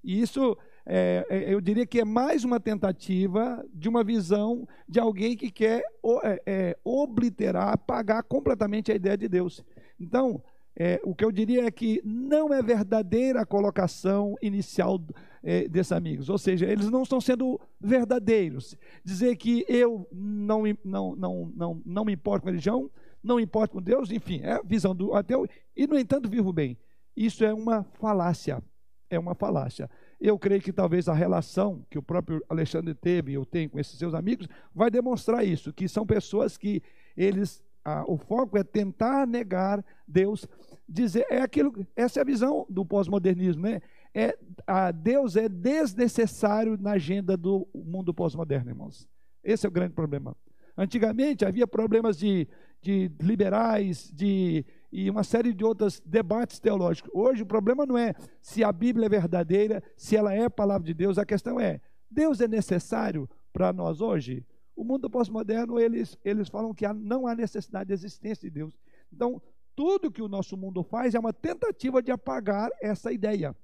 E 0.02 0.22
isso 0.22 0.56
é, 0.86 1.26
é, 1.30 1.54
eu 1.54 1.60
diria 1.60 1.86
que 1.86 2.00
é 2.00 2.04
mais 2.04 2.44
uma 2.44 2.60
tentativa 2.60 3.64
de 3.72 3.88
uma 3.88 4.04
visão 4.04 4.68
de 4.88 5.00
alguém 5.00 5.36
que 5.36 5.50
quer 5.50 5.82
é, 6.22 6.42
é, 6.44 6.78
obliterar, 6.84 7.70
apagar 7.70 8.22
completamente 8.24 8.92
a 8.92 8.94
ideia 8.94 9.16
de 9.16 9.28
Deus. 9.28 9.64
Então, 9.98 10.42
é, 10.76 11.00
o 11.04 11.14
que 11.14 11.24
eu 11.24 11.32
diria 11.32 11.64
é 11.64 11.70
que 11.70 12.02
não 12.04 12.52
é 12.52 12.60
verdadeira 12.60 13.42
a 13.42 13.46
colocação 13.46 14.36
inicial 14.42 15.00
é, 15.42 15.68
desses 15.68 15.92
amigos, 15.92 16.28
ou 16.28 16.38
seja, 16.38 16.66
eles 16.66 16.90
não 16.90 17.02
estão 17.02 17.20
sendo 17.20 17.60
verdadeiros. 17.80 18.76
Dizer 19.04 19.36
que 19.36 19.64
eu 19.68 20.06
não, 20.12 20.64
não, 20.84 21.14
não, 21.16 21.52
não, 21.54 21.82
não 21.84 22.04
me 22.04 22.12
importo 22.12 22.42
com 22.42 22.48
a 22.48 22.50
religião, 22.50 22.90
não 23.22 23.36
me 23.36 23.42
importo 23.42 23.74
com 23.74 23.82
Deus, 23.82 24.10
enfim, 24.10 24.40
é 24.42 24.52
a 24.52 24.62
visão 24.62 24.94
do 24.94 25.14
ateu, 25.14 25.46
e 25.76 25.86
no 25.86 25.98
entanto 25.98 26.28
vivo 26.28 26.52
bem. 26.52 26.76
Isso 27.16 27.44
é 27.44 27.54
uma 27.54 27.84
falácia, 27.84 28.62
é 29.08 29.18
uma 29.18 29.34
falácia. 29.34 29.88
Eu 30.20 30.38
creio 30.38 30.60
que 30.60 30.72
talvez 30.72 31.08
a 31.08 31.14
relação 31.14 31.84
que 31.90 31.98
o 31.98 32.02
próprio 32.02 32.42
Alexandre 32.48 32.94
teve, 32.94 33.32
eu 33.32 33.44
tenho 33.44 33.70
com 33.70 33.78
esses 33.78 33.98
seus 33.98 34.14
amigos, 34.14 34.48
vai 34.74 34.90
demonstrar 34.90 35.44
isso, 35.44 35.72
que 35.72 35.88
são 35.88 36.06
pessoas 36.06 36.56
que 36.56 36.82
eles 37.16 37.62
o 38.06 38.16
foco 38.16 38.56
é 38.56 38.64
tentar 38.64 39.26
negar 39.26 39.84
Deus, 40.08 40.46
dizer, 40.88 41.26
é 41.28 41.40
aquilo, 41.40 41.86
essa 41.94 42.18
é 42.18 42.22
a 42.22 42.24
visão 42.24 42.66
do 42.68 42.84
pós-modernismo, 42.84 43.62
né? 43.62 43.82
É, 44.14 44.38
a 44.66 44.90
Deus 44.90 45.36
é 45.36 45.48
desnecessário 45.48 46.78
na 46.80 46.92
agenda 46.92 47.36
do 47.36 47.68
mundo 47.74 48.14
pós-moderno, 48.14 48.70
irmãos. 48.70 49.08
Esse 49.42 49.66
é 49.66 49.68
o 49.68 49.72
grande 49.72 49.92
problema. 49.92 50.36
Antigamente 50.76 51.44
havia 51.44 51.66
problemas 51.66 52.16
de, 52.16 52.48
de 52.80 53.10
liberais, 53.20 54.10
de 54.14 54.64
e 54.94 55.10
uma 55.10 55.24
série 55.24 55.52
de 55.52 55.64
outros 55.64 56.00
debates 56.06 56.60
teológicos. 56.60 57.10
Hoje 57.12 57.42
o 57.42 57.46
problema 57.46 57.84
não 57.84 57.98
é 57.98 58.14
se 58.40 58.62
a 58.62 58.70
Bíblia 58.70 59.06
é 59.06 59.08
verdadeira, 59.08 59.82
se 59.96 60.14
ela 60.14 60.32
é 60.32 60.44
a 60.44 60.50
palavra 60.50 60.86
de 60.86 60.94
Deus, 60.94 61.18
a 61.18 61.26
questão 61.26 61.58
é: 61.58 61.80
Deus 62.08 62.40
é 62.40 62.46
necessário 62.46 63.28
para 63.52 63.72
nós 63.72 64.00
hoje? 64.00 64.46
O 64.76 64.84
mundo 64.84 65.10
pós-moderno, 65.10 65.80
eles, 65.80 66.16
eles 66.24 66.48
falam 66.48 66.72
que 66.72 66.86
não 66.92 67.26
há 67.26 67.34
necessidade 67.34 67.88
de 67.88 67.92
existência 67.92 68.48
de 68.48 68.54
Deus. 68.54 68.78
Então, 69.12 69.42
tudo 69.74 70.12
que 70.12 70.22
o 70.22 70.28
nosso 70.28 70.56
mundo 70.56 70.84
faz 70.84 71.12
é 71.16 71.18
uma 71.18 71.32
tentativa 71.32 72.00
de 72.00 72.12
apagar 72.12 72.70
essa 72.80 73.12
ideia. 73.12 73.54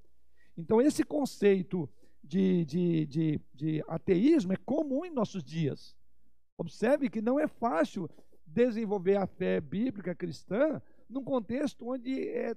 Então, 0.57 0.81
esse 0.81 1.05
conceito 1.05 1.89
de, 2.25 2.65
de, 2.65 3.07
de, 3.07 3.41
de 3.55 3.85
ateísmo 3.87 4.53
é 4.53 4.57
comum 4.57 5.05
em 5.05 5.11
nossos 5.11 5.45
dias. 5.45 5.97
Observe 6.59 7.09
que 7.09 7.23
não 7.23 7.39
é 7.39 7.47
fácil 7.47 8.11
desenvolver 8.45 9.17
a 9.17 9.29
fé 9.29 9.61
bíblica 9.61 10.13
cristã 10.13 10.83
num 11.11 11.25
contexto 11.25 11.89
onde 11.89 12.29
é 12.29 12.55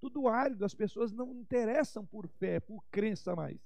tudo 0.00 0.26
árido, 0.28 0.64
as 0.64 0.74
pessoas 0.74 1.12
não 1.12 1.32
interessam 1.34 2.04
por 2.06 2.26
fé, 2.26 2.58
por 2.58 2.82
crença 2.90 3.36
mais, 3.36 3.58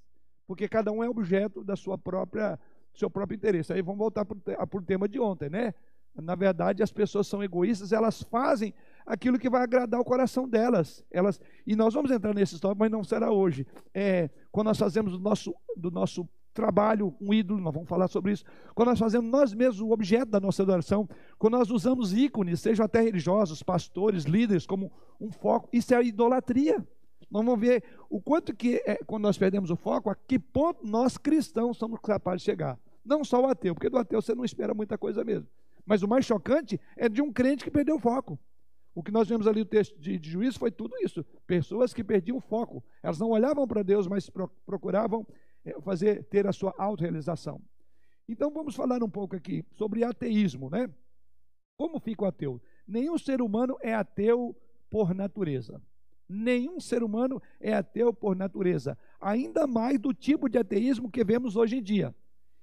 porque 0.45 0.67
cada 0.67 0.91
um 0.91 1.03
é 1.03 1.09
objeto 1.09 1.63
da 1.63 1.75
sua 1.75 1.97
própria 1.97 2.59
seu 2.95 3.09
próprio 3.09 3.35
interesse. 3.35 3.73
Aí 3.73 3.81
vamos 3.81 3.99
voltar 3.99 4.25
para 4.25 4.77
o 4.77 4.81
tema 4.81 5.07
de 5.07 5.19
ontem, 5.19 5.49
né? 5.49 5.73
Na 6.15 6.33
verdade, 6.33 6.81
as 6.81 6.91
pessoas 6.91 7.27
são 7.27 7.43
egoístas, 7.43 7.91
elas 7.91 8.21
fazem 8.23 8.73
aquilo 9.05 9.37
que 9.37 9.49
vai 9.49 9.61
agradar 9.61 9.99
o 9.99 10.05
coração 10.05 10.47
delas. 10.47 11.03
Elas, 11.11 11.41
e 11.67 11.75
nós 11.75 11.93
vamos 11.93 12.09
entrar 12.09 12.33
nesse 12.33 12.59
tópico, 12.59 12.79
mas 12.79 12.91
não 12.91 13.03
será 13.03 13.31
hoje. 13.31 13.67
É, 13.93 14.29
quando 14.49 14.67
nós 14.67 14.77
fazemos 14.77 15.11
do 15.11 15.19
nosso, 15.19 15.53
do 15.75 15.91
nosso 15.91 16.27
trabalho 16.55 17.13
um 17.21 17.33
ídolo, 17.33 17.61
nós 17.61 17.73
vamos 17.73 17.87
falar 17.87 18.07
sobre 18.07 18.31
isso. 18.31 18.43
Quando 18.73 18.89
nós 18.89 18.97
fazemos 18.97 19.29
nós 19.29 19.53
mesmos 19.53 19.81
o 19.81 19.91
objeto 19.91 20.31
da 20.31 20.39
nossa 20.39 20.63
adoração, 20.63 21.07
quando 21.37 21.53
nós 21.53 21.69
usamos 21.69 22.13
ícones, 22.13 22.61
sejam 22.61 22.85
até 22.85 23.01
religiosos, 23.01 23.61
pastores, 23.61 24.23
líderes, 24.23 24.65
como 24.65 24.91
um 25.19 25.31
foco, 25.31 25.69
isso 25.71 25.93
é 25.93 26.03
idolatria. 26.03 26.77
Nós 27.29 27.45
vamos 27.45 27.59
ver 27.59 27.83
o 28.09 28.21
quanto 28.21 28.55
que, 28.55 28.81
é, 28.85 28.97
quando 29.05 29.23
nós 29.23 29.37
perdemos 29.37 29.69
o 29.69 29.75
foco, 29.75 30.09
a 30.09 30.15
que 30.15 30.39
ponto 30.39 30.87
nós 30.87 31.17
cristãos 31.17 31.77
somos 31.77 31.99
capazes 31.99 32.41
de 32.41 32.45
chegar. 32.45 32.79
Não 33.03 33.23
só 33.23 33.41
o 33.41 33.47
ateu, 33.47 33.75
porque 33.75 33.89
do 33.89 33.97
ateu 33.97 34.21
você 34.21 34.33
não 34.33 34.45
espera 34.45 34.73
muita 34.73 34.97
coisa 34.97 35.23
mesmo. 35.23 35.47
Mas 35.85 36.01
o 36.01 36.07
mais 36.07 36.25
chocante 36.25 36.79
é 36.97 37.07
de 37.07 37.21
um 37.21 37.31
crente 37.31 37.63
que 37.63 37.69
perdeu 37.69 37.97
o 37.97 37.99
foco. 37.99 38.39
O 38.95 39.03
que 39.03 39.11
nós 39.11 39.27
vemos 39.27 39.45
ali 39.45 39.59
no 39.59 39.65
texto 39.65 39.99
de, 39.99 40.17
de 40.17 40.29
juízo 40.29 40.57
foi 40.57 40.71
tudo 40.71 40.95
isso. 41.03 41.23
Pessoas 41.45 41.93
que 41.93 42.03
perdiam 42.03 42.37
o 42.37 42.41
foco. 42.41 42.81
Elas 43.03 43.19
não 43.19 43.29
olhavam 43.29 43.67
para 43.67 43.83
Deus, 43.83 44.07
mas 44.07 44.31
procuravam 44.65 45.27
fazer 45.81 46.23
ter 46.25 46.47
a 46.47 46.53
sua 46.53 46.73
autorrealização. 46.77 47.61
Então 48.27 48.51
vamos 48.51 48.75
falar 48.75 49.03
um 49.03 49.09
pouco 49.09 49.35
aqui 49.35 49.63
sobre 49.71 50.03
ateísmo, 50.03 50.69
né? 50.69 50.89
Como 51.77 51.99
fica 51.99 52.23
o 52.23 52.27
ateu? 52.27 52.61
Nenhum 52.87 53.17
ser 53.17 53.41
humano 53.41 53.77
é 53.81 53.93
ateu 53.93 54.55
por 54.89 55.13
natureza. 55.13 55.81
Nenhum 56.27 56.79
ser 56.79 57.03
humano 57.03 57.41
é 57.59 57.73
ateu 57.73 58.13
por 58.13 58.35
natureza. 58.35 58.97
Ainda 59.19 59.67
mais 59.67 59.99
do 59.99 60.13
tipo 60.13 60.49
de 60.49 60.57
ateísmo 60.57 61.11
que 61.11 61.23
vemos 61.23 61.55
hoje 61.55 61.77
em 61.77 61.83
dia. 61.83 62.15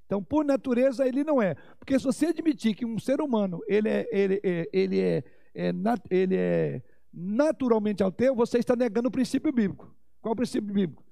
Então, 0.07 0.23
por 0.23 0.45
natureza, 0.45 1.07
ele 1.07 1.23
não 1.23 1.41
é. 1.41 1.55
Porque 1.79 1.99
se 1.99 2.05
você 2.05 2.27
admitir 2.27 2.75
que 2.75 2.85
um 2.85 2.99
ser 2.99 3.21
humano 3.21 3.61
ele 3.67 3.89
é, 3.89 4.09
ele 4.11 4.41
é, 4.43 4.69
ele 4.73 5.01
é, 5.01 5.25
é 5.55 5.73
ele 6.11 6.37
é 6.37 6.83
naturalmente 7.13 8.03
ateu, 8.03 8.35
você 8.35 8.59
está 8.59 8.75
negando 8.75 9.09
o 9.09 9.13
princípio 9.13 9.53
bíblico. 9.53 9.95
Qual 10.21 10.33
o 10.33 10.37
princípio 10.37 10.73
bíblico? 10.73 11.05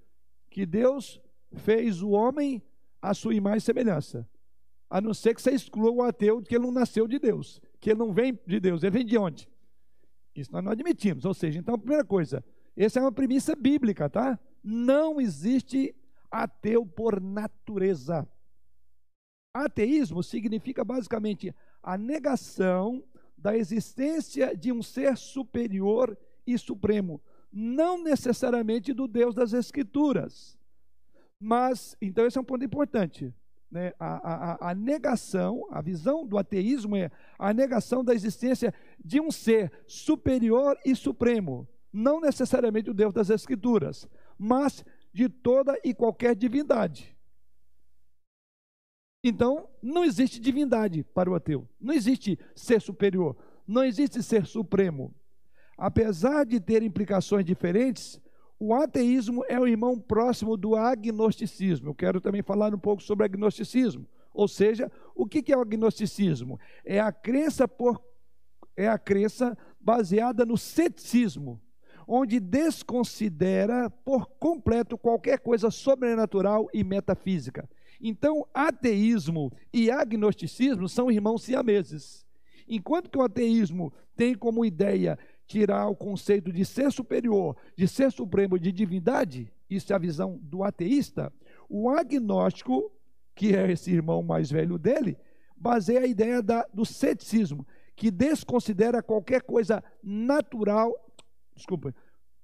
Que 0.51 0.66
Deus 0.66 1.20
fez 1.53 2.03
o 2.03 2.11
homem 2.11 2.62
à 3.01 3.14
sua 3.14 3.34
imagem 3.34 3.59
e 3.59 3.62
semelhança. 3.62 4.28
A 4.88 5.01
não 5.01 5.14
ser 5.14 5.34
que 5.34 5.42
você 5.42 5.53
exclua 5.53 5.90
o 5.90 6.03
ateu 6.03 6.42
que 6.42 6.55
ele 6.55 6.64
não 6.64 6.72
nasceu 6.72 7.07
de 7.07 7.18
Deus, 7.18 7.61
que 7.80 7.90
ele 7.90 7.98
não 7.98 8.12
vem 8.12 8.38
de 8.46 8.59
Deus, 8.59 8.82
ele 8.82 8.90
vem 8.90 9.07
de 9.07 9.16
onde? 9.16 9.48
Isso 10.34 10.53
nós 10.53 10.64
não 10.64 10.72
admitimos. 10.72 11.24
Ou 11.24 11.34
seja, 11.34 11.59
então, 11.59 11.74
a 11.74 11.78
primeira 11.78 12.05
coisa, 12.05 12.44
essa 12.76 12.98
é 12.98 13.03
uma 13.03 13.12
premissa 13.12 13.55
bíblica, 13.55 14.09
tá? 14.09 14.38
Não 14.62 15.20
existe 15.20 15.94
ateu 16.30 16.86
por 16.86 17.20
natureza. 17.20 18.28
Ateísmo 19.55 20.22
significa 20.22 20.84
basicamente 20.84 21.55
a 21.82 21.98
negação 21.98 23.03
da 23.36 23.57
existência 23.57 24.57
de 24.57 24.70
um 24.70 24.82
ser 24.82 25.16
superior 25.16 26.16
e 26.46 26.57
supremo, 26.59 27.20
não 27.51 28.03
necessariamente 28.03 28.92
do 28.92 29.09
Deus 29.09 29.34
das 29.34 29.53
Escrituras. 29.53 30.59
Mas, 31.41 31.97
então, 32.03 32.26
esse 32.26 32.36
é 32.36 32.41
um 32.41 32.45
ponto 32.45 32.64
importante. 32.64 33.34
Né? 33.70 33.95
A, 33.99 34.66
a, 34.66 34.70
a 34.70 34.74
negação, 34.74 35.66
a 35.70 35.80
visão 35.80 36.26
do 36.26 36.36
ateísmo 36.36 36.97
é 36.97 37.11
a 37.38 37.55
negação 37.55 38.05
da 38.05 38.14
existência 38.14 38.74
de 39.03 39.20
um 39.20 39.30
ser 39.30 39.72
superior 39.86 40.76
e 40.84 40.95
supremo, 40.95 41.66
não 41.93 42.20
necessariamente 42.20 42.91
o 42.91 42.95
Deus 42.95 43.14
das 43.14 43.30
Escrituras, 43.30 44.09
mas 44.38 44.84
de 45.12 45.28
toda 45.28 45.78
e 45.82 45.95
qualquer 45.95 46.34
divindade. 46.34 47.16
Então, 49.22 49.68
não 49.82 50.05
existe 50.05 50.41
divindade 50.41 51.05
para 51.05 51.30
o 51.30 51.34
ateu. 51.34 51.68
Não 51.80 51.93
existe 51.93 52.38
ser 52.55 52.80
superior. 52.80 53.36
Não 53.66 53.84
existe 53.84 54.22
ser 54.22 54.47
supremo. 54.47 55.14
Apesar 55.76 56.45
de 56.45 56.59
ter 56.59 56.82
implicações 56.82 57.45
diferentes, 57.45 58.20
o 58.61 58.74
ateísmo 58.74 59.42
é 59.48 59.58
o 59.58 59.66
irmão 59.66 59.98
próximo 59.98 60.54
do 60.54 60.76
agnosticismo. 60.76 61.88
Eu 61.88 61.94
quero 61.94 62.20
também 62.20 62.42
falar 62.42 62.74
um 62.74 62.78
pouco 62.78 63.02
sobre 63.02 63.24
agnosticismo. 63.24 64.06
Ou 64.34 64.46
seja, 64.46 64.92
o 65.14 65.26
que 65.26 65.50
é 65.50 65.56
o 65.56 65.62
agnosticismo? 65.62 66.61
É 66.84 67.00
a 67.00 67.11
crença 67.11 67.66
por 67.66 68.04
é 68.76 68.86
a 68.86 68.98
crença 68.98 69.56
baseada 69.80 70.44
no 70.46 70.56
ceticismo, 70.56 71.61
onde 72.06 72.38
desconsidera 72.38 73.90
por 73.90 74.26
completo 74.38 74.96
qualquer 74.96 75.38
coisa 75.38 75.70
sobrenatural 75.70 76.68
e 76.72 76.84
metafísica. 76.84 77.68
Então, 78.00 78.46
ateísmo 78.54 79.52
e 79.72 79.90
agnosticismo 79.90 80.88
são 80.88 81.11
irmãos 81.11 81.42
siameses. 81.42 82.26
Enquanto 82.66 83.11
que 83.11 83.18
o 83.18 83.22
ateísmo 83.22 83.92
tem 84.16 84.34
como 84.34 84.64
ideia 84.64 85.18
tirar 85.51 85.88
o 85.88 85.96
conceito 85.96 86.53
de 86.53 86.64
ser 86.64 86.92
superior, 86.92 87.57
de 87.76 87.88
ser 87.88 88.12
supremo, 88.12 88.57
de 88.57 88.70
divindade, 88.70 89.53
isso 89.68 89.92
é 89.92 89.96
a 89.96 89.98
visão 89.98 90.38
do 90.40 90.62
ateísta, 90.62 91.32
o 91.68 91.90
agnóstico, 91.90 92.92
que 93.34 93.57
é 93.57 93.72
esse 93.72 93.90
irmão 93.90 94.22
mais 94.22 94.48
velho 94.48 94.78
dele, 94.78 95.18
baseia 95.57 96.03
a 96.03 96.07
ideia 96.07 96.40
da, 96.40 96.64
do 96.72 96.86
ceticismo, 96.86 97.66
que 97.96 98.12
desconsidera 98.12 99.03
qualquer 99.03 99.42
coisa 99.42 99.82
natural, 100.01 100.94
desculpa, 101.57 101.92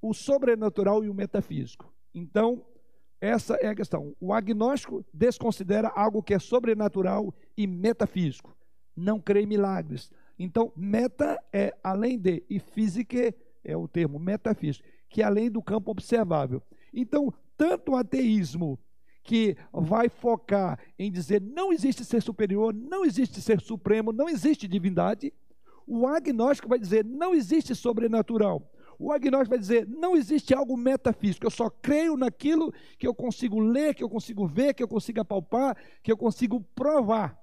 o 0.02 0.12
sobrenatural 0.12 1.04
e 1.04 1.08
o 1.08 1.14
metafísico. 1.14 1.94
Então, 2.12 2.66
essa 3.20 3.54
é 3.54 3.68
a 3.68 3.74
questão. 3.76 4.16
O 4.20 4.32
agnóstico 4.32 5.06
desconsidera 5.14 5.92
algo 5.94 6.24
que 6.24 6.34
é 6.34 6.40
sobrenatural 6.40 7.32
e 7.56 7.68
metafísico. 7.68 8.56
Não 8.96 9.20
crê 9.20 9.42
em 9.42 9.46
milagres. 9.46 10.10
Então, 10.38 10.72
meta 10.76 11.42
é 11.52 11.74
além 11.82 12.18
de, 12.18 12.44
e 12.48 12.58
física 12.58 13.34
é 13.64 13.76
o 13.76 13.88
termo 13.88 14.18
metafísico, 14.18 14.86
que 15.08 15.22
é 15.22 15.24
além 15.24 15.50
do 15.50 15.62
campo 15.62 15.90
observável. 15.90 16.62
Então, 16.92 17.32
tanto 17.56 17.92
o 17.92 17.96
ateísmo, 17.96 18.78
que 19.26 19.56
vai 19.72 20.08
focar 20.08 20.78
em 20.96 21.10
dizer 21.10 21.42
não 21.42 21.72
existe 21.72 22.04
ser 22.04 22.22
superior, 22.22 22.72
não 22.72 23.04
existe 23.04 23.40
ser 23.40 23.60
supremo, 23.60 24.12
não 24.12 24.28
existe 24.28 24.68
divindade, 24.68 25.32
o 25.84 26.06
agnóstico 26.06 26.68
vai 26.68 26.78
dizer 26.78 27.04
não 27.04 27.34
existe 27.34 27.74
sobrenatural, 27.74 28.70
o 28.98 29.12
agnóstico 29.12 29.50
vai 29.50 29.58
dizer: 29.58 29.86
não 29.88 30.16
existe 30.16 30.54
algo 30.54 30.76
metafísico, 30.76 31.44
eu 31.44 31.50
só 31.50 31.68
creio 31.68 32.16
naquilo 32.16 32.72
que 32.98 33.06
eu 33.06 33.14
consigo 33.14 33.58
ler, 33.60 33.94
que 33.94 34.02
eu 34.02 34.08
consigo 34.08 34.46
ver, 34.46 34.74
que 34.74 34.82
eu 34.82 34.88
consigo 34.88 35.20
apalpar, 35.20 35.76
que 36.02 36.10
eu 36.10 36.16
consigo 36.16 36.60
provar. 36.74 37.38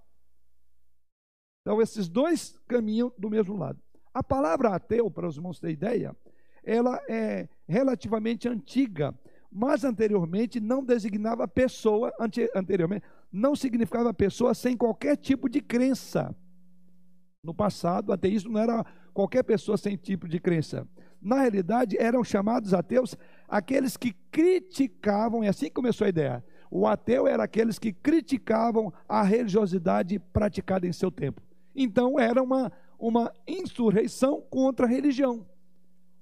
Então, 1.63 1.81
esses 1.81 2.09
dois 2.09 2.59
caminham 2.67 3.11
do 3.17 3.29
mesmo 3.29 3.55
lado. 3.55 3.79
A 4.13 4.21
palavra 4.21 4.75
ateu, 4.75 5.09
para 5.09 5.27
os 5.27 5.37
irmãos 5.37 5.61
terem 5.61 5.73
ideia, 5.73 6.15
ela 6.61 7.01
é 7.09 7.47
relativamente 7.65 8.49
antiga, 8.49 9.17
mas 9.49 9.85
anteriormente 9.85 10.59
não 10.59 10.83
designava 10.83 11.47
pessoa, 11.47 12.13
anteriormente 12.53 13.05
não 13.31 13.55
significava 13.55 14.13
pessoa 14.13 14.53
sem 14.53 14.75
qualquer 14.75 15.15
tipo 15.15 15.47
de 15.47 15.61
crença. 15.61 16.35
No 17.41 17.53
passado, 17.53 18.11
ateísmo 18.11 18.51
não 18.51 18.59
era 18.59 18.85
qualquer 19.13 19.43
pessoa 19.43 19.77
sem 19.77 19.95
tipo 19.95 20.27
de 20.27 20.41
crença. 20.41 20.85
Na 21.21 21.39
realidade, 21.39 21.97
eram 21.97 22.25
chamados 22.25 22.73
ateus 22.73 23.15
aqueles 23.47 23.95
que 23.95 24.11
criticavam, 24.29 25.45
e 25.45 25.47
assim 25.47 25.69
começou 25.69 26.03
a 26.03 26.09
ideia. 26.09 26.43
O 26.69 26.85
ateu 26.85 27.25
era 27.25 27.45
aqueles 27.45 27.79
que 27.79 27.93
criticavam 27.93 28.91
a 29.07 29.23
religiosidade 29.23 30.19
praticada 30.19 30.85
em 30.85 30.91
seu 30.91 31.09
tempo. 31.09 31.41
Então, 31.75 32.19
era 32.19 32.41
uma, 32.41 32.71
uma 32.99 33.33
insurreição 33.47 34.41
contra 34.41 34.85
a 34.85 34.89
religião. 34.89 35.45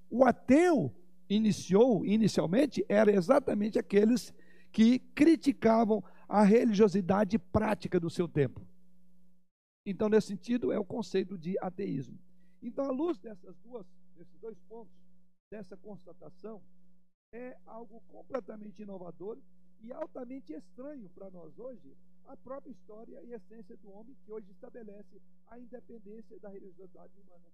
O 0.09 0.25
ateu 0.25 0.93
iniciou, 1.29 2.05
inicialmente, 2.05 2.85
era 2.89 3.11
exatamente 3.11 3.79
aqueles 3.79 4.33
que 4.71 4.99
criticavam 4.99 6.03
a 6.27 6.43
religiosidade 6.43 7.37
prática 7.37 7.99
do 7.99 8.09
seu 8.09 8.27
tempo. 8.27 8.65
Então, 9.85 10.07
nesse 10.07 10.27
sentido, 10.27 10.71
é 10.71 10.79
o 10.79 10.85
conceito 10.85 11.37
de 11.37 11.57
ateísmo. 11.59 12.17
Então, 12.61 12.85
à 12.85 12.91
luz 12.91 13.17
dessas 13.17 13.55
duas, 13.57 13.85
desses 14.15 14.37
dois 14.39 14.57
pontos, 14.69 14.93
dessa 15.51 15.75
constatação, 15.75 16.61
é 17.33 17.57
algo 17.65 18.01
completamente 18.07 18.81
inovador 18.81 19.37
e 19.81 19.91
altamente 19.91 20.53
estranho 20.53 21.09
para 21.09 21.29
nós 21.29 21.57
hoje 21.57 21.95
a 22.31 22.37
própria 22.37 22.71
história 22.71 23.21
e 23.23 23.33
essência 23.33 23.75
do 23.77 23.91
homem 23.91 24.15
que 24.23 24.31
hoje 24.31 24.49
estabelece 24.51 25.21
a 25.47 25.59
independência 25.59 26.39
da 26.39 26.49
religiosidade 26.49 27.13
humana. 27.19 27.45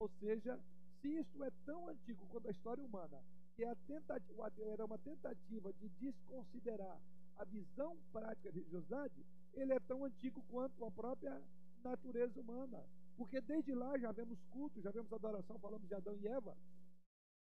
Ou 0.00 0.08
seja, 0.20 0.58
se 1.00 1.08
isso 1.08 1.44
é 1.44 1.50
tão 1.64 1.88
antigo 1.88 2.26
quanto 2.26 2.48
a 2.48 2.50
história 2.50 2.84
humana, 2.84 3.22
que 3.54 3.64
a 3.64 3.74
tentativa, 3.86 4.34
o 4.34 4.42
ateu 4.42 4.72
era 4.72 4.84
uma 4.84 4.98
tentativa 4.98 5.72
de 5.74 5.88
desconsiderar 6.00 7.00
a 7.36 7.44
visão 7.44 7.96
prática 8.12 8.50
da 8.50 8.58
religiosidade, 8.58 9.24
ele 9.54 9.72
é 9.72 9.80
tão 9.80 10.04
antigo 10.04 10.42
quanto 10.50 10.84
a 10.84 10.90
própria 10.90 11.40
natureza 11.84 12.40
humana. 12.40 12.84
Porque 13.16 13.40
desde 13.40 13.72
lá 13.72 13.96
já 13.98 14.10
vemos 14.10 14.38
culto, 14.50 14.80
já 14.80 14.90
vemos 14.90 15.12
adoração, 15.12 15.58
falamos 15.60 15.86
de 15.86 15.94
Adão 15.94 16.16
e 16.16 16.26
Eva. 16.26 16.56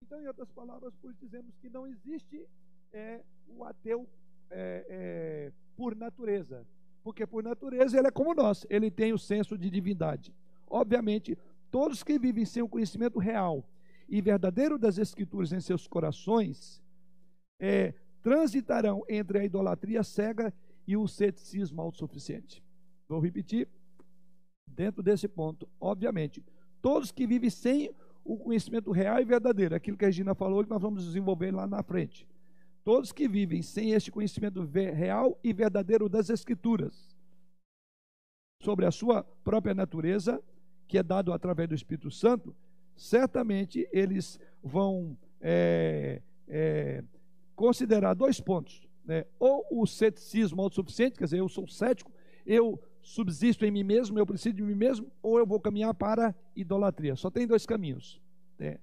Então, 0.04 0.22
em 0.22 0.28
outras 0.28 0.50
palavras, 0.52 0.94
por 0.96 1.12
isso 1.12 1.20
dizemos 1.20 1.54
que 1.58 1.70
não 1.70 1.86
existe 1.86 2.48
é, 2.94 3.24
o 3.48 3.64
ateu 3.66 4.08
é, 4.52 4.86
é, 4.90 5.52
por 5.76 5.96
natureza. 5.96 6.66
Porque 7.04 7.26
por 7.26 7.44
natureza 7.44 7.98
ele 7.98 8.08
é 8.08 8.12
como 8.12 8.36
nós, 8.36 8.66
ele 8.70 8.92
tem 8.92 9.12
o 9.12 9.18
senso 9.18 9.58
de 9.58 9.70
divindade. 9.70 10.34
Obviamente, 10.70 11.38
todos 11.72 12.04
que 12.04 12.20
vivem 12.20 12.46
sem 12.46 12.62
o 12.62 12.70
conhecimento 12.70 13.18
real 13.18 13.66
e 14.08 14.22
verdadeiro 14.22 14.78
das 14.78 14.98
Escrituras 14.98 15.52
em 15.52 15.60
seus 15.60 15.88
corações 15.88 16.82
é, 17.60 17.94
transitarão 18.22 19.04
entre 19.10 19.40
a 19.40 19.46
idolatria 19.46 20.04
cega 20.04 20.54
e 20.86 20.96
o 20.96 21.08
ceticismo 21.08 21.82
autossuficiente. 21.82 22.64
Vou 23.08 23.20
repetir, 23.20 23.68
dentro 24.68 25.02
desse 25.02 25.28
ponto, 25.28 25.68
obviamente, 25.80 26.44
todos 26.82 27.12
que 27.12 27.26
vivem 27.26 27.50
sem 27.50 27.92
o 28.24 28.38
conhecimento 28.38 28.92
real 28.92 29.20
e 29.20 29.26
verdadeiro, 29.26 29.76
aquilo 29.76 29.98
que 29.98 30.06
a 30.06 30.08
Regina 30.08 30.36
falou 30.36 30.64
que 30.64 30.70
nós 30.70 30.82
vamos 30.82 31.06
desenvolver 31.06 31.52
lá 31.52 31.66
na 31.66 31.82
frente. 31.82 32.28
Todos 32.84 33.12
que 33.12 33.28
vivem 33.28 33.62
sem 33.62 33.92
este 33.92 34.12
conhecimento 34.12 34.64
real 34.64 35.40
e 35.44 35.54
verdadeiro 35.54 36.10
das 36.10 36.30
Escrituras, 36.30 37.16
sobre 38.60 38.86
a 38.86 38.92
sua 38.92 39.24
própria 39.44 39.74
natureza, 39.74 40.42
que 40.88 40.98
é 40.98 41.04
dado 41.04 41.34
através 41.34 41.70
do 41.70 41.76
Espírito 41.76 42.12
Santo, 42.12 42.56
certamente 42.96 43.88
eles 43.92 44.40
vão 44.64 45.18
é, 45.40 46.22
é, 46.48 47.04
considerar 47.56 48.14
dois 48.14 48.40
pontos. 48.40 48.88
Né? 49.04 49.26
Ou 49.40 49.66
o 49.72 49.88
ceticismo 49.88 50.62
autossuficiente, 50.62 51.18
quer 51.18 51.26
dizer, 51.26 51.40
eu 51.40 51.50
sou 51.50 51.68
cético, 51.68 52.12
eu 52.46 52.80
subsisto 53.02 53.66
em 53.66 53.72
mim 53.72 53.84
mesmo, 53.84 54.20
eu 54.20 54.26
preciso 54.26 54.56
de 54.56 54.62
mim 54.62 54.76
mesmo, 54.76 55.12
ou 55.22 55.40
eu 55.40 55.46
vou 55.46 55.60
caminhar 55.60 55.94
para 55.94 56.30
a 56.30 56.36
idolatria. 56.56 57.16
Só 57.16 57.30
tem 57.32 57.48
dois 57.48 57.66
caminhos. 57.66 58.22
Né? 58.60 58.78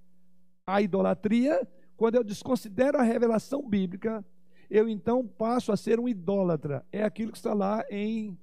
A 0.67 0.83
idolatria, 0.83 1.67
quando 1.99 2.15
eu 2.15 2.23
desconsidero 2.23 2.97
a 2.97 3.03
revelação 3.03 3.69
bíblica, 3.69 4.25
eu 4.71 4.89
então 4.89 5.27
passo 5.27 5.73
a 5.73 5.77
ser 5.77 5.99
um 5.99 6.09
idólatra. 6.09 6.87
É 6.93 7.03
aquilo 7.03 7.33
que 7.33 7.39
está 7.39 7.53
lá 7.53 7.85
em 7.91 8.39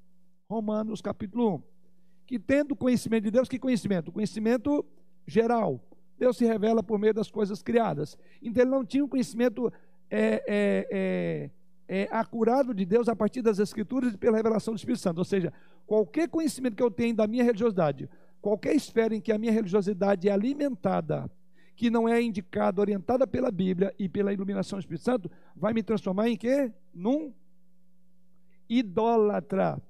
Romanos 0.49 1.01
capítulo 1.01 1.55
1. 1.55 1.61
Que 2.27 2.37
tendo 2.37 2.75
conhecimento 2.75 3.23
de 3.23 3.31
Deus, 3.31 3.47
que 3.47 3.57
conhecimento? 3.57 4.11
Conhecimento 4.11 4.85
geral. 5.25 5.79
Deus 6.19 6.35
se 6.35 6.43
revela 6.45 6.83
por 6.83 6.99
meio 6.99 7.13
das 7.13 7.31
coisas 7.31 7.63
criadas. 7.63 8.17
Então 8.41 8.61
ele 8.61 8.71
não 8.71 8.85
tinha 8.85 9.05
um 9.05 9.07
conhecimento 9.07 9.71
é, 10.11 10.43
é, 10.45 10.87
é, 10.91 11.49
é, 11.87 12.09
acurado 12.11 12.73
de 12.73 12.85
Deus 12.85 13.07
a 13.07 13.15
partir 13.15 13.41
das 13.41 13.57
Escrituras 13.57 14.13
e 14.13 14.17
pela 14.17 14.35
revelação 14.35 14.73
do 14.73 14.77
Espírito 14.77 15.01
Santo. 15.01 15.19
Ou 15.19 15.25
seja, 15.25 15.53
qualquer 15.87 16.27
conhecimento 16.27 16.75
que 16.75 16.83
eu 16.83 16.91
tenho 16.91 17.15
da 17.15 17.25
minha 17.25 17.43
religiosidade, 17.45 18.09
qualquer 18.41 18.75
esfera 18.75 19.15
em 19.15 19.21
que 19.21 19.31
a 19.31 19.37
minha 19.37 19.53
religiosidade 19.53 20.27
é 20.27 20.31
alimentada, 20.33 21.31
que 21.75 21.89
não 21.89 22.07
é 22.07 22.21
indicada, 22.21 22.79
orientada 22.79 23.27
pela 23.27 23.51
Bíblia 23.51 23.93
e 23.99 24.07
pela 24.07 24.33
iluminação 24.33 24.79
do 24.79 24.81
Espírito 24.81 25.03
Santo, 25.03 25.31
vai 25.55 25.73
me 25.73 25.83
transformar 25.83 26.29
em 26.29 26.37
quê? 26.37 26.71
Num 26.93 27.33
idólatra. 28.69 29.81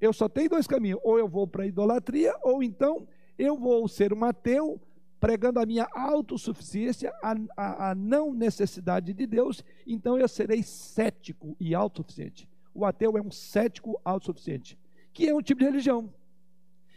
Eu 0.00 0.12
só 0.12 0.28
tenho 0.28 0.50
dois 0.50 0.66
caminhos: 0.66 1.00
ou 1.02 1.18
eu 1.18 1.28
vou 1.28 1.46
para 1.46 1.64
a 1.64 1.66
idolatria, 1.66 2.34
ou 2.42 2.62
então 2.62 3.06
eu 3.38 3.58
vou 3.58 3.86
ser 3.86 4.12
um 4.12 4.24
ateu 4.24 4.80
pregando 5.18 5.58
a 5.58 5.66
minha 5.66 5.88
autossuficiência, 5.92 7.12
a, 7.22 7.34
a, 7.56 7.90
a 7.90 7.94
não 7.94 8.32
necessidade 8.32 9.12
de 9.12 9.26
Deus, 9.26 9.64
então 9.86 10.18
eu 10.18 10.28
serei 10.28 10.62
cético 10.62 11.56
e 11.58 11.74
autossuficiente. 11.74 12.48
O 12.74 12.84
ateu 12.84 13.16
é 13.16 13.22
um 13.22 13.30
cético 13.30 14.00
autossuficiente, 14.04 14.78
que 15.12 15.26
é 15.26 15.34
um 15.34 15.40
tipo 15.40 15.60
de 15.60 15.66
religião. 15.66 16.12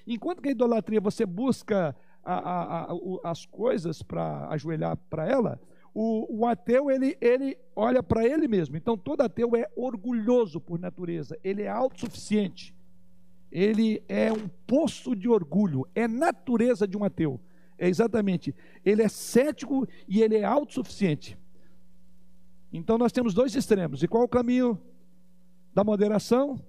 Enquanto 0.05 0.41
que 0.41 0.49
a 0.49 0.51
idolatria 0.51 0.99
você 0.99 1.25
busca 1.25 1.95
a, 2.23 2.87
as 3.23 3.45
coisas 3.45 4.01
para 4.01 4.47
ajoelhar 4.49 4.97
para 5.09 5.27
ela, 5.27 5.59
o, 5.93 6.41
o, 6.41 6.45
ateu 6.45 6.91
ele, 6.91 7.17
ele 7.19 7.57
olha 7.75 8.01
para 8.03 8.25
ele 8.25 8.47
mesmo. 8.47 8.77
Então 8.77 8.97
todo 8.97 9.21
ateu 9.21 9.55
é 9.55 9.67
orgulhoso 9.75 10.59
por 10.59 10.79
natureza, 10.79 11.37
ele 11.43 11.63
é 11.63 11.69
autossuficiente. 11.69 12.75
Ele 13.51 14.03
é 14.07 14.31
um 14.31 14.47
poço 14.67 15.15
de 15.15 15.27
orgulho, 15.27 15.87
é 15.95 16.07
natureza 16.07 16.87
de 16.87 16.95
um 16.95 17.03
ateu. 17.03 17.39
É 17.77 17.87
exatamente, 17.87 18.53
ele 18.85 19.01
é 19.01 19.09
cético 19.09 19.87
e 20.07 20.21
ele 20.21 20.37
é 20.37 20.43
autossuficiente. 20.43 21.37
Então 22.71 22.97
nós 22.97 23.11
temos 23.11 23.33
dois 23.33 23.55
extremos. 23.55 24.03
E 24.03 24.07
qual 24.07 24.23
o 24.23 24.27
caminho 24.27 24.79
da 25.73 25.83
moderação? 25.83 26.59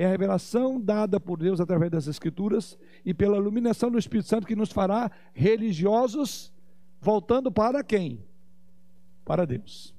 É 0.00 0.06
a 0.06 0.08
revelação 0.08 0.80
dada 0.80 1.20
por 1.20 1.38
Deus 1.38 1.60
através 1.60 1.90
das 1.90 2.06
Escrituras 2.06 2.78
e 3.04 3.12
pela 3.12 3.36
iluminação 3.36 3.90
do 3.90 3.98
Espírito 3.98 4.30
Santo 4.30 4.46
que 4.46 4.56
nos 4.56 4.72
fará 4.72 5.10
religiosos, 5.34 6.50
voltando 6.98 7.52
para 7.52 7.84
quem? 7.84 8.24
Para 9.26 9.44
Deus, 9.44 9.94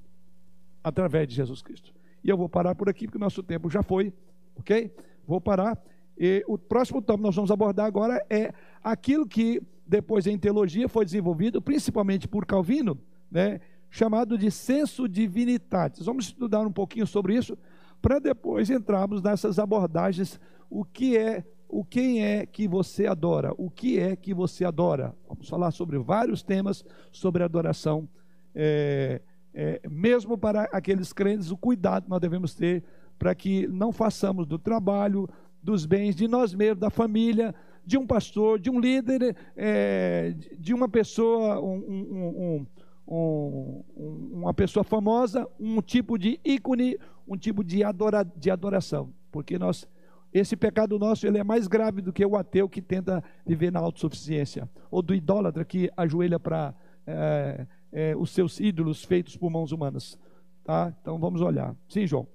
através 0.82 1.28
de 1.28 1.36
Jesus 1.36 1.62
Cristo. 1.62 1.94
E 2.24 2.28
eu 2.28 2.36
vou 2.36 2.48
parar 2.48 2.74
por 2.74 2.88
aqui, 2.88 3.06
porque 3.06 3.16
o 3.16 3.20
nosso 3.20 3.44
tempo 3.44 3.70
já 3.70 3.80
foi, 3.80 4.12
ok? 4.56 4.92
Vou 5.24 5.40
parar. 5.40 5.80
E 6.18 6.44
o 6.48 6.58
próximo 6.58 7.00
tópico 7.00 7.18
que 7.18 7.26
nós 7.28 7.36
vamos 7.36 7.52
abordar 7.52 7.86
agora 7.86 8.26
é 8.28 8.52
aquilo 8.82 9.24
que 9.24 9.62
depois 9.86 10.26
em 10.26 10.36
teologia 10.36 10.88
foi 10.88 11.04
desenvolvido, 11.04 11.62
principalmente 11.62 12.26
por 12.26 12.44
Calvino, 12.44 12.98
né, 13.30 13.60
chamado 13.88 14.36
de 14.36 14.50
senso 14.50 15.08
divinitatis. 15.08 16.06
Vamos 16.06 16.24
estudar 16.24 16.66
um 16.66 16.72
pouquinho 16.72 17.06
sobre 17.06 17.36
isso 17.36 17.56
para 18.02 18.18
depois 18.18 18.68
entrarmos 18.68 19.22
nessas 19.22 19.58
abordagens 19.58 20.38
o 20.68 20.84
que 20.84 21.16
é 21.16 21.44
o 21.68 21.82
quem 21.82 22.22
é 22.22 22.44
que 22.44 22.68
você 22.68 23.06
adora, 23.06 23.54
o 23.56 23.70
que 23.70 23.98
é 23.98 24.14
que 24.14 24.34
você 24.34 24.62
adora. 24.62 25.14
Vamos 25.26 25.48
falar 25.48 25.70
sobre 25.70 25.98
vários 25.98 26.42
temas 26.42 26.84
sobre 27.10 27.42
adoração, 27.42 28.06
é, 28.54 29.22
é, 29.54 29.80
mesmo 29.88 30.36
para 30.36 30.64
aqueles 30.64 31.14
crentes, 31.14 31.50
o 31.50 31.56
cuidado 31.56 32.04
que 32.04 32.10
nós 32.10 32.20
devemos 32.20 32.54
ter 32.54 32.84
para 33.18 33.34
que 33.34 33.66
não 33.68 33.90
façamos 33.90 34.46
do 34.46 34.58
trabalho, 34.58 35.26
dos 35.62 35.86
bens 35.86 36.14
de 36.14 36.28
nós 36.28 36.52
mesmos, 36.52 36.80
da 36.80 36.90
família, 36.90 37.54
de 37.86 37.96
um 37.96 38.06
pastor, 38.06 38.58
de 38.58 38.68
um 38.68 38.78
líder, 38.78 39.34
é, 39.56 40.34
de 40.58 40.74
uma 40.74 40.88
pessoa, 40.88 41.60
um, 41.60 41.76
um, 41.76 42.26
um, 42.26 42.66
uma 43.06 44.54
pessoa 44.54 44.84
famosa, 44.84 45.48
um 45.58 45.80
tipo 45.82 46.18
de 46.18 46.38
ícone, 46.44 46.98
um 47.26 47.36
tipo 47.36 47.62
de, 47.64 47.82
adora, 47.82 48.24
de 48.24 48.50
adoração. 48.50 49.12
Porque 49.30 49.58
nós, 49.58 49.86
esse 50.32 50.56
pecado 50.56 50.98
nosso 50.98 51.26
ele 51.26 51.38
é 51.38 51.44
mais 51.44 51.66
grave 51.66 52.00
do 52.00 52.12
que 52.12 52.24
o 52.24 52.36
ateu 52.36 52.68
que 52.68 52.80
tenta 52.80 53.22
viver 53.46 53.72
na 53.72 53.80
autossuficiência, 53.80 54.68
ou 54.90 55.02
do 55.02 55.14
idólatra 55.14 55.64
que 55.64 55.90
ajoelha 55.96 56.38
para 56.38 56.74
é, 57.06 57.66
é, 57.92 58.16
os 58.16 58.30
seus 58.30 58.60
ídolos 58.60 59.04
feitos 59.04 59.36
por 59.36 59.50
mãos 59.50 59.72
humanas. 59.72 60.18
Tá? 60.64 60.94
Então 61.00 61.18
vamos 61.18 61.40
olhar. 61.40 61.74
Sim, 61.88 62.06
João. 62.06 62.26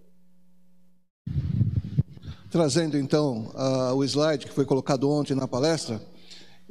Trazendo 2.49 2.97
então 2.97 3.51
uh, 3.55 3.93
o 3.95 4.03
slide 4.03 4.45
que 4.45 4.53
foi 4.53 4.65
colocado 4.65 5.09
ontem 5.09 5.35
na 5.35 5.47
palestra, 5.47 6.01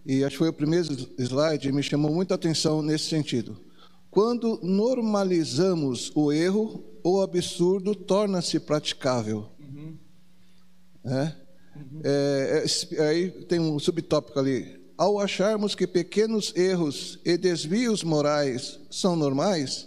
e 0.05 0.25
acho 0.25 0.35
que 0.35 0.39
foi 0.39 0.49
o 0.49 0.53
primeiro 0.53 0.87
slide, 1.19 1.71
me 1.73 1.83
chamou 1.83 2.15
muita 2.15 2.35
atenção 2.35 2.81
nesse 2.81 3.07
sentido. 3.07 3.66
Quando 4.17 4.59
normalizamos 4.63 6.11
o 6.15 6.33
erro, 6.33 6.83
o 7.05 7.21
absurdo 7.21 7.95
torna-se 7.95 8.59
praticável. 8.59 9.51
Uhum. 9.61 9.99
É? 11.05 11.35
Uhum. 11.77 12.01
É, 12.03 12.65
é, 12.95 13.09
aí 13.09 13.31
tem 13.31 13.61
um 13.61 13.79
subtópico 13.79 14.39
ali. 14.39 14.81
Ao 14.97 15.21
acharmos 15.21 15.75
que 15.75 15.87
pequenos 15.87 16.57
erros 16.57 17.19
e 17.27 17.37
desvios 17.37 18.03
morais 18.03 18.81
são 18.91 19.17
normais, 19.17 19.87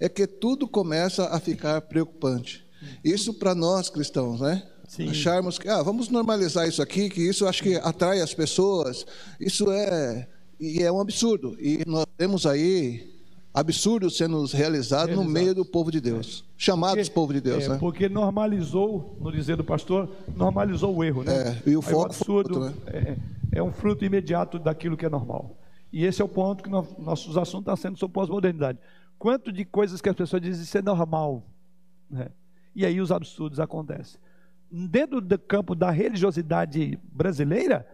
é 0.00 0.08
que 0.08 0.26
tudo 0.26 0.66
começa 0.66 1.26
a 1.26 1.38
ficar 1.38 1.82
preocupante. 1.82 2.64
Isso 3.04 3.34
para 3.34 3.54
nós 3.54 3.90
cristãos, 3.90 4.40
né? 4.40 4.66
Sim. 4.88 5.10
Acharmos 5.10 5.58
que 5.58 5.68
ah, 5.68 5.82
vamos 5.82 6.08
normalizar 6.08 6.66
isso 6.66 6.80
aqui, 6.80 7.10
que 7.10 7.20
isso 7.20 7.46
acho 7.46 7.62
que 7.62 7.74
atrai 7.74 8.22
as 8.22 8.32
pessoas. 8.32 9.04
Isso 9.38 9.70
é 9.70 10.26
e 10.58 10.82
é 10.82 10.90
um 10.90 10.98
absurdo. 10.98 11.58
E 11.60 11.82
nós 11.86 12.06
temos 12.16 12.46
aí 12.46 13.15
absurdos 13.56 14.18
sendo 14.18 14.44
realizados 14.44 15.16
no 15.16 15.24
meio 15.24 15.54
do 15.54 15.64
povo 15.64 15.90
de 15.90 15.98
Deus, 15.98 16.44
é. 16.46 16.52
chamados 16.58 17.08
porque, 17.08 17.14
povo 17.14 17.32
de 17.32 17.40
Deus, 17.40 17.64
é, 17.64 17.68
né? 17.70 17.78
Porque 17.78 18.06
normalizou, 18.06 19.16
no 19.18 19.32
dizer 19.32 19.56
do 19.56 19.64
pastor, 19.64 20.10
normalizou 20.36 20.94
o 20.94 21.02
erro, 21.02 21.24
né? 21.24 21.62
É, 21.64 21.70
e 21.70 21.74
o 21.74 21.80
foco 21.80 21.96
o 21.96 22.04
absurdo 22.04 22.60
outro, 22.60 22.76
né? 22.92 23.16
é, 23.52 23.58
é, 23.58 23.62
um 23.62 23.72
fruto 23.72 24.04
imediato 24.04 24.58
daquilo 24.58 24.94
que 24.94 25.06
é 25.06 25.08
normal. 25.08 25.56
E 25.90 26.04
esse 26.04 26.20
é 26.20 26.24
o 26.24 26.28
ponto 26.28 26.62
que 26.62 26.68
nós, 26.68 26.86
nossos 26.98 27.38
assuntos 27.38 27.62
estão 27.62 27.76
sendo 27.76 27.98
sobre 27.98 28.12
pós-modernidade. 28.12 28.78
Quanto 29.18 29.50
de 29.50 29.64
coisas 29.64 30.02
que 30.02 30.08
as 30.10 30.14
pessoas 30.14 30.42
dizem 30.42 30.62
isso 30.62 30.76
é 30.76 30.82
normal, 30.82 31.42
né? 32.10 32.28
E 32.74 32.84
aí 32.84 33.00
os 33.00 33.10
absurdos 33.10 33.58
acontecem. 33.58 34.20
Dentro 34.70 35.18
do 35.18 35.38
campo 35.38 35.74
da 35.74 35.90
religiosidade 35.90 36.98
brasileira, 37.10 37.88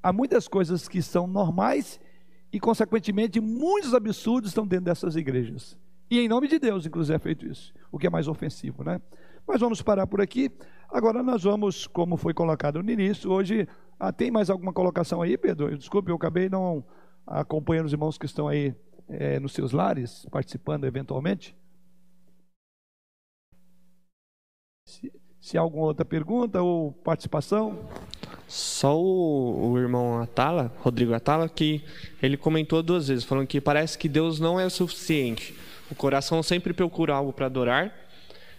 há 0.00 0.12
muitas 0.12 0.46
coisas 0.46 0.86
que 0.86 1.02
são 1.02 1.26
normais 1.26 1.98
e, 2.54 2.60
consequentemente, 2.60 3.40
muitos 3.40 3.92
absurdos 3.94 4.50
estão 4.52 4.64
dentro 4.64 4.84
dessas 4.84 5.16
igrejas. 5.16 5.76
E 6.08 6.20
em 6.20 6.28
nome 6.28 6.46
de 6.46 6.60
Deus, 6.60 6.86
inclusive, 6.86 7.16
é 7.16 7.18
feito 7.18 7.44
isso, 7.44 7.74
o 7.90 7.98
que 7.98 8.06
é 8.06 8.10
mais 8.10 8.28
ofensivo, 8.28 8.84
né? 8.84 9.00
Mas 9.44 9.60
vamos 9.60 9.82
parar 9.82 10.06
por 10.06 10.20
aqui. 10.20 10.48
Agora 10.88 11.20
nós 11.20 11.42
vamos, 11.42 11.88
como 11.88 12.16
foi 12.16 12.32
colocado 12.32 12.80
no 12.80 12.88
início, 12.88 13.28
hoje. 13.28 13.66
Ah, 13.98 14.12
tem 14.12 14.30
mais 14.30 14.50
alguma 14.50 14.72
colocação 14.72 15.20
aí, 15.20 15.36
Pedro? 15.36 15.76
Desculpe, 15.76 16.12
eu 16.12 16.14
acabei 16.14 16.48
não 16.48 16.84
acompanhando 17.26 17.86
os 17.86 17.92
irmãos 17.92 18.16
que 18.16 18.26
estão 18.26 18.46
aí 18.46 18.72
é, 19.08 19.40
nos 19.40 19.52
seus 19.52 19.72
lares, 19.72 20.24
participando 20.30 20.84
eventualmente. 20.84 21.56
Se, 25.44 25.58
há 25.58 25.60
alguma 25.60 25.84
outra 25.84 26.06
pergunta 26.06 26.62
ou 26.62 26.90
participação? 26.90 27.78
Só 28.48 28.98
o, 28.98 29.72
o, 29.72 29.78
irmão 29.78 30.22
Atala, 30.22 30.72
Rodrigo 30.78 31.12
Atala, 31.12 31.50
que 31.50 31.84
ele 32.22 32.38
comentou 32.38 32.82
duas 32.82 33.08
vezes, 33.08 33.24
falando 33.24 33.46
que 33.46 33.60
parece 33.60 33.98
que 33.98 34.08
Deus 34.08 34.40
não 34.40 34.58
é 34.58 34.64
o 34.64 34.70
suficiente. 34.70 35.54
O 35.90 35.94
coração 35.94 36.42
sempre 36.42 36.72
procura 36.72 37.12
algo 37.12 37.30
para 37.30 37.44
adorar. 37.44 37.92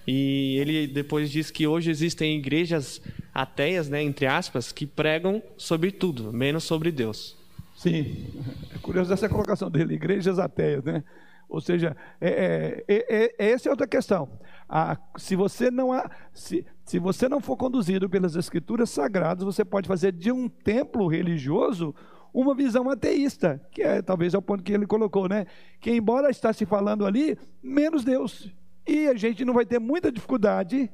E 0.05 0.57
ele 0.59 0.86
depois 0.86 1.31
diz 1.31 1.49
que 1.49 1.65
hoje 1.65 1.89
existem 1.89 2.38
igrejas 2.38 3.01
ateias, 3.33 3.89
né, 3.89 4.03
entre 4.03 4.27
aspas, 4.27 4.71
que 4.71 4.86
pregam 4.86 5.41
sobre 5.57 5.91
tudo, 5.91 6.31
menos 6.31 6.65
sobre 6.65 6.91
Deus. 6.91 7.36
Sim, 7.75 8.27
é 8.75 8.77
curioso 8.77 9.11
essa 9.11 9.27
colocação 9.27 9.71
dele, 9.71 9.95
igrejas 9.95 10.38
ateias, 10.38 10.83
né? 10.83 11.03
Ou 11.49 11.61
seja, 11.61 11.95
é, 12.21 12.83
é, 12.88 12.95
é, 12.95 13.36
é 13.39 13.51
essa 13.51 13.69
é 13.69 13.71
outra 13.71 13.88
questão. 13.88 14.29
Ah, 14.67 14.97
se, 15.17 15.36
você 15.36 15.69
não 15.69 15.91
há, 15.93 16.09
se, 16.33 16.65
se 16.86 16.99
você 16.99 17.27
não 17.27 17.39
for 17.41 17.57
conduzido 17.57 18.07
pelas 18.07 18.36
escrituras 18.36 18.91
sagradas, 18.91 19.43
você 19.43 19.65
pode 19.65 19.88
fazer 19.88 20.11
de 20.11 20.31
um 20.31 20.47
templo 20.47 21.07
religioso 21.07 21.95
uma 22.31 22.53
visão 22.53 22.89
ateísta, 22.89 23.59
que 23.71 23.81
é 23.81 24.01
talvez 24.01 24.33
é 24.33 24.38
o 24.38 24.41
ponto 24.41 24.63
que 24.63 24.71
ele 24.71 24.86
colocou, 24.86 25.27
né? 25.27 25.47
Que 25.79 25.91
embora 25.91 26.29
está 26.29 26.53
se 26.53 26.65
falando 26.65 27.05
ali, 27.05 27.38
menos 27.63 28.03
Deus. 28.03 28.53
E 28.88 29.07
a 29.07 29.15
gente 29.15 29.43
não 29.43 29.53
vai 29.53 29.65
ter 29.65 29.79
muita 29.79 30.11
dificuldade, 30.11 30.91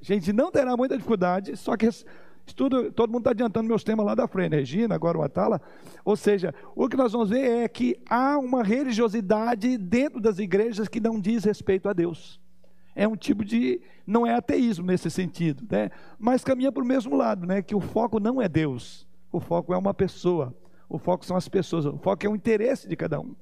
a 0.00 0.04
gente 0.04 0.32
não 0.32 0.52
terá 0.52 0.76
muita 0.76 0.96
dificuldade, 0.96 1.56
só 1.56 1.76
que 1.76 1.88
Estudo, 2.46 2.92
todo 2.92 3.10
mundo 3.10 3.22
está 3.22 3.30
adiantando 3.32 3.66
meus 3.66 3.82
temas 3.82 4.06
lá 4.06 4.14
da 4.14 4.28
frente? 4.28 4.54
Regina, 4.54 4.94
agora 4.94 5.18
o 5.18 5.22
Atala. 5.22 5.60
Ou 6.04 6.14
seja, 6.14 6.54
o 6.76 6.88
que 6.88 6.96
nós 6.96 7.10
vamos 7.10 7.30
ver 7.30 7.64
é 7.64 7.68
que 7.68 7.96
há 8.08 8.38
uma 8.38 8.62
religiosidade 8.62 9.76
dentro 9.76 10.20
das 10.20 10.38
igrejas 10.38 10.86
que 10.86 11.00
não 11.00 11.20
diz 11.20 11.42
respeito 11.42 11.88
a 11.88 11.92
Deus. 11.92 12.40
É 12.96 13.06
um 13.06 13.14
tipo 13.14 13.44
de. 13.44 13.78
não 14.06 14.26
é 14.26 14.34
ateísmo 14.34 14.86
nesse 14.86 15.10
sentido, 15.10 15.62
né? 15.70 15.90
mas 16.18 16.42
caminha 16.42 16.72
para 16.72 16.82
o 16.82 16.86
mesmo 16.86 17.14
lado, 17.14 17.46
né? 17.46 17.60
que 17.60 17.74
o 17.74 17.80
foco 17.80 18.18
não 18.18 18.40
é 18.40 18.48
Deus, 18.48 19.06
o 19.30 19.38
foco 19.38 19.74
é 19.74 19.76
uma 19.76 19.92
pessoa, 19.92 20.56
o 20.88 20.98
foco 20.98 21.24
são 21.26 21.36
as 21.36 21.46
pessoas, 21.46 21.84
o 21.84 21.98
foco 21.98 22.24
é 22.24 22.28
o 22.30 22.34
interesse 22.34 22.88
de 22.88 22.96
cada 22.96 23.20
um. 23.20 23.36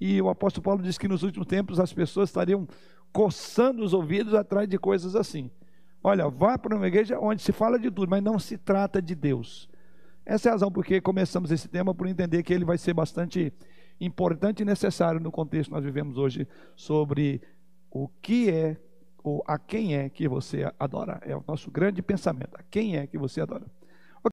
E 0.00 0.20
o 0.20 0.28
apóstolo 0.28 0.64
Paulo 0.64 0.82
diz 0.82 0.98
que 0.98 1.06
nos 1.06 1.22
últimos 1.22 1.46
tempos 1.46 1.78
as 1.78 1.92
pessoas 1.92 2.28
estariam 2.28 2.66
coçando 3.12 3.84
os 3.84 3.94
ouvidos 3.94 4.34
atrás 4.34 4.68
de 4.68 4.76
coisas 4.76 5.14
assim. 5.14 5.48
Olha, 6.02 6.28
vá 6.28 6.58
para 6.58 6.76
uma 6.76 6.86
igreja 6.88 7.20
onde 7.20 7.40
se 7.40 7.52
fala 7.52 7.78
de 7.78 7.90
tudo, 7.92 8.10
mas 8.10 8.22
não 8.22 8.36
se 8.36 8.58
trata 8.58 9.00
de 9.00 9.14
Deus. 9.14 9.68
Essa 10.26 10.48
é 10.48 10.50
a 10.50 10.52
razão 10.54 10.72
porque 10.72 11.00
começamos 11.00 11.52
esse 11.52 11.68
tema 11.68 11.94
por 11.94 12.08
entender 12.08 12.42
que 12.42 12.52
ele 12.52 12.64
vai 12.64 12.78
ser 12.78 12.94
bastante 12.94 13.52
importante 14.00 14.62
e 14.62 14.64
necessário 14.64 15.20
no 15.20 15.30
contexto 15.30 15.70
que 15.70 15.74
nós 15.74 15.84
vivemos 15.84 16.18
hoje 16.18 16.46
sobre 16.76 17.40
o 17.90 18.08
que 18.20 18.50
é 18.50 18.76
ou 19.22 19.42
a 19.46 19.58
quem 19.58 19.96
é 19.96 20.08
que 20.08 20.28
você 20.28 20.70
adora. 20.78 21.20
É 21.24 21.36
o 21.36 21.44
nosso 21.46 21.70
grande 21.70 22.02
pensamento. 22.02 22.54
A 22.54 22.62
quem 22.62 22.96
é 22.96 23.06
que 23.06 23.18
você 23.18 23.40
adora? 23.40 23.66